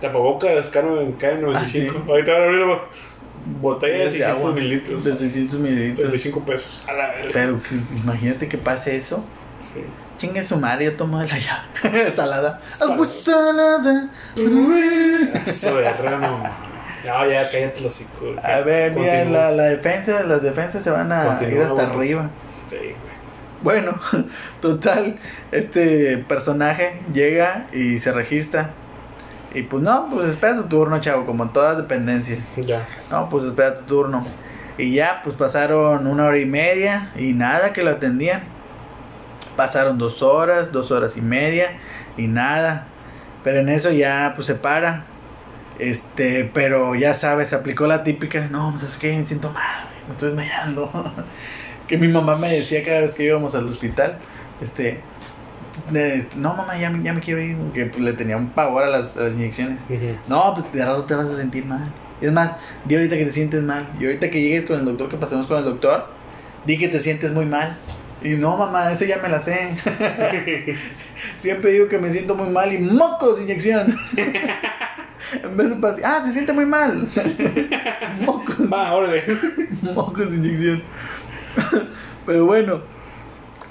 tapabocas, 0.00 0.68
caro 0.70 1.00
en 1.00 1.16
K95. 1.18 1.52
Ah, 1.54 1.66
sí. 1.66 1.88
Ahorita 2.08 2.32
van 2.32 2.42
a 2.42 2.44
abrir 2.46 2.60
la 3.46 3.58
botella 3.60 3.92
de 3.92 3.98
Botellas 4.04 4.12
600 4.12 4.54
mililitros. 4.54 5.04
De 5.04 5.16
600 5.16 5.58
mililitros. 5.60 5.98
35 5.98 6.44
pesos. 6.44 6.80
A 6.88 6.92
la 6.92 7.06
verga. 7.08 7.30
Pero 7.32 7.60
que- 7.62 7.98
imagínate 8.00 8.48
que 8.48 8.58
pase 8.58 8.96
eso. 8.96 9.24
Sí. 9.60 9.80
Chingue 10.18 10.42
su 10.44 10.56
madre, 10.56 10.84
yo 10.86 10.92
tomo 10.96 11.18
de 11.20 11.28
la 11.28 11.38
llave. 11.38 12.10
Salada. 12.16 12.60
Agua 12.80 13.04
salada. 13.06 14.08
Eso 14.36 15.74
de 15.76 15.82
verga, 15.82 16.18
no. 16.18 16.42
Ya 17.04 17.50
cállate 17.50 17.80
los 17.82 17.92
hocico. 17.94 18.34
A 18.42 18.60
ver, 18.60 18.92
mira, 18.94 19.24
la, 19.26 19.50
la 19.50 19.64
defensa, 19.64 20.22
las 20.22 20.42
defensas 20.42 20.82
se 20.82 20.90
van 20.90 21.12
a 21.12 21.24
Continúa, 21.26 21.52
ir 21.54 21.60
hasta 21.62 21.74
bueno. 21.74 21.92
arriba. 21.92 22.30
Sí, 22.66 22.76
güey. 22.76 22.94
Bueno, 23.62 23.98
total, 24.62 25.18
este 25.52 26.18
personaje 26.28 27.00
llega 27.12 27.66
y 27.72 27.98
se 27.98 28.12
registra. 28.12 28.70
Y 29.54 29.62
pues 29.62 29.82
no, 29.82 30.08
pues 30.10 30.28
espera 30.28 30.56
tu 30.56 30.64
turno, 30.64 31.00
chavo, 31.00 31.24
como 31.24 31.44
en 31.44 31.52
todas 31.52 31.76
dependencias. 31.76 32.40
Ya. 32.56 32.86
No, 33.10 33.30
pues 33.30 33.44
espera 33.44 33.78
tu 33.78 33.84
turno. 33.84 34.24
Y 34.76 34.94
ya, 34.94 35.20
pues 35.22 35.36
pasaron 35.36 36.06
una 36.08 36.26
hora 36.26 36.38
y 36.38 36.44
media 36.44 37.12
y 37.16 37.32
nada 37.32 37.72
que 37.72 37.84
lo 37.84 37.90
atendían. 37.90 38.42
Pasaron 39.56 39.96
dos 39.96 40.22
horas, 40.22 40.72
dos 40.72 40.90
horas 40.90 41.16
y 41.16 41.20
media 41.20 41.78
y 42.16 42.26
nada. 42.26 42.86
Pero 43.44 43.60
en 43.60 43.68
eso 43.68 43.92
ya, 43.92 44.32
pues 44.34 44.48
se 44.48 44.56
para. 44.56 45.04
Este, 45.78 46.50
pero 46.52 46.96
ya 46.96 47.14
sabes, 47.14 47.52
aplicó 47.52 47.86
la 47.86 48.02
típica. 48.02 48.48
No, 48.48 48.72
pues 48.72 48.90
es 48.90 48.98
que 48.98 49.16
me 49.16 49.24
siento 49.24 49.52
mal, 49.52 49.86
me 50.08 50.14
estoy 50.14 50.30
desmayando. 50.30 50.90
que 51.86 51.96
mi 51.96 52.08
mamá 52.08 52.34
me 52.36 52.48
decía 52.48 52.82
cada 52.84 53.02
vez 53.02 53.14
que 53.14 53.24
íbamos 53.24 53.54
al 53.54 53.68
hospital. 53.68 54.18
Este, 54.60 55.00
no, 56.36 56.54
mamá, 56.54 56.76
ya, 56.78 56.90
me- 56.90 57.02
ya 57.02 57.12
me 57.12 57.20
quiero 57.20 57.40
ir. 57.42 57.56
Que 57.74 57.86
pues, 57.86 58.02
le 58.02 58.12
tenía 58.12 58.36
un 58.36 58.50
pavor 58.50 58.84
a 58.84 58.88
las, 58.90 59.16
a 59.16 59.22
las 59.24 59.32
inyecciones. 59.34 59.80
No, 60.28 60.54
pues 60.54 60.72
de 60.72 60.84
rato 60.84 61.04
te 61.04 61.14
vas 61.14 61.26
a 61.26 61.36
sentir 61.36 61.64
mal. 61.66 61.92
Es 62.20 62.32
más, 62.32 62.52
di 62.84 62.94
ahorita 62.94 63.16
que 63.16 63.24
te 63.26 63.32
sientes 63.32 63.62
mal. 63.62 63.88
Y 64.00 64.06
ahorita 64.06 64.30
que 64.30 64.40
llegues 64.40 64.66
con 64.66 64.78
el 64.78 64.84
doctor, 64.84 65.08
que 65.08 65.16
pasemos 65.16 65.46
con 65.46 65.58
el 65.58 65.64
doctor, 65.64 66.06
di 66.64 66.78
que 66.78 66.88
te 66.88 67.00
sientes 67.00 67.32
muy 67.32 67.44
mal. 67.46 67.76
Y 68.22 68.30
no, 68.30 68.56
mamá, 68.56 68.90
eso 68.92 69.04
ya 69.04 69.18
me 69.18 69.28
la 69.28 69.42
sé. 69.42 69.70
Siempre 71.38 71.72
digo 71.72 71.88
que 71.88 71.98
me 71.98 72.10
siento 72.10 72.34
muy 72.34 72.48
mal 72.48 72.72
y 72.72 72.78
mocos, 72.78 73.40
inyección. 73.40 73.96
en 74.16 75.56
vez 75.56 75.70
de 75.70 75.76
pas- 75.76 76.00
ah, 76.04 76.22
se 76.24 76.32
siente 76.32 76.52
muy 76.52 76.64
mal. 76.66 77.06
mocos, 78.24 78.72
Va, 78.72 78.94
órale. 78.94 79.24
mocos, 79.82 80.32
inyección. 80.32 80.82
Pero 82.26 82.46
bueno, 82.46 82.80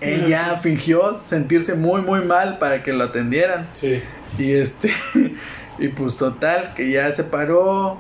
ella 0.04 0.60
fingió 0.62 1.20
sentirse 1.28 1.76
muy, 1.76 2.02
muy 2.02 2.22
mal 2.22 2.58
para 2.60 2.84
que 2.84 2.94
lo 2.94 3.06
atendieran. 3.06 3.68
Sí. 3.74 4.02
Y 4.38 4.52
este, 4.52 4.92
y 5.80 5.88
pues 5.90 6.18
total, 6.18 6.74
que 6.76 6.92
ya 6.92 7.12
se 7.14 7.24
paró 7.24 7.98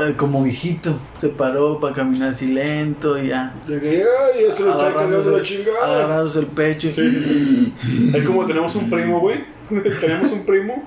eh, 0.00 0.14
como 0.16 0.42
viejito, 0.42 0.98
se 1.20 1.28
paró 1.28 1.78
para 1.78 1.94
caminar 1.94 2.30
así 2.30 2.46
lento 2.46 3.18
y 3.18 3.28
ya. 3.28 3.54
De 3.66 3.78
que, 3.80 4.02
ay, 4.02 4.44
ya 4.46 4.52
se 4.52 4.62
lo 4.62 4.70
está 4.70 4.94
cargando 4.94 5.30
la 5.30 5.42
chingada. 5.42 5.84
agarrándose 5.84 6.38
el 6.38 6.46
pecho. 6.46 6.92
Sí. 6.92 7.74
Es 8.14 8.24
como 8.24 8.46
tenemos 8.46 8.74
un 8.76 8.88
primo, 8.88 9.20
güey. 9.20 9.44
tenemos 10.00 10.32
un 10.32 10.46
primo 10.46 10.84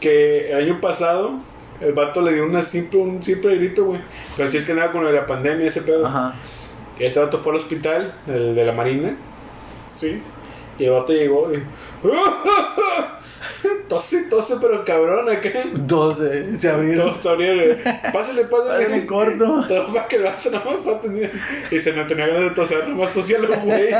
que 0.00 0.50
el 0.50 0.64
año 0.64 0.80
pasado 0.80 1.34
el 1.80 1.92
vato 1.92 2.20
le 2.22 2.34
dio 2.34 2.44
una 2.44 2.62
simple, 2.62 2.98
un 2.98 3.22
simple 3.22 3.56
grito, 3.56 3.84
güey. 3.84 4.00
Pero 4.36 4.50
si 4.50 4.56
es 4.56 4.64
que 4.64 4.74
nada 4.74 4.90
con 4.90 5.02
lo 5.02 5.08
de 5.08 5.14
la 5.14 5.26
pandemia, 5.26 5.66
ese 5.66 5.82
pedo. 5.82 6.06
Ajá. 6.06 6.34
Este 6.98 7.20
vato 7.20 7.38
fue 7.38 7.52
al 7.52 7.58
hospital, 7.58 8.14
el 8.26 8.54
de 8.54 8.64
la 8.64 8.72
marina. 8.72 9.16
Sí. 9.96 10.22
Y 10.78 10.84
el 10.84 10.90
vato 10.92 11.12
llegó 11.12 11.50
y. 11.52 11.62
tose, 13.88 14.22
tose, 14.24 14.56
pero 14.60 14.84
cabrón, 14.84 15.28
acá. 15.30 15.48
12, 15.74 16.56
se 16.56 16.68
abrieron. 16.70 17.12
Todos 17.20 17.26
abrieron. 17.26 17.78
Pásale, 18.12 18.44
pásale. 18.44 18.84
Pásale, 18.84 19.06
corto. 19.06 19.64
Todo 19.68 19.92
para 19.92 20.06
que 20.08 20.16
el 20.16 20.22
vato 20.24 20.50
no 20.50 20.62
me 20.64 20.92
atender. 20.92 21.32
Y 21.70 21.78
se 21.78 21.92
no 21.92 22.06
tenía 22.06 22.26
ganas 22.26 22.42
de 22.44 22.50
toser, 22.50 22.88
nomás 22.88 23.12
tosía 23.12 23.38
lo 23.38 23.48
güey. 23.60 23.88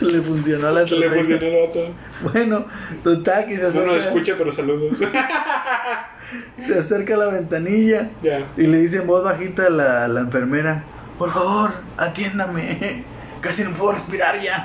Le 0.00 0.20
funcionó 0.22 0.70
la 0.70 0.86
Se 0.86 0.94
le 0.94 1.06
estrategia. 1.06 1.36
funcionó 1.38 1.58
el 1.58 1.66
vato. 1.66 1.80
Bueno, 2.32 2.64
total, 3.04 3.46
que 3.46 3.56
se 3.56 3.62
No 3.62 3.68
acerca, 3.68 3.92
nos 3.92 4.06
escucha, 4.06 4.34
pero 4.38 4.50
saludos. 4.52 4.96
se 6.66 6.78
acerca 6.78 7.14
a 7.14 7.18
la 7.18 7.26
ventanilla 7.26 8.10
ya. 8.22 8.46
y 8.56 8.66
le 8.66 8.78
dice 8.78 8.98
en 8.98 9.06
voz 9.06 9.22
bajita 9.22 9.66
a 9.66 9.70
la, 9.70 10.04
a 10.04 10.08
la 10.08 10.20
enfermera: 10.20 10.84
Por 11.18 11.30
favor, 11.32 11.72
atiéndame. 11.98 13.04
Casi 13.40 13.64
no 13.64 13.70
puedo 13.72 13.92
respirar 13.92 14.38
ya. 14.38 14.62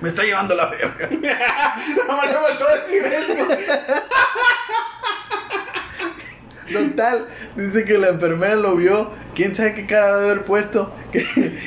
Me, 0.00 0.08
está 0.08 0.22
llevando 0.22 0.54
la 0.54 0.66
verga. 0.66 1.08
No 2.08 2.22
me 2.22 2.28
faltó 2.32 2.64
decir 2.76 3.04
eso. 3.06 3.48
Total, 6.72 7.26
dice 7.56 7.84
que 7.86 7.96
la 7.96 8.08
enfermera 8.08 8.54
lo 8.56 8.76
vio. 8.76 9.10
¿Quién 9.34 9.54
sabe 9.54 9.72
qué 9.74 9.86
cara 9.86 10.18
debe 10.18 10.32
haber 10.32 10.44
puesto? 10.44 10.94
Que, 11.10 11.24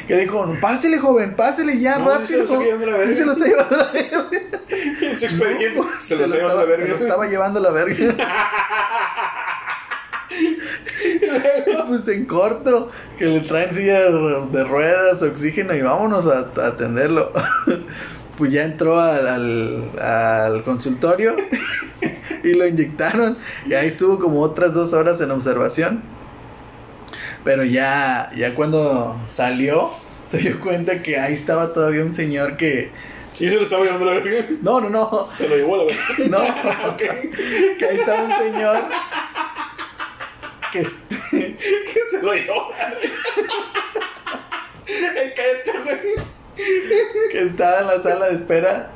que 0.07 0.15
dijo: 0.17 0.55
Pásele, 0.61 0.99
joven, 0.99 1.35
pásele 1.35 1.79
ya, 1.79 1.97
No, 1.97 2.19
sí 2.19 2.27
se 2.27 2.37
rápido. 2.45 2.59
lo 2.59 2.63
está 2.63 2.63
llevando 2.63 2.85
la 2.85 2.97
verga. 2.97 3.15
Se 3.21 3.25
lo 3.25 3.33
está 3.33 3.47
llevando 3.47 3.77
la 3.77 3.85
verga. 3.85 5.99
Se 5.99 6.15
lo 6.15 6.25
está 6.25 6.37
llevando 6.37 6.55
la 6.55 6.59
estaba- 6.59 6.59
se 6.61 6.61
lo 6.61 6.65
verga. 6.67 6.95
estaba 6.99 7.25
llevando 7.27 7.59
la 7.59 7.71
verga. 7.71 7.95
pues 11.87 12.07
en 12.07 12.25
corto, 12.25 12.91
que 13.17 13.25
le 13.25 13.39
traen 13.41 13.73
silla 13.73 14.09
de 14.09 14.63
ruedas, 14.63 15.21
oxígeno 15.21 15.75
y 15.75 15.81
vámonos 15.81 16.25
a, 16.27 16.51
a 16.61 16.67
atenderlo. 16.67 17.31
pues 18.37 18.51
ya 18.51 18.63
entró 18.63 18.99
al, 18.99 19.27
al, 19.27 19.99
al 19.99 20.63
consultorio 20.63 21.35
y 22.43 22.53
lo 22.53 22.67
inyectaron. 22.67 23.37
Y 23.67 23.73
ahí 23.73 23.87
estuvo 23.89 24.19
como 24.19 24.41
otras 24.41 24.73
dos 24.73 24.93
horas 24.93 25.21
en 25.21 25.31
observación. 25.31 26.01
Pero 27.43 27.63
ya, 27.63 28.31
ya 28.35 28.53
cuando 28.55 29.19
salió, 29.27 29.89
se 30.27 30.37
dio 30.39 30.59
cuenta 30.59 31.01
que 31.01 31.19
ahí 31.19 31.33
estaba 31.33 31.73
todavía 31.73 32.03
un 32.03 32.13
señor 32.13 32.55
que... 32.57 32.91
Sí, 33.31 33.49
se 33.49 33.55
lo 33.55 33.61
estaba 33.61 33.83
llevando 33.85 34.05
la 34.05 34.13
verga. 34.19 34.45
No, 34.61 34.81
no, 34.81 34.89
no. 34.89 35.27
Se 35.35 35.47
lo 35.47 35.55
llevó 35.55 35.75
a 35.75 35.77
la 35.79 35.83
verga. 35.85 36.01
No, 36.29 36.89
Ok. 36.91 36.97
que 37.79 37.85
ahí 37.85 37.97
estaba 37.97 38.23
un 38.23 38.33
señor 38.33 38.77
que, 40.71 40.83
Que 41.31 41.99
se 42.09 42.21
lo 42.21 42.33
llevó 42.33 42.71
Cállate, 45.35 45.71
güey. 45.83 45.99
que 47.31 47.41
estaba 47.43 47.79
en 47.79 47.87
la 47.87 48.01
sala 48.01 48.29
de 48.29 48.35
espera. 48.35 48.91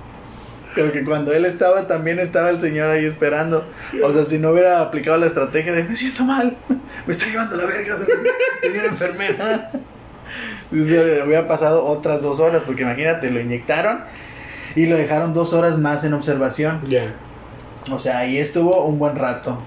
Pero 0.74 0.92
que 0.92 1.06
cuando 1.06 1.32
él 1.32 1.46
estaba, 1.46 1.88
también 1.88 2.20
estaba 2.20 2.50
el 2.50 2.60
señor 2.60 2.92
ahí 2.92 3.06
esperando. 3.06 3.66
O 4.04 4.12
sea, 4.14 4.26
si 4.26 4.40
no 4.40 4.50
hubiera 4.50 4.82
aplicado 4.82 5.18
la 5.18 5.28
estrategia 5.28 5.72
de 5.72 5.86
me 5.86 5.96
siento 5.96 6.26
mal, 6.26 6.58
me 7.06 7.14
está 7.14 7.28
llevando 7.28 7.56
la 7.56 7.66
verga 7.66 7.96
una 7.96 8.86
enfermera. 8.86 9.72
Dice, 10.72 11.24
hubiera 11.24 11.48
pasado 11.48 11.86
otras 11.86 12.22
dos 12.22 12.42
horas, 12.42 12.64
porque 12.66 12.82
imagínate, 12.82 13.32
lo 13.32 13.40
inyectaron 13.40 14.04
y 14.76 14.88
lo 14.88 14.98
dejaron 14.98 15.34
dos 15.34 15.54
horas 15.54 15.78
más 15.78 16.04
en 16.04 16.14
observación. 16.14 16.82
Ya. 16.84 17.14
O 17.90 18.00
sea, 18.00 18.20
ahí 18.20 18.38
estuvo 18.38 18.84
un 18.84 19.00
buen 19.00 19.16
rato. 19.16 19.58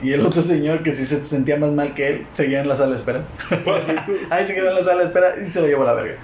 Y 0.00 0.12
el 0.12 0.24
otro 0.24 0.42
señor, 0.42 0.82
que 0.84 0.94
sí 0.94 1.04
se 1.06 1.24
sentía 1.24 1.56
más 1.56 1.72
mal 1.72 1.92
que 1.94 2.06
él, 2.08 2.26
seguía 2.32 2.60
en 2.60 2.68
la 2.68 2.76
sala 2.76 2.90
de 2.92 2.96
espera. 2.98 3.24
Ahí 4.30 4.46
se 4.46 4.54
quedó 4.54 4.68
en 4.70 4.76
la 4.76 4.84
sala 4.84 5.00
de 5.00 5.06
espera 5.06 5.34
y 5.44 5.50
se 5.50 5.60
lo 5.60 5.66
llevó 5.66 5.82
a 5.82 5.86
la 5.86 5.92
verga. 5.94 6.16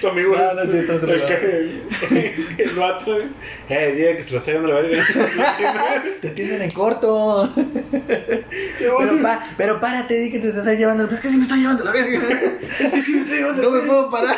Tu 0.00 0.08
amigo. 0.08 0.34
No, 0.36 0.54
no 0.54 0.62
es 0.62 0.70
cierto, 0.72 0.98
se 0.98 1.12
el, 1.14 1.22
que- 1.22 2.54
el 2.64 2.70
vato. 2.70 3.16
Eh, 3.68 3.94
diga 3.96 4.16
que 4.16 4.22
se 4.24 4.32
lo 4.32 4.38
está 4.38 4.50
llevando 4.50 4.72
a 4.76 4.82
la 4.82 4.88
verga. 4.88 5.04
Te 6.20 6.28
atienden 6.30 6.62
en 6.62 6.70
corto. 6.72 7.48
Pero, 8.78 9.22
pa- 9.22 9.44
pero 9.56 9.80
párate, 9.80 10.14
di 10.18 10.32
que 10.32 10.40
te 10.40 10.48
estás 10.48 10.66
llevando. 10.66 11.04
Es 11.04 11.20
que 11.20 11.28
sí 11.28 11.36
me 11.36 11.44
está 11.44 11.56
llevando 11.56 11.84
la 11.84 11.92
verga. 11.92 12.18
Es 12.80 12.90
que 12.90 13.00
sí 13.02 13.12
me 13.14 13.20
está 13.20 13.34
llevando 13.36 13.62
puta 13.70 13.70
madre. 13.70 13.70
No 13.70 13.70
No 13.70 13.70
me 13.70 13.86
puedo 13.86 14.10
parar, 14.10 14.36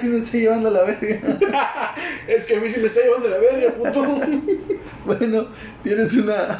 si 0.00 0.08
me 0.08 0.18
está 0.18 0.36
llevando 0.38 0.68
a 0.68 0.72
la 0.72 0.82
verga. 0.84 1.94
Es 2.26 2.46
que 2.46 2.56
a 2.56 2.60
mí 2.60 2.68
sí 2.68 2.78
me 2.80 2.86
está 2.86 3.00
llevando 3.00 3.28
la 3.28 3.38
verga, 3.38 3.72
puto. 3.74 4.20
Bueno, 5.04 5.48
tienes 5.82 6.14
una, 6.14 6.58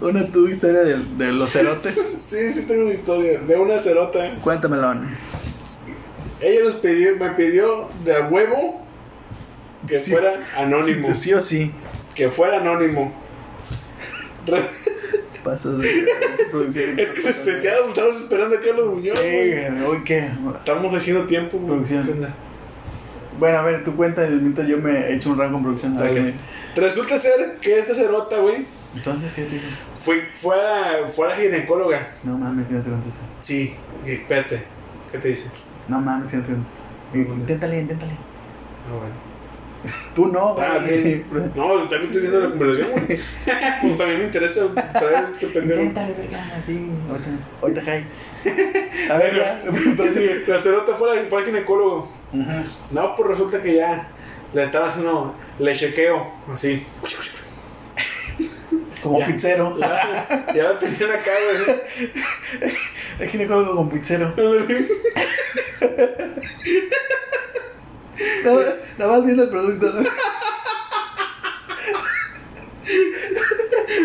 una 0.00 0.26
tu 0.26 0.48
historia 0.48 0.80
de, 0.80 0.96
de 1.18 1.32
los 1.32 1.52
cerotes. 1.52 1.94
Sí, 2.18 2.50
sí 2.50 2.62
tengo 2.66 2.84
una 2.84 2.92
historia 2.94 3.38
de 3.40 3.56
una 3.56 3.78
cerota. 3.78 4.34
Cuéntamelo. 4.42 4.94
Ella 6.40 6.64
nos 6.64 6.74
pidió, 6.74 7.16
me 7.16 7.30
pidió 7.30 7.88
de 8.04 8.16
a 8.16 8.26
huevo 8.28 8.84
que 9.86 9.98
Sí. 9.98 10.10
fuera 10.12 10.40
anónimo. 10.56 11.14
Sí 11.14 11.32
o 11.34 11.40
sí. 11.40 11.70
Que 12.14 12.30
fuera 12.30 12.58
anónimo. 12.58 13.12
Pasas 15.44 15.78
de 15.78 16.06
producción. 16.50 16.98
Es 16.98 17.10
que 17.10 17.20
es 17.20 17.26
especial, 17.26 17.76
estamos 17.88 18.16
esperando 18.16 18.56
a 18.56 18.60
Carlos 18.60 18.94
Muñoz. 18.94 19.18
güey. 19.18 19.84
Uy, 19.84 20.04
¿qué? 20.04 20.28
Estamos 20.56 20.94
haciendo 20.94 21.26
tiempo, 21.26 21.58
güey. 21.58 21.68
Producción. 21.82 22.26
Bueno, 23.38 23.58
a 23.58 23.62
ver, 23.62 23.82
tú 23.84 23.96
cuenta, 23.96 24.26
mientras 24.28 24.68
yo 24.68 24.78
me 24.78 24.92
he 24.92 25.14
hecho 25.16 25.30
un 25.30 25.38
rango 25.38 25.56
en 25.58 25.62
producción. 25.64 25.94
Dale. 25.94 26.34
Resulta 26.76 27.18
ser 27.18 27.56
que 27.60 27.78
esta 27.78 27.92
cerota, 27.94 28.38
güey, 28.38 28.66
Entonces, 28.94 29.32
¿qué 29.34 29.42
te 29.44 29.54
dice? 29.54 29.66
fue, 29.98 30.28
fue, 30.34 30.54
a 30.54 31.00
la, 31.02 31.08
fue 31.08 31.26
a 31.26 31.30
la 31.30 31.36
ginecóloga. 31.36 32.08
No 32.22 32.38
mames, 32.38 32.66
que 32.68 32.74
no 32.74 32.82
te 32.82 32.90
contesta. 32.90 33.18
Sí, 33.40 33.74
espérate. 34.06 34.62
¿Qué 35.10 35.18
te 35.18 35.28
dice? 35.28 35.46
No 35.88 36.00
mames, 36.00 36.30
que 36.30 36.36
no 36.36 36.42
te 36.44 36.52
contesta. 36.52 37.40
Inténtale, 37.40 37.80
inténtale. 37.80 38.12
Ah, 38.12 38.96
bueno. 38.98 39.31
Tú 40.14 40.26
no, 40.28 40.54
Ah, 40.58 40.78
güey. 40.80 41.24
No, 41.54 41.88
también 41.88 42.04
estoy 42.04 42.20
viendo 42.22 42.40
la 42.40 42.48
conversación, 42.50 42.90
güey. 42.92 43.18
Pues 43.82 43.98
también 43.98 44.18
me 44.20 44.24
interesa 44.26 44.66
traer 44.92 45.24
este 45.32 45.46
pendejo. 45.48 45.80
Inténtale, 45.80 46.14
verga, 46.14 46.44
sí. 46.66 46.88
Ahorita, 47.08 47.30
ahorita 47.60 47.82
jai. 47.82 48.04
A 49.10 49.18
ver, 49.18 50.14
sí, 50.14 50.44
la 50.46 50.58
cerota 50.58 50.94
fue, 50.96 51.18
a- 51.20 51.28
fue 51.28 51.40
al 51.40 51.44
ginecólogo. 51.46 52.12
No, 52.92 53.16
pues 53.16 53.28
resulta 53.30 53.60
que 53.60 53.74
ya 53.76 54.08
le 54.54 54.64
estaba 54.64 54.86
haciendo, 54.88 55.34
le 55.58 55.72
chequeo, 55.74 56.30
así. 56.52 56.86
Como 59.02 59.18
Ya. 59.18 59.26
pizzero. 59.26 59.76
Ya, 59.80 60.52
ya 60.54 60.62
la 60.64 60.78
tenían 60.78 61.10
acá, 61.10 61.32
güey. 61.66 61.80
El 63.18 63.28
ginecólogo 63.28 63.74
con 63.76 63.90
pizzero. 63.90 64.32
Nada, 68.44 68.76
nada 68.98 69.12
más 69.12 69.24
viendo 69.24 69.42
el 69.44 69.48
producto. 69.50 69.92
¿no? 69.92 70.02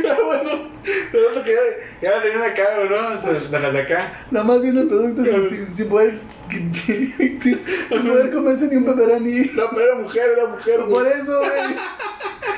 Pero 0.03 0.25
bueno, 0.25 0.69
resulta 1.11 1.43
que 1.43 1.53
ya, 1.53 1.59
ya 2.01 2.11
la 2.15 2.21
tenían 2.21 2.43
acá, 2.43 2.63
güey, 2.77 2.89
¿no? 2.89 2.95
O 3.07 3.17
sea, 3.49 3.71
de 3.71 3.79
acá. 3.81 4.13
Nada 4.31 4.45
más 4.45 4.61
viendo 4.61 4.81
el 4.81 4.87
producto 4.87 5.23
sin, 5.49 5.75
sin, 5.75 5.89
poder, 5.89 6.13
sin, 6.49 7.41
sin 7.41 7.59
poder 8.05 8.31
comerse 8.31 8.67
ni 8.67 8.75
un 8.77 8.85
pepperoni. 8.85 9.51
No, 9.53 9.69
pero 9.71 9.85
era 9.85 9.95
mujer, 9.95 10.29
era 10.37 10.47
mujer, 10.47 10.79
Por 10.79 10.89
güey. 10.89 11.11
eso, 11.11 11.39
güey. 11.39 11.75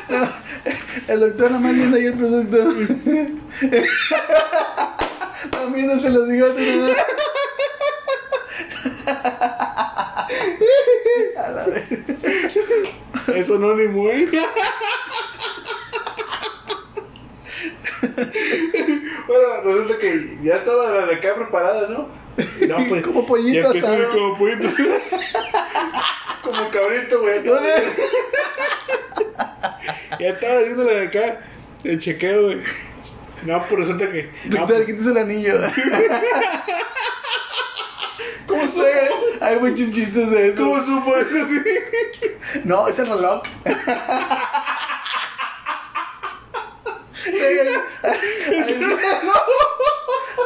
No, 0.09 0.27
el 1.07 1.19
doctor 1.19 1.51
nada 1.51 1.61
más 1.63 1.75
viendo 1.75 1.97
ahí 1.97 2.05
el 2.05 2.13
producto. 2.13 2.57
Nada 5.51 5.65
viéndose 5.73 6.09
los 6.09 6.27
bigotes. 6.27 6.75
¿no? 6.77 6.93
A 11.37 11.49
la 11.51 11.65
vez. 11.65 11.85
Es 13.35 13.49
anónimo, 13.49 14.09
¿eh? 14.09 14.29
Bueno, 19.27 19.61
resulta 19.63 19.97
que 19.99 20.37
ya 20.43 20.55
estaba 20.55 20.89
la 20.89 21.05
de 21.05 21.15
acá 21.15 21.35
preparada, 21.35 21.87
¿no? 21.87 22.09
No, 22.67 22.87
pues. 22.87 23.03
Como 23.03 23.25
pollito 23.25 23.73
ya 23.73 23.79
asado. 23.79 24.09
Como 24.09 24.37
pollito 24.37 24.67
asado. 24.67 24.89
Como 26.41 26.69
cabrito, 26.69 27.19
güey. 27.21 27.43
Ya 30.19 30.29
estaba 30.29 30.59
haciendo 30.59 30.83
la 30.83 30.91
de 30.93 31.07
acá. 31.07 31.39
El 31.83 31.97
chequeo, 31.97 32.43
güey. 32.43 32.61
No, 33.43 33.65
pues 33.67 33.79
resulta 33.79 34.11
que. 34.11 34.29
No, 34.45 34.67
quítese 34.67 35.11
el 35.11 35.17
anillo. 35.17 35.61
Hay 39.41 39.59
muchos 39.59 39.91
chistes 39.91 40.31
de 40.31 40.49
eso. 40.49 40.63
¿Cómo 40.63 40.81
supo 40.83 41.15
eso? 41.17 41.35
No, 42.63 42.87
es 42.87 42.97
el 42.99 43.07
reloj. 43.07 43.43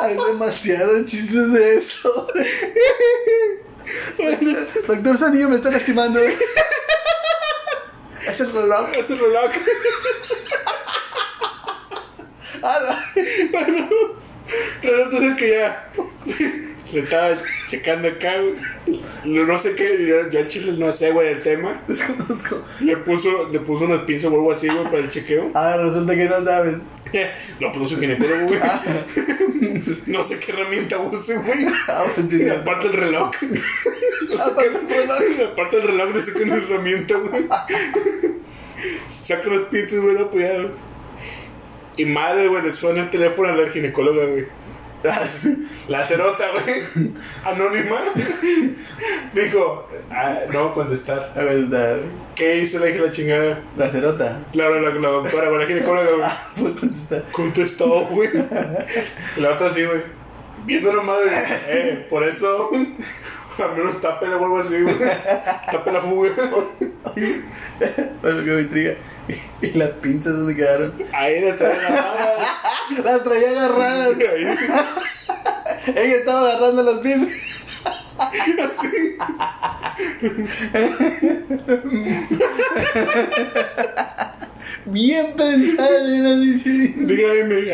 Hay 0.02 0.16
demasiados 0.16 1.06
chistes 1.06 1.52
de 1.54 1.78
eso. 1.78 2.28
Doctor 4.88 5.18
Sanillo 5.18 5.50
me 5.50 5.56
está 5.58 5.70
lastimando. 5.72 6.20
Es 6.20 6.38
el 8.40 8.52
reloj. 8.54 8.90
Es 8.96 9.10
el 9.10 9.20
reloj. 9.20 9.52
Ah, 12.62 12.80
la- 12.82 13.06
Bueno, 14.84 15.36
que 15.38 15.50
ya 15.50 15.90
le 16.94 17.00
estaba 17.02 17.38
checando 17.68 18.08
acá, 18.08 18.36
güey. 18.40 19.00
Lo- 19.26 19.46
No 19.46 19.58
sé 19.58 19.76
qué, 19.76 20.06
yo, 20.08 20.30
yo 20.30 20.40
al 20.40 20.48
chile 20.48 20.74
no 20.78 20.92
sé, 20.92 21.12
güey, 21.12 21.30
el 21.30 21.42
tema. 21.42 21.82
Desconozco. 21.88 22.64
Le 22.82 22.98
puso, 22.98 23.50
le 23.50 23.60
puso 23.60 23.86
unas 23.86 24.02
pinzas 24.02 24.32
o 24.32 24.36
algo 24.36 24.52
así, 24.52 24.68
güey, 24.68 24.84
para 24.86 24.98
el 25.00 25.10
chequeo. 25.10 25.52
Ah, 25.54 25.76
resulta 25.82 26.16
que 26.16 26.26
no 26.26 26.42
sabes. 26.42 26.78
Lo 27.60 27.72
puso 27.72 27.98
ginecólogo, 28.00 28.48
güey. 28.48 28.60
No 30.08 30.24
sé 30.24 30.40
qué 30.40 30.52
herramienta 30.52 30.98
use, 31.00 31.36
güey. 31.38 31.66
Ah, 31.88 32.06
pues 32.16 32.28
sí, 32.30 32.36
Y 32.38 32.40
sí. 32.44 32.50
aparte 32.50 32.88
el 32.88 32.94
reloj. 32.94 33.32
No 34.30 34.38
sé 34.38 34.44
Aparte 34.44 34.66
el 34.68 34.88
reloj. 34.88 35.18
qué. 35.38 35.44
Aparte 35.44 35.76
el 35.78 35.84
reloj, 35.84 36.10
no 36.16 36.22
sé 36.22 36.34
qué 36.34 36.44
herramienta, 36.44 37.16
güey. 37.18 37.46
Saca 39.10 39.48
los 39.50 39.68
pinzas, 39.70 40.00
güey, 40.00 40.16
no 40.16 40.30
pues 40.30 40.44
ya. 40.48 40.66
Y 41.98 42.06
madre, 42.06 42.48
güey, 42.48 42.64
les 42.64 42.76
suena 42.76 43.04
el 43.04 43.10
teléfono 43.10 43.50
a 43.50 43.56
la 43.56 43.70
ginecóloga, 43.70 44.26
güey. 44.26 44.46
La 45.88 46.04
cerota, 46.04 46.46
güey. 46.52 46.84
Anónima. 47.44 48.02
Dijo, 49.34 49.90
ah, 50.10 50.40
no 50.52 50.74
contestar. 50.74 51.34
Ver, 51.36 51.48
está. 51.50 51.98
¿Qué 52.36 52.60
hizo 52.60 52.80
la 52.80 52.90
hija 52.90 53.02
la 53.02 53.12
chingada? 53.12 53.62
La 53.78 53.90
cerota. 53.90 54.40
Claro, 54.52 54.80
la, 54.80 54.90
la 54.94 55.10
doctora, 55.10 55.50
güey, 55.50 55.62
la 55.62 55.68
ginecóloga. 55.68 56.28
Ah, 56.28 56.38
fue 56.56 56.74
contestar. 56.74 57.24
Contestó, 57.32 58.06
güey. 58.06 58.30
La 59.38 59.52
otra 59.52 59.68
así, 59.68 59.84
güey. 59.84 60.02
Viendo 60.66 60.94
la 60.94 61.04
madre, 61.04 61.30
eh, 61.68 62.08
por 62.10 62.24
eso. 62.24 62.70
Al 63.60 63.76
menos 63.78 64.02
tápela 64.02 64.38
o 64.38 64.44
algo 64.46 64.60
así, 64.60 64.82
güey. 64.82 64.96
Tape 65.72 65.92
la 65.92 66.02
fuga. 66.02 66.32
Bueno, 68.22 68.44
que 68.44 68.52
me 68.52 68.62
intriga. 68.62 68.96
Y 69.62 69.72
las 69.72 69.92
pinzas 69.92 70.34
donde 70.34 70.56
quedaron. 70.56 70.94
Ahí 71.14 71.42
la 71.42 71.56
trae 71.56 71.74
agarrada. 71.74 72.38
Las 73.04 73.24
traía 73.24 73.50
agarradas. 73.50 74.18
Ella 75.88 76.16
estaba 76.16 76.52
agarrando 76.52 76.84
las 76.84 77.00
pinzas. 77.00 77.30
así. 78.20 79.18
Bien 84.86 85.34
así. 85.40 86.94
Dígame. 86.98 87.74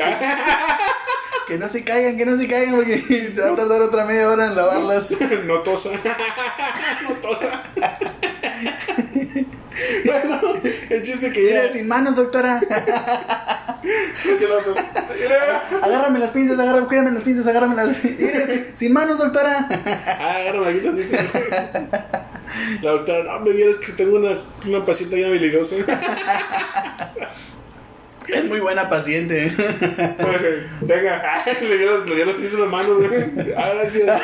Que 1.47 1.57
no 1.57 1.67
se 1.67 1.83
caigan, 1.83 2.17
que 2.17 2.25
no 2.25 2.37
se 2.37 2.47
caigan 2.47 2.75
porque 2.75 3.01
se 3.01 3.41
va 3.41 3.51
a 3.51 3.55
tardar 3.55 3.81
otra 3.81 4.05
media 4.05 4.29
hora 4.29 4.45
en 4.45 4.55
lavarlas. 4.55 5.09
No 5.45 5.59
tosa. 5.61 5.89
No 7.03 7.15
tosa. 7.15 7.63
Bueno, 10.05 10.53
el 10.89 11.01
chiste 11.03 11.31
que 11.31 11.41
Mira, 11.41 11.67
ya. 11.67 11.73
sin 11.73 11.87
manos, 11.87 12.15
doctora. 12.15 12.61
Agárrame 15.81 16.19
las 16.19 16.31
pinzas, 16.31 16.59
agárrame, 16.59 16.87
cuídame 16.87 17.11
las 17.11 17.23
pinzas, 17.23 17.47
agárrame 17.47 17.75
las. 17.75 18.03
Mira, 18.03 18.47
sin, 18.47 18.65
sin 18.75 18.93
manos, 18.93 19.17
doctora. 19.17 19.67
Ah, 20.19 20.35
agárrame 20.37 20.67
aquí 20.69 20.79
tantito. 20.79 21.17
La 22.81 22.91
doctora, 22.91 23.23
no, 23.23 23.39
me 23.41 23.51
vieras 23.51 23.77
que 23.77 23.91
tengo 23.93 24.17
una, 24.17 24.37
una 24.65 24.85
paciente 24.85 25.15
bien 25.15 25.29
habilidosa. 25.29 25.75
Es 28.27 28.45
muy 28.45 28.59
buena 28.59 28.87
paciente. 28.89 29.51
Venga, 30.81 31.43
le 31.61 31.77
dio 31.77 32.05
le 32.05 32.15
dio 32.15 32.25
los 32.25 32.35
pies 32.35 32.53
en 32.53 32.61
las 32.61 32.69
manos, 32.69 32.97
güey. 32.97 33.53
Ah, 33.57 33.71
gracias. 33.73 34.21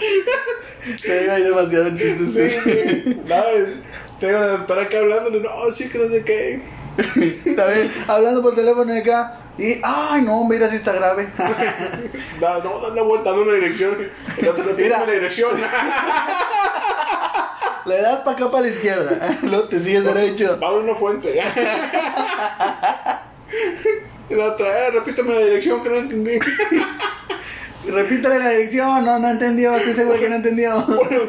Tengo 1.02 1.32
ahí 1.32 1.42
demasiados 1.42 1.96
chistes. 1.96 2.32
Sí, 2.32 2.50
Sí. 2.64 3.20
No, 3.26 3.36
tengo 4.18 4.36
a 4.36 4.40
la 4.40 4.46
doctora 4.48 4.82
acá 4.82 4.98
hablándole, 4.98 5.40
no, 5.40 5.72
sí, 5.72 5.88
que 5.88 5.98
no 5.98 6.06
sé 6.06 6.24
qué. 6.24 6.60
También 7.56 7.90
hablando 8.06 8.42
por 8.42 8.54
teléfono 8.54 8.94
acá. 8.94 9.36
Y, 9.58 9.80
ay, 9.82 10.22
no, 10.22 10.44
mira 10.44 10.68
si 10.70 10.76
está 10.76 10.92
grave. 10.92 11.28
No, 12.40 12.62
no, 12.64 12.80
dando 12.80 13.04
vuelta, 13.04 13.30
dando 13.30 13.42
una 13.44 13.52
dirección. 13.54 14.08
El 14.38 14.48
otro 14.48 14.64
le 14.64 14.72
pide 14.74 14.94
una 14.94 15.12
dirección. 15.12 15.60
Le 17.84 18.00
das 18.00 18.20
para 18.20 18.36
acá 18.36 18.50
para 18.50 18.62
la 18.62 18.68
izquierda. 18.70 19.38
Luego 19.42 19.64
te 19.64 19.82
sigues 19.82 20.04
derecho. 20.04 20.58
Pablo 20.58 20.80
una 20.80 20.94
fuente. 20.94 21.38
Y 24.30 24.34
la 24.34 24.44
otra, 24.46 24.86
eh, 24.86 24.90
repíteme 24.92 25.34
la 25.34 25.40
dirección 25.40 25.82
que 25.82 25.88
no 25.88 25.96
entendí. 25.96 26.38
Repítale 27.88 28.38
la 28.38 28.50
dirección. 28.50 29.04
No, 29.04 29.18
no 29.18 29.30
entendió. 29.30 29.74
Estoy 29.76 29.94
seguro 29.94 30.18
que 30.18 30.28
no 30.28 30.36
entendió. 30.36 30.84
Bueno, 30.86 31.22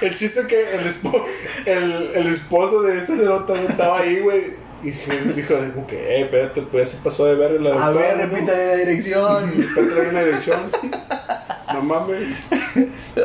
el 0.00 0.14
chiste 0.14 0.40
es 0.40 0.46
que 0.46 0.60
el, 0.74 0.86
espo- 0.86 1.24
el, 1.64 2.10
el 2.14 2.26
esposo 2.28 2.82
de 2.82 2.98
esta 2.98 3.16
cerota 3.16 3.54
estaba 3.60 4.00
ahí, 4.00 4.20
güey. 4.20 4.54
Y 4.82 4.90
dijo, 4.90 5.54
como 5.74 5.86
que, 5.86 5.96
eh, 5.96 6.20
espérate, 6.22 6.62
pues 6.62 6.90
se 6.90 6.98
pasó 6.98 7.24
de 7.26 7.34
ver 7.34 7.60
la 7.60 7.70
A 7.70 7.90
doctora, 7.90 8.14
ver, 8.14 8.16
¿no? 8.18 8.22
repítale 8.34 8.66
la 8.66 8.76
dirección. 8.76 9.52
Hay 9.76 10.06
una 10.10 10.22
dirección. 10.22 10.60
No 11.72 11.80
mames. 11.82 12.28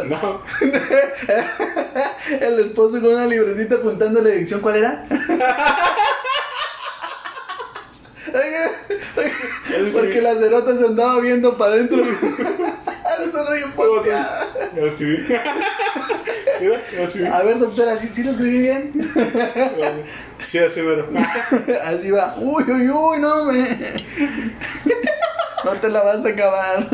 No. 0.08 0.42
El 2.40 2.60
esposo 2.62 3.02
con 3.02 3.14
una 3.14 3.26
libretita 3.28 3.76
apuntando 3.76 4.22
la 4.22 4.30
dirección. 4.30 4.62
¿Cuál 4.62 4.78
era? 4.78 5.06
Porque 9.94 10.22
la 10.22 10.36
cerota 10.36 10.78
se 10.78 10.86
andaba 10.86 11.20
viendo 11.20 11.58
para 11.58 11.74
adentro. 11.74 12.04
Eso 13.22 13.44
no. 13.44 14.06
Ya 14.74 14.82
lo 14.82 14.88
escribí. 14.88 15.18
Mira, 16.62 16.82
ya 16.92 16.98
lo 16.98 17.04
escribí. 17.04 17.28
A 17.28 17.42
ver, 17.44 17.60
doctora, 17.60 17.98
¿sí, 17.98 18.10
sí 18.14 18.24
lo 18.24 18.32
escribí 18.32 18.60
bien? 18.60 19.12
Sí, 20.40 20.58
así 20.58 20.82
mero. 20.82 21.08
Así 21.84 22.10
va. 22.10 22.34
Uy, 22.38 22.64
uy, 22.64 22.90
uy, 22.90 23.20
no, 23.20 23.46
me. 23.46 23.78
No 25.64 25.72
te 25.74 25.88
la 25.88 26.02
vas 26.02 26.26
a 26.26 26.30
acabar. 26.30 26.88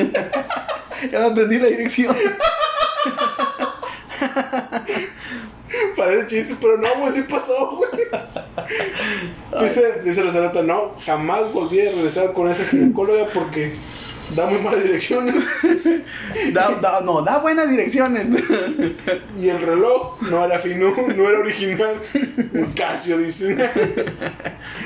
Ya 1.10 1.20
me 1.20 1.26
aprendí 1.28 1.58
la 1.58 1.68
dirección. 1.68 2.14
Parece 5.96 6.28
chiste, 6.28 6.56
pero 6.62 6.78
no, 6.78 6.88
güey, 7.00 7.12
sí 7.12 7.24
pasó, 7.30 7.72
güey. 7.78 7.90
Dice, 9.62 10.02
dice 10.04 10.24
la 10.24 10.64
no, 10.64 10.96
jamás 11.06 11.52
volví 11.54 11.82
a 11.82 11.92
regresar 11.92 12.34
con 12.34 12.50
esa 12.50 12.64
ginecóloga 12.66 13.28
porque 13.34 13.74
da 14.36 14.46
muy 14.46 14.60
malas 14.60 14.84
direcciones. 14.84 15.36
Da, 16.54 16.72
da- 16.82 17.02
no, 17.02 17.22
da 17.22 17.40
buenas 17.40 17.70
direcciones. 17.70 18.28
Y 19.40 19.50
el 19.50 19.62
reloj 19.62 20.22
no 20.30 20.46
era 20.46 20.60
fino, 20.60 20.94
no 21.16 21.30
era 21.30 21.40
original. 21.40 21.96
Un 22.54 22.72
Casio, 22.74 23.18
dice. 23.18 23.56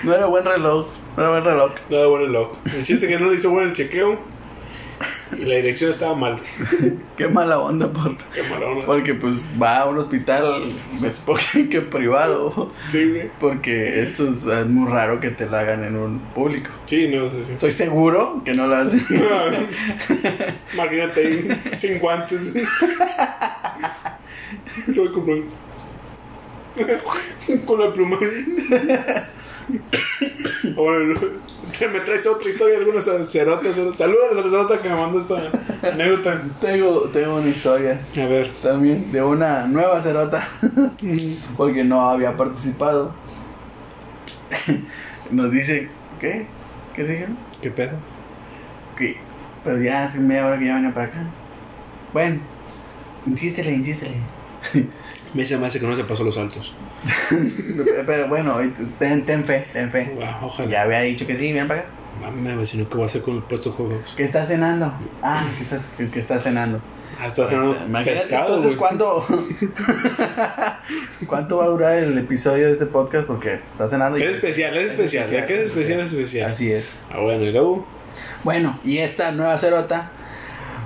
No 0.04 0.14
era 0.14 0.26
buen 0.28 0.46
reloj. 0.46 0.88
No 1.18 1.24
era 1.24 1.32
buen 1.32 1.44
reloj. 1.44 1.72
No 1.90 1.98
era 1.98 2.08
buen 2.08 2.22
reloj. 2.24 2.52
El 2.76 2.86
chiste 2.86 3.08
que 3.08 3.20
no 3.20 3.30
le 3.30 3.36
hizo 3.36 3.50
bueno 3.50 3.70
el 3.70 3.76
chequeo. 3.76 4.20
Y 5.38 5.46
la 5.46 5.56
dirección 5.56 5.92
estaba 5.92 6.16
mal. 6.16 6.40
Qué 7.18 7.28
mala 7.28 7.60
onda 7.60 7.92
por. 7.92 8.18
Qué 8.34 8.44
mala 8.44 8.68
onda. 8.68 8.86
Porque 8.86 9.14
pues 9.14 9.48
va 9.62 9.80
a 9.80 9.86
un 9.90 10.00
hospital, 10.00 10.74
me 11.00 11.12
supongo 11.12 11.40
que 11.70 11.82
privado. 11.82 12.72
Sí, 12.90 13.10
güey. 13.10 13.30
Porque 13.40 14.02
esto 14.02 14.30
es, 14.30 14.46
es 14.46 14.68
muy 14.68 14.90
raro 14.90 15.20
que 15.20 15.32
te 15.32 15.46
lo 15.46 15.58
hagan 15.58 15.84
en 15.84 15.96
un 15.96 16.20
público. 16.34 16.70
Sí, 16.86 17.08
no, 17.08 17.28
sí, 17.30 17.44
sí. 17.46 17.54
Estoy 17.54 17.72
seguro 17.72 18.42
que 18.44 18.54
no 18.54 18.68
lo 18.68 18.76
hacen. 18.76 19.02
Imagínate 20.74 21.22
ahí, 21.22 21.62
sin 21.78 22.00
guantes. 22.00 22.54
Yo 24.94 25.04
voy 25.04 25.14
comprar. 25.14 25.38
Con 27.66 27.80
la 27.80 27.94
pluma. 27.94 28.18
Me 31.88 32.00
traes 32.02 32.28
otra 32.28 32.50
historia 32.50 32.76
de 32.76 32.82
algunas 32.82 33.10
cerotas. 33.32 33.76
Saludos 33.98 34.32
a 34.32 34.36
la 34.36 34.44
cerota 34.44 34.82
que 34.82 34.90
me 34.90 34.96
mandó 34.96 35.20
esta 35.20 35.36
anécdota. 35.90 36.42
tengo, 36.60 37.02
tengo 37.14 37.36
una 37.38 37.50
historia 37.50 38.00
A 38.16 38.26
ver. 38.26 38.52
también 38.62 39.12
de 39.12 39.22
una 39.24 39.66
nueva 39.66 40.02
cerota. 40.02 40.48
Porque 41.58 41.84
no 41.84 42.10
había 42.10 42.38
participado. 42.38 43.14
Nos 45.32 45.52
dice, 45.52 45.90
¿qué? 46.20 46.46
¿Qué 46.96 47.04
dijeron? 47.04 47.38
¿Qué 47.62 47.72
pedo? 47.72 47.94
Que, 48.98 49.18
pero 49.64 49.82
ya 49.82 50.06
hace 50.06 50.20
media 50.20 50.46
hora 50.46 50.60
que 50.60 50.66
ya 50.66 50.76
venía 50.76 50.94
para 50.94 51.08
acá. 51.08 51.24
Bueno, 52.14 52.40
insístele, 53.26 53.72
insístele. 53.74 54.18
Me 55.34 55.42
dice 55.42 55.58
más 55.58 55.74
que 55.74 55.80
no 55.80 55.96
se 55.96 56.04
pasó 56.04 56.24
los 56.24 56.38
altos. 56.38 56.74
Pero 58.06 58.28
bueno, 58.28 58.58
ten, 59.00 59.26
ten 59.26 59.44
fe, 59.44 59.66
ten 59.74 59.90
fe. 59.92 60.18
Ah, 60.24 60.40
ojalá. 60.44 60.70
Ya 60.70 60.82
había 60.84 61.00
dicho 61.02 61.26
que 61.26 61.36
sí, 61.38 61.52
ven 61.54 61.68
para 61.68 61.82
acá. 61.82 61.90
Mame, 62.22 62.66
si 62.66 62.78
no, 62.78 62.88
¿qué 62.88 62.96
voy 62.96 63.04
a 63.04 63.06
hacer 63.08 63.22
con 63.22 63.38
el 63.38 63.44
puesto 63.44 63.72
de 63.72 63.76
juegos? 63.76 64.14
¿Qué 64.16 64.24
está 64.24 64.46
cenando? 64.46 64.94
Ah, 65.24 65.46
que 65.58 65.64
está, 65.64 65.80
que, 65.98 66.08
que 66.10 66.20
está 66.20 66.40
cenando. 66.40 66.80
Ah, 67.20 67.28
está 67.28 67.46
haciendo 67.46 67.76
Imagínate 67.86 68.12
pescado, 68.22 68.56
entonces 68.58 68.78
güey. 68.80 68.90
cuánto 71.28 71.58
va 71.58 71.66
a 71.66 71.68
durar 71.68 71.98
el 71.98 72.18
episodio 72.18 72.68
de 72.68 72.74
este 72.74 72.86
podcast 72.86 73.28
porque 73.28 73.56
está 73.72 73.90
cenando 73.90 74.18
y 74.18 74.24
Es 74.24 74.36
especial, 74.36 74.78
es 74.78 74.92
especial. 74.92 75.30
Ya 75.30 75.46
que 75.46 75.62
es 75.62 75.68
especial, 75.68 76.00
es 76.02 76.14
especial. 76.14 76.52
Así 76.52 76.72
es. 76.72 76.86
Ah, 77.12 77.20
bueno, 77.20 77.44
y 77.44 77.52
luego. 77.52 77.86
Bueno, 78.44 78.80
y 78.84 78.98
esta 79.00 79.32
nueva 79.32 79.58
cerota 79.58 80.12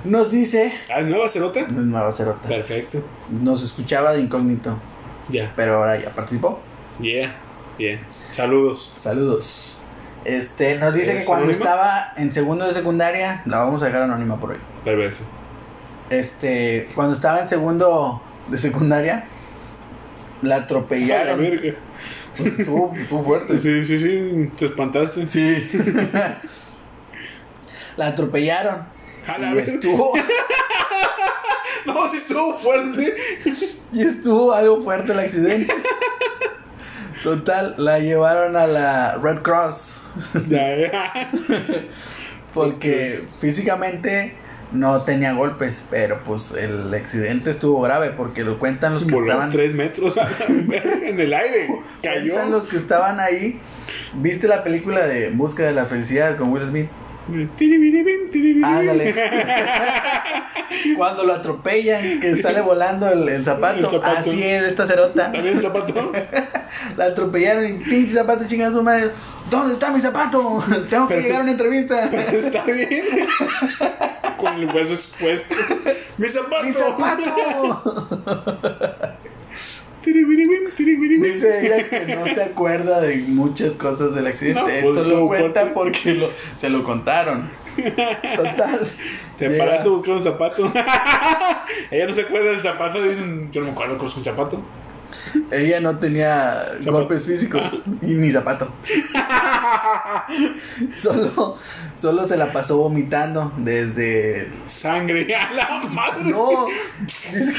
nos 0.04 0.30
dice, 0.30 0.72
Ah, 0.94 1.00
nueva 1.00 1.28
cerota. 1.28 1.66
nueva 1.68 2.12
cerota, 2.12 2.48
Perfecto. 2.48 3.02
nos 3.30 3.64
escuchaba 3.64 4.12
de 4.12 4.20
incógnito, 4.20 4.78
Ya. 5.28 5.52
pero 5.56 5.78
ahora 5.78 5.98
ya 5.98 6.10
participó. 6.14 6.60
Yeah. 7.00 7.34
Bien. 7.78 8.00
Saludos. 8.32 8.92
Saludos. 8.96 9.76
Este, 10.24 10.76
nos 10.78 10.94
dice 10.94 11.12
que 11.12 11.18
¿Es 11.18 11.26
cuando 11.26 11.44
anónima? 11.44 11.64
estaba 11.64 12.12
en 12.16 12.32
segundo 12.32 12.66
de 12.66 12.74
secundaria, 12.74 13.42
la 13.46 13.58
vamos 13.58 13.82
a 13.82 13.86
dejar 13.86 14.02
anónima 14.02 14.38
por 14.40 14.50
hoy. 14.52 14.58
Perfecto. 14.84 15.24
Este, 16.10 16.88
cuando 16.94 17.14
estaba 17.14 17.40
en 17.40 17.48
segundo 17.48 18.22
de 18.48 18.58
secundaria, 18.58 19.24
la 20.42 20.56
A 20.56 20.58
la 20.58 20.64
atropellaron. 20.64 21.38
verga. 21.40 21.74
Estuvo, 22.44 22.94
estuvo 22.94 23.24
fuerte. 23.24 23.58
Sí, 23.58 23.84
sí, 23.84 23.98
sí. 23.98 24.50
Te 24.56 24.66
espantaste. 24.66 25.26
Sí. 25.26 25.70
la 27.96 28.08
atropellaron. 28.08 28.84
A 29.26 29.38
la 29.38 29.50
Y 29.50 29.54
verga. 29.54 29.72
estuvo, 29.72 30.12
No, 31.86 32.08
sí 32.08 32.16
estuvo 32.18 32.54
fuerte. 32.54 33.14
Y 33.96 34.02
estuvo 34.02 34.52
algo 34.52 34.82
fuerte 34.82 35.12
el 35.12 35.20
accidente. 35.20 35.72
Total, 37.22 37.74
la 37.78 37.98
llevaron 37.98 38.54
a 38.54 38.66
la 38.66 39.16
Red 39.16 39.40
Cross. 39.40 40.02
Ya, 40.46 40.76
ya. 40.76 41.30
Porque 42.54 43.18
físicamente 43.40 44.34
no 44.70 45.02
tenía 45.02 45.32
golpes, 45.32 45.82
pero 45.90 46.22
pues 46.24 46.52
el 46.52 46.92
accidente 46.92 47.50
estuvo 47.50 47.80
grave 47.80 48.10
porque 48.10 48.42
lo 48.42 48.58
cuentan 48.58 48.94
los 48.94 49.06
que 49.06 49.14
Voló 49.14 49.26
estaban 49.26 49.50
tres 49.50 49.74
metros 49.74 50.16
en 50.48 51.20
el 51.20 51.32
aire. 51.32 51.68
Cayó. 52.02 52.34
cuentan 52.34 52.52
los 52.52 52.68
que 52.68 52.76
estaban 52.76 53.20
ahí. 53.20 53.60
¿Viste 54.14 54.48
la 54.48 54.62
película 54.62 55.06
de 55.06 55.30
Busca 55.30 55.64
de 55.64 55.72
la 55.72 55.86
Felicidad 55.86 56.36
con 56.36 56.50
Will 56.52 56.66
Smith? 56.68 56.88
Ándale. 58.64 59.14
Cuando 60.96 61.24
lo 61.24 61.34
atropellan, 61.34 62.20
que 62.20 62.36
sale 62.36 62.60
volando 62.60 63.08
el, 63.08 63.28
el 63.28 63.44
zapato. 63.44 63.78
El 63.78 63.90
zapato. 63.90 64.30
Así 64.30 64.42
es, 64.42 64.62
esta 64.64 64.86
cerota. 64.86 65.32
También 65.32 65.56
el 65.56 65.62
zapato. 65.62 66.12
La 66.96 67.06
atropellaron 67.06 67.66
y 67.66 67.72
pinche 67.78 68.14
zapato 68.14 68.46
chingada 68.46 68.72
su 68.72 68.82
madre. 68.82 69.10
¿Dónde 69.50 69.74
está 69.74 69.90
mi 69.90 70.00
zapato? 70.00 70.62
Tengo 70.90 71.08
que 71.08 71.20
llegar 71.20 71.40
a 71.40 71.42
una 71.42 71.52
entrevista. 71.52 72.04
Está 72.06 72.62
bien. 72.64 73.02
Con 74.36 74.54
el 74.54 74.66
hueso 74.66 74.94
expuesto. 74.94 75.54
¡Mi 76.18 76.28
zapato! 76.28 76.64
¡Mi 76.64 76.72
zapato! 76.72 77.82
Dice 80.12 81.66
ella 81.66 81.88
que 81.88 82.16
no 82.16 82.26
se 82.26 82.42
acuerda 82.42 83.00
de 83.00 83.16
muchas 83.16 83.72
cosas 83.72 84.14
del 84.14 84.26
accidente. 84.26 84.60
No, 84.60 84.66
pues, 84.66 84.84
Esto 84.84 85.04
lo 85.04 85.26
cuenta 85.26 85.74
porque 85.74 86.14
lo, 86.14 86.30
se 86.56 86.68
lo 86.68 86.84
contaron. 86.84 87.48
Total. 88.36 88.80
Te 89.36 89.48
Llega- 89.48 89.64
paraste 89.64 89.88
a 89.88 89.90
buscar 89.90 90.14
un 90.14 90.22
zapato. 90.22 90.72
Ella 91.90 92.06
no 92.06 92.14
se 92.14 92.22
acuerda 92.22 92.50
del 92.52 92.62
zapato. 92.62 93.02
Dicen, 93.02 93.50
yo 93.52 93.60
no 93.60 93.66
me 93.68 93.72
acuerdo 93.72 93.98
con 93.98 94.06
un 94.06 94.24
zapato. 94.24 94.62
Ella 95.50 95.80
no 95.80 95.98
tenía 95.98 96.64
Zapato. 96.80 96.92
golpes 96.92 97.26
físicos 97.26 97.62
y 98.02 98.14
ni 98.14 98.30
zapato. 98.30 98.68
solo, 101.00 101.58
solo 102.00 102.26
se 102.26 102.36
la 102.36 102.52
pasó 102.52 102.78
vomitando 102.78 103.52
desde. 103.56 104.50
Sangre. 104.66 105.34
A 105.34 105.52
la 105.52 105.80
madre. 105.90 106.30
No, 106.30 106.66
que, 107.06 107.52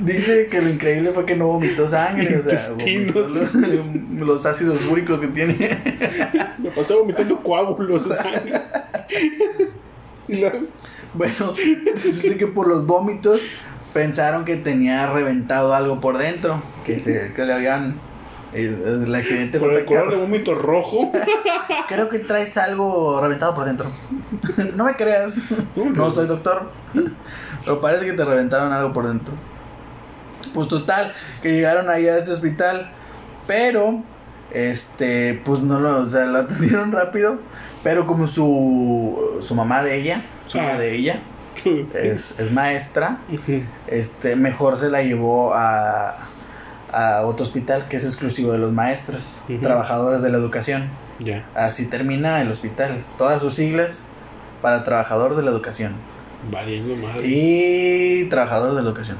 dice 0.00 0.46
que 0.48 0.60
lo 0.62 0.68
increíble 0.70 1.10
fue 1.12 1.24
que 1.26 1.36
no 1.36 1.46
vomitó 1.46 1.88
sangre, 1.88 2.36
o 2.38 2.42
sea, 2.42 2.58
vomitó 2.74 3.20
los, 3.20 4.20
los 4.28 4.46
ácidos 4.46 4.84
úricos 4.86 5.20
que 5.20 5.28
tiene. 5.28 5.56
Me 6.58 6.70
pasé 6.70 6.94
vomitando 6.94 7.36
coágulos 7.38 8.08
de 8.08 8.14
sangre. 8.14 8.62
Bueno, 11.14 11.54
resulta 12.02 12.38
que 12.38 12.46
por 12.46 12.66
los 12.68 12.86
vómitos 12.86 13.42
pensaron 13.92 14.44
que 14.44 14.56
tenía 14.56 15.06
reventado 15.12 15.74
algo 15.74 16.00
por 16.00 16.16
dentro, 16.18 16.62
que, 16.84 16.98
se- 16.98 17.32
que 17.34 17.44
le 17.44 17.52
habían. 17.52 18.00
El, 18.54 19.02
el 19.06 19.14
accidente 19.14 19.58
por 19.58 19.70
fue 19.70 19.80
el 19.80 19.86
color 19.86 20.10
de 20.10 20.16
vómito 20.16 20.54
rojo. 20.54 21.10
Creo 21.88 22.10
que 22.10 22.18
traes 22.18 22.54
algo 22.58 23.18
reventado 23.20 23.54
por 23.54 23.64
dentro. 23.64 23.90
No 24.74 24.84
me 24.84 24.94
creas. 24.94 25.36
No 25.94 26.10
soy 26.10 26.26
doctor. 26.26 26.70
Pero 27.64 27.80
parece 27.80 28.04
que 28.04 28.12
te 28.12 28.24
reventaron 28.26 28.70
algo 28.72 28.92
por 28.92 29.08
dentro. 29.08 29.32
Pues 30.54 30.68
total, 30.68 31.12
que 31.42 31.50
llegaron 31.52 31.88
ahí 31.90 32.06
a 32.08 32.18
ese 32.18 32.32
hospital. 32.32 32.90
Pero, 33.46 34.02
este, 34.52 35.40
pues 35.44 35.60
no 35.60 35.78
lo, 35.80 36.02
o 36.02 36.08
sea, 36.08 36.26
lo 36.26 36.38
atendieron 36.38 36.92
rápido. 36.92 37.38
Pero 37.82 38.06
como 38.06 38.28
su, 38.28 39.38
su 39.42 39.54
mamá 39.54 39.82
de 39.82 39.96
ella, 39.96 40.22
su 40.46 40.58
mamá 40.58 40.72
Ah. 40.74 40.78
de 40.78 40.94
ella, 40.94 41.20
es, 41.94 42.38
es 42.38 42.52
maestra, 42.52 43.18
este, 43.88 44.36
mejor 44.36 44.78
se 44.78 44.88
la 44.88 45.02
llevó 45.02 45.52
a, 45.52 46.16
a 46.92 47.22
otro 47.26 47.44
hospital 47.44 47.88
que 47.88 47.96
es 47.96 48.04
exclusivo 48.04 48.52
de 48.52 48.58
los 48.58 48.72
maestros, 48.72 49.40
trabajadores 49.60 50.22
de 50.22 50.30
la 50.30 50.38
educación. 50.38 50.90
Ya, 51.18 51.44
Así 51.54 51.86
termina 51.86 52.40
el 52.40 52.50
hospital, 52.52 53.04
todas 53.18 53.42
sus 53.42 53.54
siglas 53.54 53.98
para 54.60 54.84
trabajador 54.84 55.34
de 55.36 55.42
la 55.42 55.50
educación 55.50 55.94
valiendo 56.50 56.94
madre. 56.96 57.22
y 57.24 58.24
trabajador 58.30 58.70
de 58.70 58.82
la 58.82 58.88
educación. 58.88 59.16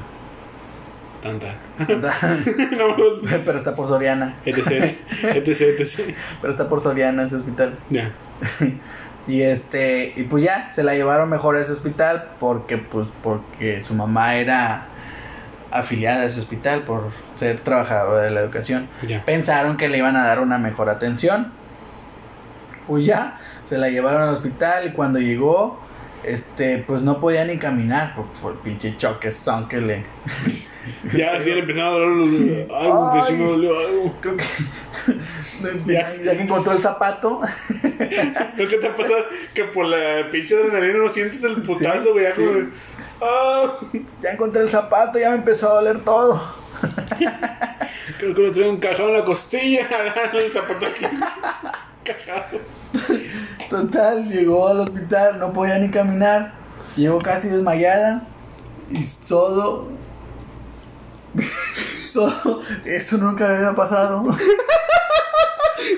Tan, 1.22 1.38
tan. 1.38 1.54
no, 1.78 2.96
pues, 2.96 3.42
Pero 3.44 3.58
está 3.58 3.76
por 3.76 3.88
Soriana, 3.88 4.36
etc, 4.44 4.96
etc, 5.22 5.60
etc. 5.78 6.14
pero 6.40 6.52
está 6.52 6.68
por 6.68 6.82
Soriana 6.82 7.22
ese 7.24 7.36
hospital. 7.36 7.78
Ya. 7.88 8.12
Y 9.28 9.42
este, 9.42 10.14
y 10.16 10.24
pues 10.24 10.42
ya, 10.42 10.72
se 10.72 10.82
la 10.82 10.94
llevaron 10.94 11.30
mejor 11.30 11.54
a 11.56 11.60
ese 11.60 11.70
hospital 11.72 12.30
porque 12.40 12.76
pues 12.76 13.06
porque 13.22 13.82
su 13.86 13.94
mamá 13.94 14.34
era 14.34 14.86
afiliada 15.70 16.22
a 16.22 16.24
ese 16.26 16.40
hospital 16.40 16.82
por 16.82 17.10
ser 17.36 17.60
trabajadora 17.60 18.22
de 18.22 18.30
la 18.30 18.40
educación. 18.40 18.88
Ya. 19.06 19.24
Pensaron 19.24 19.76
que 19.76 19.88
le 19.88 19.98
iban 19.98 20.16
a 20.16 20.26
dar 20.26 20.40
una 20.40 20.58
mejor 20.58 20.90
atención. 20.90 21.52
Pues 22.88 23.04
ya, 23.04 23.38
se 23.64 23.78
la 23.78 23.88
llevaron 23.88 24.22
al 24.22 24.34
hospital 24.34 24.88
y 24.88 24.90
cuando 24.90 25.20
llegó, 25.20 25.80
este, 26.24 26.78
pues 26.86 27.02
no 27.02 27.20
podía 27.20 27.44
ni 27.44 27.58
caminar 27.58 28.14
por, 28.14 28.26
por 28.40 28.52
el 28.52 28.58
pinche 28.58 28.96
choque 28.98 29.30
son 29.32 29.68
que 29.68 29.78
le. 29.78 30.04
Ya, 31.16 31.40
sí, 31.40 31.52
le 31.52 31.60
empezaron 31.60 31.90
a 31.90 31.92
doler 31.92 32.08
los. 32.08 32.76
Algo 32.76 33.12
que 33.14 33.22
sí 33.22 33.32
me 33.34 33.44
Ay. 33.44 33.50
dolió, 33.50 33.78
algo. 33.78 34.16
Creo 34.20 34.36
que. 34.36 34.44
Ya. 35.92 36.04
que 36.34 36.42
encontró 36.42 36.72
el 36.72 36.80
zapato. 36.80 37.40
Creo 38.56 38.68
que 38.68 38.78
te 38.78 38.88
ha 38.88 38.94
pasado 38.96 39.18
que 39.54 39.62
por 39.64 39.86
la 39.86 40.28
pinche 40.30 40.56
adrenalina 40.56 40.98
no 40.98 41.08
sientes 41.08 41.44
el 41.44 41.62
putazo, 41.62 42.12
güey. 42.14 42.24
ya 42.24 42.34
sí. 42.34 42.40
como 42.40 42.52
de, 42.54 42.66
Ah, 43.20 43.74
Ya 44.20 44.30
encontré 44.32 44.62
el 44.62 44.68
zapato, 44.68 45.20
ya 45.20 45.30
me 45.30 45.36
empezó 45.36 45.70
a 45.70 45.74
doler 45.74 46.00
todo. 46.00 46.42
creo 48.18 48.34
que 48.34 48.42
lo 48.42 48.50
traigo 48.50 48.72
encajado 48.72 49.08
en 49.10 49.14
la 49.18 49.24
costilla. 49.24 49.86
el 50.34 50.52
zapato 50.52 50.86
aquí. 50.86 51.06
Cajado. 52.02 52.58
Total, 53.72 54.28
llegó 54.28 54.68
al 54.68 54.80
hospital, 54.80 55.38
no 55.40 55.52
podía 55.52 55.78
ni 55.78 55.90
caminar. 55.90 56.52
Llegó 56.96 57.18
casi 57.18 57.48
desmayada. 57.48 58.22
Y 58.90 59.02
solo. 59.04 59.88
solo. 62.12 62.60
Esto 62.84 63.16
nunca 63.16 63.48
le 63.48 63.56
había 63.56 63.74
pasado. 63.74 64.22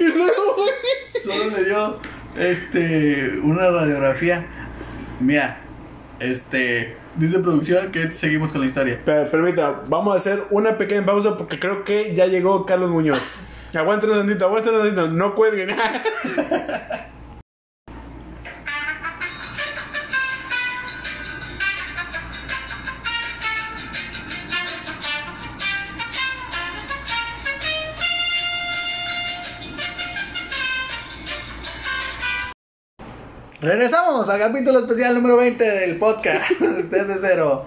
Y 0.00 0.04
luego. 0.16 0.56
Solo 1.22 1.50
le 1.56 1.64
dio. 1.64 1.98
Este. 2.36 3.38
Una 3.42 3.68
radiografía. 3.70 4.46
Mira. 5.20 5.58
Este. 6.20 6.96
Dice 7.16 7.38
producción 7.40 7.92
que 7.92 8.12
seguimos 8.12 8.50
con 8.50 8.60
la 8.62 8.66
historia. 8.68 8.98
Per- 9.04 9.30
Permita, 9.30 9.82
vamos 9.88 10.14
a 10.14 10.18
hacer 10.18 10.44
una 10.50 10.78
pequeña 10.78 11.04
pausa 11.04 11.36
porque 11.36 11.60
creo 11.60 11.84
que 11.84 12.14
ya 12.14 12.26
llegó 12.26 12.64
Carlos 12.66 12.90
Muñoz. 12.90 13.20
Aguanten 13.74 14.10
un 14.10 14.18
tantito, 14.18 14.46
aguanten 14.46 14.74
un 14.74 14.80
tantito, 14.80 15.08
no 15.08 15.34
cuelguen. 15.34 15.68
Regresamos 33.64 34.28
al 34.28 34.38
capítulo 34.38 34.80
especial 34.80 35.14
número 35.14 35.38
20 35.38 35.64
del 35.64 35.96
podcast. 35.96 36.50
Desde 36.60 37.14
cero. 37.18 37.64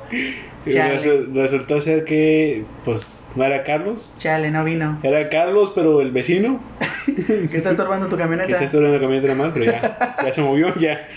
Resu- 0.63 1.33
resultó 1.33 1.81
ser 1.81 2.03
que, 2.05 2.65
pues, 2.85 3.25
no 3.35 3.43
era 3.43 3.63
Carlos, 3.63 4.13
Chale, 4.19 4.51
no 4.51 4.63
vino. 4.63 4.99
era 5.01 5.27
Carlos, 5.29 5.71
pero 5.73 6.01
el 6.01 6.11
vecino, 6.11 6.59
¿Qué 7.15 7.49
está 7.57 7.71
estorbando 7.71 8.05
tu 8.07 8.15
que 8.15 8.21
camioneta? 8.21 8.51
está 8.51 8.65
estudiando 8.65 8.93
la 8.95 9.01
camioneta 9.01 9.27
nada 9.33 9.43
más, 9.45 9.51
pero 9.55 9.65
ya, 9.71 10.17
ya 10.23 10.31
se 10.31 10.41
movió, 10.41 10.75
ya. 10.75 11.07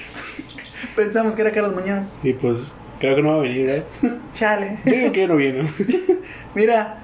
Pensamos 0.96 1.34
que 1.34 1.42
era 1.42 1.50
Carlos 1.50 1.74
Muñoz. 1.74 2.14
Y 2.22 2.32
pues, 2.32 2.72
creo 3.00 3.16
que 3.16 3.22
no 3.22 3.32
va 3.32 3.34
a 3.36 3.40
venir, 3.40 3.68
¿eh? 3.68 3.82
Chale. 4.34 4.78
Digo 4.84 5.12
que 5.12 5.28
no 5.28 5.36
viene. 5.36 5.64
Mira, 6.54 6.96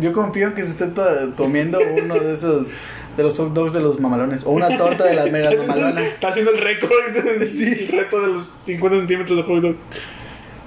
yo 0.00 0.12
confío 0.12 0.48
en 0.48 0.54
que 0.54 0.62
se 0.62 0.70
esté 0.70 0.86
to- 0.86 1.34
comiendo 1.36 1.80
uno 2.00 2.14
de 2.14 2.34
esos 2.34 2.68
de 3.16 3.22
los 3.22 3.36
hot 3.38 3.52
dogs 3.52 3.72
de 3.72 3.80
los 3.80 4.00
mamalones 4.00 4.44
o 4.44 4.50
una 4.50 4.76
torta 4.76 5.04
de 5.04 5.14
las 5.14 5.30
megas 5.32 5.54
mamalonas. 5.66 6.04
Está 6.04 6.28
haciendo 6.28 6.50
el 6.52 6.58
récord, 6.58 6.90
sí, 7.56 7.86
el 7.90 7.98
reto 7.98 8.20
de 8.20 8.26
los 8.28 8.48
50 8.66 8.98
centímetros 8.98 9.36
de 9.38 9.42
hot 9.44 9.62
dog. 9.62 9.76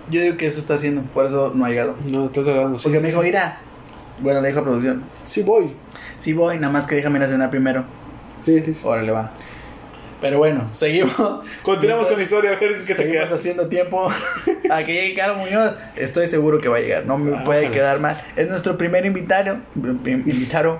Yo 0.09 0.21
digo 0.21 0.37
que 0.37 0.47
eso 0.47 0.59
está 0.59 0.75
haciendo, 0.75 1.01
por 1.13 1.25
eso 1.25 1.51
no 1.53 1.65
ha 1.65 1.69
llegado. 1.69 1.95
No, 2.09 2.27
está 2.27 2.43
tardando. 2.45 2.79
sí. 2.79 2.83
Porque 2.83 2.99
me 3.01 3.09
dijo, 3.09 3.21
mira, 3.21 3.57
bueno, 4.19 4.39
le 4.41 4.47
dijo 4.47 4.61
a 4.61 4.63
producción, 4.63 5.03
Sí 5.25 5.43
voy. 5.43 5.73
sí 6.19 6.33
voy, 6.33 6.57
nada 6.57 6.71
más 6.71 6.87
que 6.87 6.95
déjame 6.95 7.19
ir 7.19 7.25
a 7.25 7.27
cenar 7.27 7.49
primero. 7.49 7.83
Sí, 8.43 8.61
sí, 8.63 8.73
sí. 8.73 8.81
Órale, 8.85 9.11
va. 9.11 9.31
Pero 10.21 10.39
bueno, 10.39 10.63
seguimos. 10.73 11.13
Continuamos 11.61 12.07
con 12.07 12.15
la 12.17 12.23
historia, 12.23 12.51
a 12.51 12.55
ver 12.55 12.83
qué 12.85 12.95
te 12.95 13.03
Seguimos 13.03 13.27
queda. 13.27 13.35
haciendo 13.35 13.67
tiempo 13.67 14.09
a 14.71 14.83
que 14.83 14.93
llegue 14.93 15.13
Carlos 15.15 15.37
Muñoz. 15.37 15.73
Estoy 15.95 16.27
seguro 16.27 16.59
que 16.59 16.69
va 16.69 16.77
a 16.77 16.79
llegar. 16.79 17.05
No 17.05 17.17
me 17.19 17.37
Ah, 17.37 17.43
puede 17.43 17.59
ojalá. 17.65 17.73
quedar 17.75 17.99
mal. 17.99 18.19
Es 18.35 18.49
nuestro 18.49 18.77
primer 18.79 19.05
invitado. 19.05 19.57
Invitado. 19.75 20.79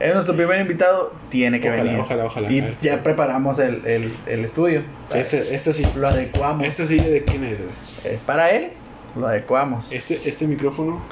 Es 0.00 0.14
nuestro 0.14 0.34
primer 0.34 0.60
invitado. 0.60 1.12
Tiene 1.28 1.60
que 1.60 1.68
Ojalá, 1.68 1.82
venir. 1.84 2.00
ojalá, 2.00 2.24
ojalá. 2.24 2.50
Y 2.50 2.76
ya 2.82 3.02
preparamos 3.02 3.58
el, 3.58 3.84
el, 3.86 4.12
el 4.26 4.44
estudio. 4.44 4.82
Este, 5.14 5.54
este 5.54 5.72
sí. 5.74 5.84
Lo 5.94 6.08
adecuamos. 6.08 6.66
Este 6.66 6.86
sí, 6.86 6.96
¿de 6.98 7.22
quién 7.22 7.44
es? 7.44 7.60
güey? 7.60 8.14
Es 8.14 8.20
para 8.20 8.50
él. 8.50 8.70
Lo 9.14 9.26
adecuamos. 9.26 9.92
Este, 9.92 10.18
este 10.26 10.46
micrófono. 10.46 11.02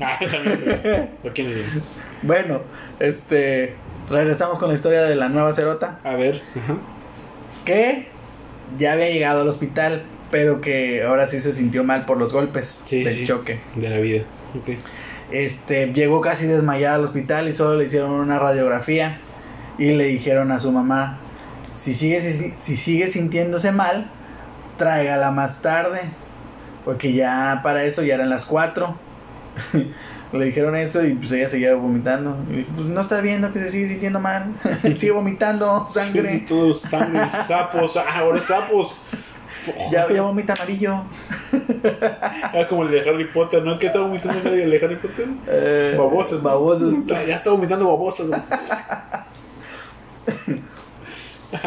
Ah, 0.00 0.16
también. 0.30 0.60
pero- 0.82 1.08
¿Lo 1.24 1.32
quién 1.32 1.48
es? 1.48 1.64
Bueno, 2.22 2.60
este. 3.00 3.74
Regresamos 4.08 4.58
con 4.58 4.68
la 4.68 4.74
historia 4.74 5.02
de 5.02 5.16
la 5.16 5.28
nueva 5.28 5.52
cerota. 5.52 5.98
A 6.04 6.14
ver. 6.14 6.40
Ajá. 6.56 6.76
Que 7.64 8.08
ya 8.78 8.92
había 8.92 9.10
llegado 9.10 9.42
al 9.42 9.48
hospital. 9.48 10.04
Pero 10.30 10.62
que 10.62 11.02
ahora 11.02 11.28
sí 11.28 11.40
se 11.40 11.52
sintió 11.52 11.84
mal 11.84 12.06
por 12.06 12.16
los 12.16 12.32
golpes 12.32 12.80
Sí, 12.86 13.04
del 13.04 13.12
sí. 13.12 13.26
choque. 13.26 13.58
De 13.74 13.90
la 13.90 13.98
vida. 13.98 14.22
Ok. 14.58 14.70
Este, 15.32 15.92
llegó 15.92 16.20
casi 16.20 16.46
desmayada 16.46 16.96
al 16.96 17.04
hospital 17.04 17.48
y 17.48 17.54
solo 17.54 17.76
le 17.76 17.84
hicieron 17.84 18.10
una 18.10 18.38
radiografía 18.38 19.18
y 19.78 19.92
le 19.92 20.04
dijeron 20.04 20.52
a 20.52 20.60
su 20.60 20.70
mamá, 20.72 21.18
si 21.76 21.94
sigue, 21.94 22.20
si, 22.20 22.54
si 22.60 22.76
sigue 22.76 23.08
sintiéndose 23.08 23.72
mal, 23.72 24.10
tráigala 24.76 25.30
más 25.30 25.62
tarde, 25.62 26.00
porque 26.84 27.12
ya 27.12 27.60
para 27.62 27.84
eso 27.84 28.02
ya 28.02 28.14
eran 28.14 28.30
las 28.30 28.44
4. 28.44 28.94
le 30.38 30.46
dijeron 30.46 30.76
eso 30.76 31.04
y 31.04 31.14
pues 31.14 31.32
ella 31.32 31.48
seguía 31.48 31.74
vomitando. 31.74 32.36
Y 32.50 32.56
dije, 32.56 32.70
pues 32.74 32.88
no 32.88 33.00
está 33.00 33.20
viendo 33.20 33.52
que 33.52 33.60
se 33.60 33.70
sigue 33.70 33.88
sintiendo 33.88 34.20
mal, 34.20 34.54
sigue 34.82 35.12
vomitando 35.12 35.86
sangre, 35.90 36.40
Sí, 36.40 36.46
Todos 36.48 36.80
sangre, 36.82 37.20
sapos. 37.46 37.96
Ah, 37.96 38.18
ahora 38.18 38.40
sapos. 38.40 38.96
Ya, 39.90 40.08
ya 40.12 40.22
vomita 40.22 40.52
amarillo. 40.54 41.02
Era 42.52 42.66
como 42.70 42.82
el 42.84 42.90
de 42.90 43.00
Harry 43.08 43.26
Potter, 43.26 43.62
¿no? 43.62 43.78
¿Qué 43.78 43.86
está 43.86 44.00
vomitando 44.00 44.48
el 44.50 44.70
de 44.70 44.76
Harry 44.84 44.96
Potter? 44.96 45.26
Eh, 45.46 45.94
Babosas. 45.98 46.42
babosas. 46.42 46.92
Ah, 47.14 47.20
Ya 47.26 47.34
está 47.36 47.50
vomitando 47.50 47.86
babosas. 47.86 48.28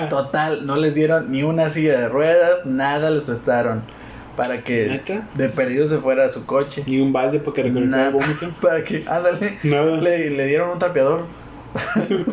Total, 0.10 0.66
no 0.66 0.76
les 0.78 0.96
dieron 0.96 1.32
ni 1.32 1.44
una 1.44 1.70
silla 1.70 2.00
de 2.00 2.10
ruedas, 2.10 2.66
nada 2.66 3.12
les 3.12 3.24
prestaron 3.26 3.84
para 4.36 4.60
que 4.62 4.88
¿Neta? 4.88 5.28
de 5.36 5.48
perdido 5.50 5.88
se 5.88 5.98
fuera 6.00 6.26
a 6.26 6.30
su 6.30 6.46
coche. 6.46 6.84
Ni 6.88 7.00
un 7.00 7.14
balde 7.14 7.40
para 7.40 7.54
que 7.54 7.64
recolectara 7.64 8.10
vómito. 8.10 8.50
para 8.62 8.84
que, 8.84 9.04
ándale, 9.08 9.58
Nada. 9.64 9.86
le, 9.98 10.32
le 10.32 10.46
dieron 10.48 10.72
un 10.72 10.80
trapeador 10.80 11.22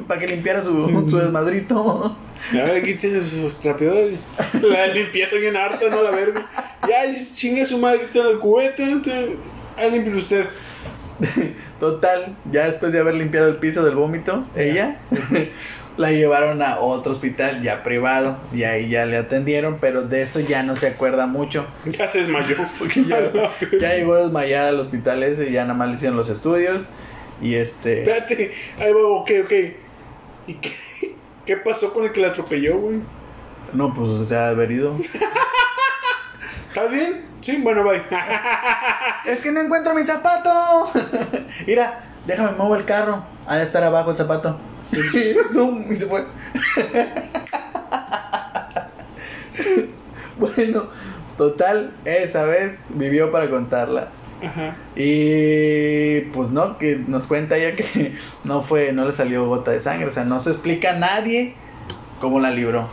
para 0.09 0.19
que 0.21 0.27
limpiara 0.29 0.65
su, 0.65 1.07
su 1.11 1.19
desmadrito. 1.19 2.17
A 2.53 2.65
ver, 2.65 2.83
aquí 2.83 2.95
tiene 2.95 3.23
sus 3.23 3.59
trapeadores. 3.61 4.19
La 4.63 4.87
limpieza 4.89 5.37
bien 5.37 5.57
harta, 5.57 5.89
no 5.89 6.03
la 6.03 6.11
verga. 6.11 6.43
Ya, 6.89 7.03
chingue 7.35 7.65
su 7.67 7.79
madre, 7.79 8.01
tiene 8.13 8.31
el 8.31 8.39
cubete. 8.39 8.97
te- 9.03 9.37
Ahí 9.77 9.91
limpie 9.91 10.15
usted. 10.15 10.47
Total, 11.81 12.37
ya 12.51 12.67
después 12.67 12.93
de 12.93 13.01
haber 13.01 13.15
limpiado 13.15 13.49
el 13.49 13.57
piso 13.57 13.85
del 13.85 13.95
vómito, 13.95 14.45
ella 14.57 14.97
la 15.97 16.11
llevaron 16.13 16.63
a 16.63 16.79
otro 16.81 17.13
hospital 17.13 17.63
ya 17.63 17.83
privado 17.83 18.39
y 18.53 18.63
ahí 18.65 18.89
ya 18.89 19.05
le 19.07 19.17
atendieron, 19.17 19.79
pero 19.81 20.03
de 20.07 20.23
eso 20.23 20.41
ya 20.41 20.63
no 20.63 20.75
se 20.77 20.89
acuerda 20.89 21.27
mucho. 21.27 21.67
Ya 21.87 22.09
se 22.09 22.19
desmayó. 22.19 22.57
Porque 22.79 23.05
ya, 23.05 23.31
ya 23.81 23.95
llegó 23.95 24.17
desmayada 24.17 24.69
al 24.71 24.81
hospital 24.81 25.23
ese 25.23 25.49
y 25.49 25.53
ya 25.53 25.63
nada 25.63 25.75
más 25.75 25.89
le 25.89 25.95
hicieron 25.97 26.17
los 26.17 26.29
estudios. 26.29 26.83
Y 27.41 27.55
este. 27.57 28.03
Espérate. 28.03 28.53
Ahí 28.79 28.93
va, 28.93 29.01
ok, 29.09 29.31
ok. 29.45 29.53
¿Y 30.49 30.55
qué, 30.55 30.71
qué 31.47 31.57
pasó 31.57 31.93
con 31.93 32.05
el 32.05 32.13
que 32.13 32.21
la 32.21 32.29
atropelló, 32.29 32.79
güey? 32.79 33.01
No, 33.73 33.93
pues 33.95 34.09
o 34.09 34.27
sea, 34.27 34.49
haber 34.49 34.71
ido. 34.71 34.93
¿Estás 36.69 36.91
bien? 36.91 37.27
Sí, 37.41 37.61
bueno, 37.63 37.85
bye. 37.85 38.03
es 39.27 39.41
que 39.41 39.53
no 39.53 39.61
encuentro 39.61 39.95
mi 39.95 40.03
zapato. 40.03 40.91
Mira, 41.67 42.01
déjame 42.27 42.53
mover 42.53 42.81
el 42.81 42.87
carro. 42.87 43.25
Ha 43.47 43.57
de 43.57 43.65
estar 43.65 43.83
abajo 43.83 44.11
el 44.11 44.17
zapato. 44.17 44.59
Zoom, 45.53 45.91
y 45.91 45.97
se 45.97 46.07
fue. 46.07 46.25
bueno, 50.39 50.89
Total, 51.37 51.93
esa 52.05 52.45
vez 52.45 52.79
vivió 52.91 53.33
para 53.33 53.49
contarla. 53.49 54.09
Ajá. 54.43 54.77
Y 54.97 56.21
pues 56.33 56.51
no, 56.51 56.79
que 56.79 56.97
nos 57.07 57.27
cuenta 57.27 57.57
ella 57.57 57.77
que 57.77 58.17
no 58.45 58.63
fue, 58.63 58.93
no 58.93 59.07
le 59.07 59.13
salió 59.13 59.47
gota 59.47 59.71
de 59.71 59.81
sangre. 59.81 60.07
O 60.07 60.13
sea, 60.13 60.25
no 60.25 60.39
se 60.39 60.51
explica 60.51 60.91
a 60.91 60.99
nadie 60.99 61.55
cómo 62.21 62.41
la 62.41 62.51
libró. 62.51 62.89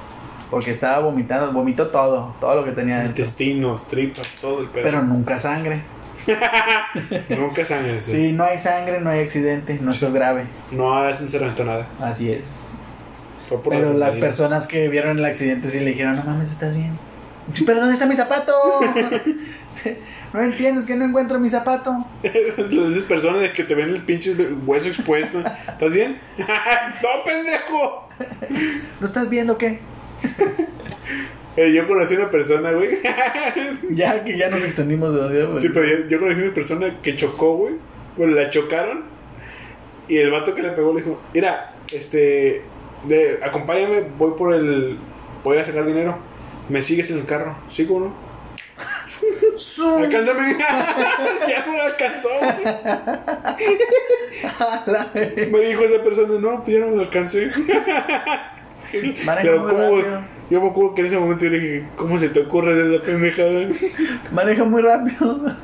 Porque 0.49 0.71
estaba 0.71 0.99
vomitando, 0.99 1.51
vomitó 1.51 1.87
todo, 1.87 2.35
todo 2.39 2.55
lo 2.55 2.65
que 2.65 2.71
tenía 2.71 2.97
dentro. 2.99 3.23
Intestinos, 3.23 3.87
tripas, 3.87 4.27
todo 4.41 4.61
el 4.61 4.67
pedo. 4.67 4.83
Pero 4.83 5.03
nunca 5.03 5.39
sangre. 5.39 5.81
Nunca 7.29 7.65
sangre. 7.65 8.03
sí. 8.03 8.11
Sí, 8.11 8.31
no 8.33 8.43
hay 8.43 8.57
sangre, 8.57 8.99
no 8.99 9.09
hay 9.09 9.21
accidente, 9.21 9.79
no 9.81 9.89
es 9.89 10.13
grave. 10.13 10.45
No, 10.71 11.07
es 11.07 11.31
reventó 11.31 11.63
nada. 11.63 11.87
Así 11.99 12.31
es. 12.31 12.43
Fue 13.47 13.61
por 13.63 13.73
Pero 13.73 13.93
la 13.93 14.09
las 14.09 14.17
personas 14.17 14.67
que 14.67 14.89
vieron 14.89 15.17
el 15.17 15.25
accidente 15.25 15.71
sí 15.71 15.79
le 15.79 15.91
dijeron, 15.91 16.17
no 16.17 16.23
mames, 16.23 16.51
¿estás 16.51 16.75
bien? 16.75 16.91
Pero 17.65 17.79
¿dónde 17.79 17.93
está 17.93 18.05
mi 18.05 18.15
zapato? 18.15 18.53
no 20.33 20.41
entiendes 20.41 20.85
que 20.85 20.95
no 20.95 21.05
encuentro 21.05 21.39
mi 21.39 21.49
zapato. 21.49 22.05
Esas 22.23 23.03
personas 23.03 23.41
de 23.41 23.51
que 23.51 23.63
te 23.63 23.75
ven 23.75 23.89
el 23.89 24.03
pinche 24.03 24.35
hueso 24.65 24.89
expuesto. 24.89 25.39
¿Estás 25.39 25.91
bien? 25.91 26.19
¡No, 26.37 27.23
pendejo! 27.25 28.09
¿Lo 28.99 29.05
estás 29.05 29.29
viendo 29.29 29.57
qué? 29.57 29.79
Eh, 31.57 31.73
yo 31.73 31.85
conocí 31.87 32.15
una 32.15 32.29
persona, 32.29 32.71
güey. 32.71 32.99
Ya 33.89 34.23
que 34.23 34.37
ya 34.37 34.49
nos 34.49 34.63
extendimos 34.63 35.13
de 35.13 35.19
donde 35.19 35.45
pues. 35.45 35.61
Sí, 35.61 35.69
pero 35.73 35.85
yo, 35.85 36.07
yo 36.07 36.17
conocí 36.17 36.41
una 36.41 36.53
persona 36.53 37.01
que 37.01 37.17
chocó, 37.17 37.57
güey. 37.57 37.73
Bueno, 38.15 38.33
la 38.33 38.49
chocaron. 38.49 39.03
Y 40.07 40.17
el 40.17 40.31
vato 40.31 40.55
que 40.55 40.61
le 40.61 40.69
pegó 40.69 40.93
le 40.93 41.01
dijo: 41.01 41.19
Mira, 41.33 41.73
este. 41.91 42.61
De, 43.05 43.39
acompáñame, 43.43 44.05
voy 44.17 44.37
por 44.37 44.53
el. 44.53 44.99
Voy 45.43 45.57
a 45.57 45.65
sacar 45.65 45.85
dinero. 45.85 46.17
Me 46.69 46.81
sigues 46.81 47.11
en 47.11 47.17
el 47.17 47.25
carro. 47.25 47.57
¿Sí, 47.67 47.85
cómo 47.85 48.05
no? 48.05 48.28
Su- 49.59 49.97
Alcánzame. 49.97 50.57
ya 51.47 51.65
no 51.65 51.77
lo 51.77 51.83
alcanzó. 51.83 52.29
Me 55.51 55.59
dijo 55.59 55.83
esa 55.83 56.03
persona: 56.03 56.39
No, 56.39 56.63
pues 56.63 56.77
ya 56.79 56.85
no 56.85 56.91
lo 56.95 57.01
alcancé. 57.01 57.51
Maneja 59.25 59.41
Pero, 59.41 59.67
rápido. 59.67 60.21
Yo 60.49 60.61
me 60.61 60.69
acuerdo 60.69 60.95
que 60.95 61.01
en 61.01 61.07
ese 61.07 61.19
momento 61.19 61.43
yo 61.45 61.51
le 61.51 61.59
dije: 61.59 61.83
¿Cómo 61.95 62.17
se 62.17 62.29
te 62.29 62.39
ocurre 62.39 62.71
hacer 62.73 62.93
esa 62.93 63.05
pendejada? 63.05 63.67
Maneja 64.31 64.63
muy 64.63 64.81
rápido. 64.81 65.55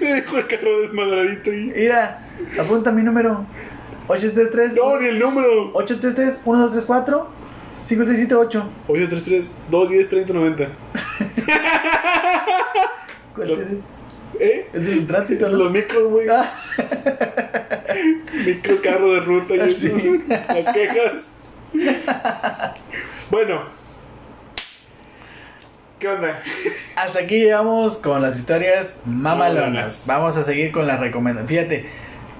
Me 0.00 0.12
dejó 0.14 0.38
el 0.38 0.46
carro 0.46 0.80
desmadradito 0.80 1.52
y. 1.52 1.72
Mira, 1.76 2.26
apunta 2.58 2.90
mi 2.90 3.02
número. 3.02 3.44
833 4.08 4.72
No, 4.74 4.98
ni 4.98 5.08
el 5.08 5.18
número. 5.18 5.70
833 5.74 6.38
1234 6.44 7.39
5678. 7.90 8.62
833 8.86 9.50
210 9.68 10.08
3090. 10.08 10.68
¿Cuál 13.34 13.50
es 13.50 13.58
ese? 13.58 13.78
¿Eh? 14.38 14.68
Es 14.72 14.86
el 14.86 15.06
tránsito, 15.08 15.48
¿no? 15.48 15.56
Los 15.56 15.72
micros, 15.72 16.04
güey. 16.04 16.28
Ah, 16.28 16.48
Micros, 18.46 18.78
carro 18.78 19.12
de 19.12 19.20
ruta 19.20 19.56
y 19.56 19.60
eso. 19.60 19.98
Sí. 19.98 20.24
Las 20.28 20.68
quejas. 20.72 21.32
Bueno. 23.28 23.62
¿Qué 25.98 26.06
onda? 26.06 26.40
Hasta 26.94 27.18
aquí 27.18 27.40
llegamos 27.40 27.96
con 27.96 28.22
las 28.22 28.38
historias. 28.38 29.00
Mamalonas. 29.04 30.04
Vamos 30.06 30.36
a 30.36 30.44
seguir 30.44 30.70
con 30.70 30.86
las 30.86 31.00
recomendaciones. 31.00 31.50
Fíjate, 31.50 31.90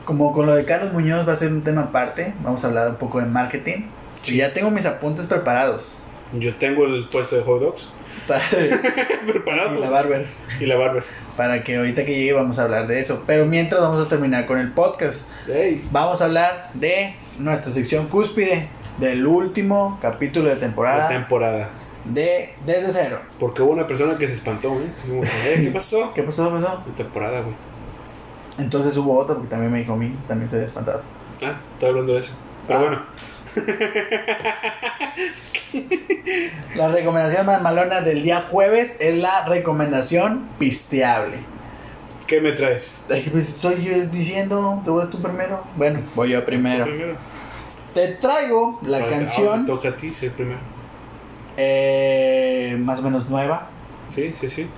como 0.05 0.33
con 0.33 0.47
lo 0.47 0.55
de 0.55 0.65
Carlos 0.65 0.93
Muñoz 0.93 1.29
va 1.29 1.33
a 1.33 1.37
ser 1.37 1.53
un 1.53 1.63
tema 1.63 1.83
aparte, 1.83 2.35
vamos 2.45 2.65
a 2.65 2.69
hablar 2.69 2.91
un 2.91 2.97
poco 2.97 3.19
de 3.19 3.27
marketing. 3.27 3.89
Y 4.27 4.37
ya 4.37 4.53
tengo 4.53 4.71
mis 4.71 4.87
apuntes 4.87 5.27
preparados. 5.27 5.99
Yo 6.33 6.55
tengo 6.57 6.85
el 6.85 7.09
puesto 7.09 7.35
de 7.37 7.43
hot 7.43 7.61
dogs 7.61 7.89
Para, 8.29 8.43
preparado. 9.27 9.77
y 9.77 9.81
la 9.81 9.91
barber. 9.91 10.27
Y 10.61 10.67
la 10.67 10.77
barber. 10.77 11.03
Para 11.37 11.65
que 11.65 11.77
ahorita 11.77 12.05
que 12.05 12.15
llegue 12.15 12.33
vamos 12.33 12.59
a 12.59 12.63
hablar 12.63 12.87
de 12.87 13.01
eso. 13.01 13.23
Pero 13.27 13.47
mientras 13.47 13.81
vamos 13.81 14.07
a 14.07 14.09
terminar 14.09 14.47
con 14.47 14.59
el 14.59 14.71
podcast. 14.73 15.21
Vamos 15.91 16.21
a 16.23 16.27
hablar 16.27 16.71
de 16.75 17.15
nuestra 17.39 17.73
sección 17.73 18.07
cúspide 18.07 18.69
del 18.99 19.27
último 19.27 19.99
capítulo 20.03 20.49
de 20.51 20.57
temporada 20.57 21.09
temporada. 21.09 21.71
de 22.05 22.51
Desde 22.67 22.93
Cero. 22.93 23.21
Porque 23.39 23.63
hubo 23.63 23.73
una 23.73 23.87
persona 23.87 24.17
que 24.17 24.27
se 24.29 24.35
espantó, 24.35 24.69
¿eh? 24.81 24.91
Como, 25.09 25.25
"Eh, 25.25 25.61
¿Qué 25.65 25.71
pasó? 25.73 26.13
¿Qué 26.15 26.23
pasó? 26.23 26.45
¿Qué 26.51 26.61
pasó? 26.61 26.83
La 26.87 26.95
temporada, 26.95 27.41
güey. 27.41 27.55
Entonces 28.59 28.97
hubo 28.97 29.17
otro 29.19 29.37
porque 29.37 29.49
también 29.51 29.73
me 29.73 29.79
dijo 29.79 29.95
a 29.95 29.97
mí, 29.97 30.15
también 30.29 30.49
se 30.51 30.57
había 30.57 30.69
espantado. 30.69 31.01
Ah, 31.45 31.57
estoy 31.73 31.89
hablando 31.89 32.13
de 32.13 32.19
eso. 32.21 32.33
Pero 32.67 32.79
Ah. 32.79 32.83
bueno. 32.83 33.03
La 36.75 36.89
recomendación 36.89 37.47
más 37.47 37.63
malona 37.63 38.01
del 38.01 38.23
día 38.23 38.45
jueves 38.49 38.97
es 39.01 39.17
la 39.17 39.45
recomendación 39.47 40.49
pisteable. 40.59 41.37
¿Qué 42.27 42.41
me 42.41 42.53
traes? 42.53 43.01
Pues, 43.09 43.49
Estoy 43.49 43.77
diciendo, 44.13 44.81
¿te 44.85 44.91
vas 44.91 45.11
tú 45.11 45.21
primero? 45.21 45.65
Bueno, 45.77 46.01
voy 46.15 46.31
yo 46.31 46.45
primero. 46.45 46.85
Primero. 46.85 47.17
Te 47.95 48.09
traigo 48.09 48.79
la 48.85 48.99
Ahora 48.99 49.11
canción 49.11 49.67
toca 49.67 49.89
a 49.89 49.97
ti 49.97 50.13
ser 50.15 50.31
primero. 50.33 50.61
eh, 51.57 52.77
más 52.79 53.01
o 53.01 53.03
menos 53.03 53.29
nueva. 53.29 53.67
Sí, 54.07 54.33
sí, 54.41 54.49
sí. 54.49 54.69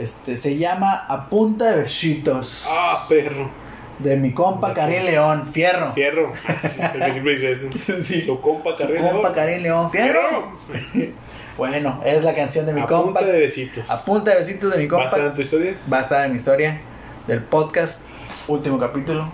Este, 0.00 0.36
se 0.36 0.56
llama 0.56 1.04
A 1.08 1.28
Punta 1.28 1.70
de 1.70 1.82
Besitos. 1.82 2.66
Ah, 2.68 3.04
perro. 3.08 3.50
De 3.98 4.16
mi 4.16 4.32
compa 4.32 4.74
Karim 4.74 5.04
León. 5.04 5.48
Fierro. 5.52 5.92
Fierro. 5.94 6.32
Sí, 6.68 6.80
el 6.94 7.00
que 7.04 7.12
siempre 7.12 7.32
dice 7.32 7.52
eso. 7.52 7.68
Sí. 8.02 8.22
Su 8.22 8.40
compa 8.40 8.72
Su 8.72 8.78
Carrera. 8.78 9.10
compa 9.10 9.32
Karim 9.32 9.62
León. 9.62 9.90
Fierro. 9.90 10.52
Bueno, 11.56 12.02
es 12.04 12.22
la 12.22 12.34
canción 12.34 12.66
de 12.66 12.74
mi 12.74 12.82
A 12.82 12.86
compa. 12.86 13.20
punta 13.20 13.32
de 13.32 13.40
besitos. 13.40 13.90
A 13.90 14.04
punta 14.04 14.32
de 14.32 14.40
besitos 14.40 14.70
de 14.70 14.76
mi 14.78 14.86
¿Va 14.86 14.98
a 14.98 15.00
compa. 15.04 15.16
estar 15.16 15.30
en 15.30 15.34
tu 15.34 15.40
historia? 15.40 15.74
Va 15.90 15.98
a 16.00 16.02
estar 16.02 16.24
en 16.26 16.32
mi 16.32 16.36
historia 16.36 16.80
del 17.26 17.42
podcast. 17.44 18.02
Último 18.46 18.78
capítulo. 18.78 19.26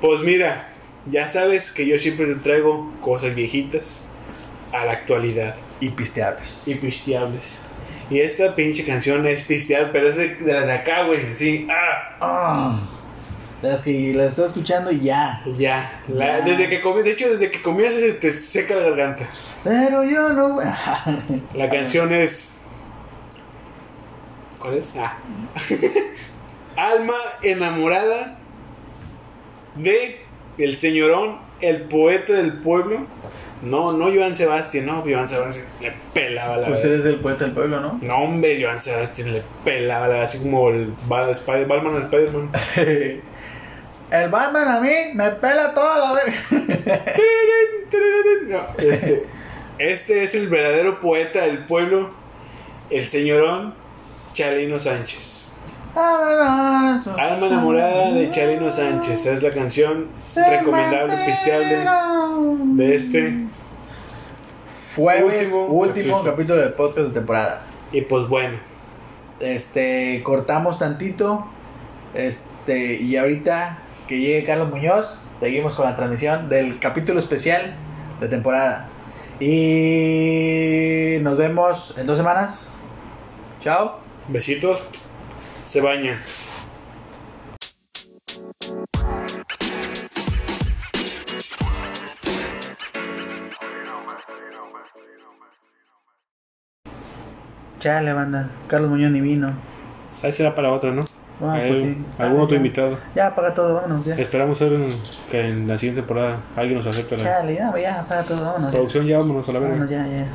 Pues 0.00 0.20
mira, 0.22 0.68
ya 1.10 1.28
sabes 1.28 1.70
que 1.70 1.86
yo 1.86 1.98
siempre 1.98 2.24
te 2.28 2.36
traigo 2.36 2.90
cosas 3.02 3.34
viejitas 3.34 4.06
a 4.72 4.86
la 4.86 4.92
actualidad 4.92 5.54
Y 5.80 5.90
pisteables. 5.90 6.66
y 6.66 6.76
pisteables. 6.76 7.60
Y 8.08 8.20
esta 8.20 8.54
pinche 8.54 8.86
canción 8.86 9.26
es 9.26 9.42
pisteable, 9.42 9.90
pero 9.92 10.08
es 10.08 10.16
de, 10.16 10.34
de 10.36 10.52
la 10.54 10.62
de 10.62 10.72
acá, 10.72 11.02
güey. 11.02 11.34
Sí, 11.34 11.66
ah, 11.70 12.16
Ah. 12.22 12.78
Las 13.62 13.80
que 13.82 14.12
las 14.14 14.28
estoy 14.28 14.46
escuchando 14.46 14.90
y 14.92 15.00
ya. 15.00 15.42
ya. 15.56 16.02
La- 16.08 16.38
Ya. 16.38 16.44
Desde 16.44 16.68
que 16.68 16.80
comí, 16.80 17.02
de 17.02 17.10
hecho, 17.12 17.28
desde 17.28 17.50
que 17.50 17.60
comías 17.60 17.92
se 17.94 18.12
te 18.12 18.30
seca 18.30 18.74
la 18.76 18.82
garganta. 18.82 19.26
Pero 19.64 20.04
yo 20.04 20.28
no. 20.30 20.56
La 21.54 21.68
canción 21.70 22.12
es. 22.12 22.54
¿Cuál 24.60 24.74
es? 24.74 24.94
Ah. 24.96 25.16
Alma 26.76 27.14
enamorada 27.42 28.38
de 29.74 30.20
el 30.58 30.78
señorón, 30.78 31.38
el 31.60 31.82
poeta 31.82 32.32
del 32.34 32.54
pueblo. 32.60 33.06
No, 33.62 33.92
no 33.92 34.12
Joan 34.14 34.36
Sebastián, 34.36 34.86
no, 34.86 35.02
Joan 35.02 35.28
Sebastián 35.28 35.66
le 35.80 35.92
pelaba 36.14 36.58
la 36.58 36.68
Pues 36.68 36.84
eres 36.84 37.04
el 37.06 37.16
poeta 37.16 37.44
del 37.44 37.54
pueblo, 37.54 37.80
¿no? 37.80 37.98
No, 38.02 38.18
hombre, 38.18 38.62
Joan 38.62 38.78
Sebastián 38.78 39.32
le 39.32 39.42
pelaba 39.64 40.06
la 40.06 40.22
así 40.22 40.38
como 40.38 40.68
el 40.70 40.92
Ba- 41.08 41.28
Spider- 41.32 41.66
Batman 41.66 41.96
al 41.96 42.02
Spider-Man. 42.02 42.50
El 44.10 44.30
Batman 44.30 44.68
a 44.68 44.80
mí 44.80 44.90
me 45.14 45.30
pela 45.32 45.74
toda 45.74 46.14
la. 46.14 46.20
No, 48.48 48.66
este, 48.78 49.26
este 49.78 50.24
es 50.24 50.34
el 50.34 50.48
verdadero 50.48 51.00
poeta 51.00 51.40
del 51.42 51.66
pueblo, 51.66 52.10
el 52.90 53.08
señorón 53.08 53.74
Chalino 54.32 54.78
Sánchez. 54.78 55.52
Alma 55.94 57.46
enamorada 57.46 58.12
de 58.12 58.30
Chalino 58.30 58.70
Sánchez. 58.70 59.26
Es 59.26 59.42
la 59.42 59.50
canción 59.50 60.06
recomendable, 60.34 61.26
pisteable 61.26 61.84
de 62.84 62.94
este. 62.94 63.34
Jueves, 64.96 65.52
Último 65.52 65.66
último, 65.66 66.16
capítulo. 66.16 66.24
capítulo 66.24 66.60
del 66.60 66.72
podcast 66.72 67.08
de 67.08 67.14
temporada. 67.14 67.62
Y 67.92 68.00
pues 68.02 68.26
bueno, 68.28 68.58
Este, 69.38 70.20
cortamos 70.24 70.78
tantito. 70.78 71.46
Este, 72.14 72.94
y 73.00 73.16
ahorita 73.16 73.78
que 74.08 74.18
llegue 74.18 74.44
Carlos 74.44 74.70
Muñoz, 74.70 75.20
seguimos 75.38 75.74
con 75.74 75.84
la 75.84 75.94
transmisión 75.94 76.48
del 76.48 76.78
capítulo 76.78 77.20
especial 77.20 77.74
de 78.18 78.28
temporada. 78.28 78.88
Y 79.38 81.18
nos 81.20 81.36
vemos 81.36 81.94
en 81.96 82.06
dos 82.06 82.16
semanas. 82.16 82.68
Chao. 83.60 84.00
besitos. 84.28 84.82
Se 85.64 85.80
bañan. 85.82 86.18
Chale, 97.78 98.12
banda. 98.12 98.50
Carlos 98.66 98.90
Muñoz 98.90 99.12
ni 99.12 99.20
vino. 99.20 99.52
Esa 100.12 100.32
será 100.32 100.54
para 100.54 100.72
otra, 100.72 100.90
¿no? 100.90 101.02
Ah, 101.40 101.52
Hay 101.54 101.68
pues 101.70 101.82
sí. 101.82 102.04
¿Algún 102.18 102.40
Ah, 102.40 102.42
otro 102.42 102.50
ya. 102.50 102.56
invitado? 102.56 102.98
Ya, 103.14 103.26
apaga 103.28 103.54
todo, 103.54 103.74
vámonos 103.74 104.04
ya. 104.04 104.14
Esperamos 104.16 104.58
ser 104.58 104.72
en- 104.72 104.88
que 105.30 105.40
en 105.40 105.68
la 105.68 105.78
siguiente 105.78 106.00
temporada 106.02 106.38
alguien 106.56 106.78
nos 106.78 106.86
acepte 106.86 107.16
la 107.16 107.24
ya, 107.24 107.42
ya, 107.78 108.00
apaga 108.00 108.22
todo, 108.24 108.44
vámonos. 108.44 108.70
producción. 108.72 109.06
Ya 109.06 109.18
vámonos 109.18 109.48
a 109.48 109.52
la 109.52 109.58
verga. 109.60 109.74
Vámonos 109.74 109.90
ya, 109.90 110.06
ya. 110.06 110.26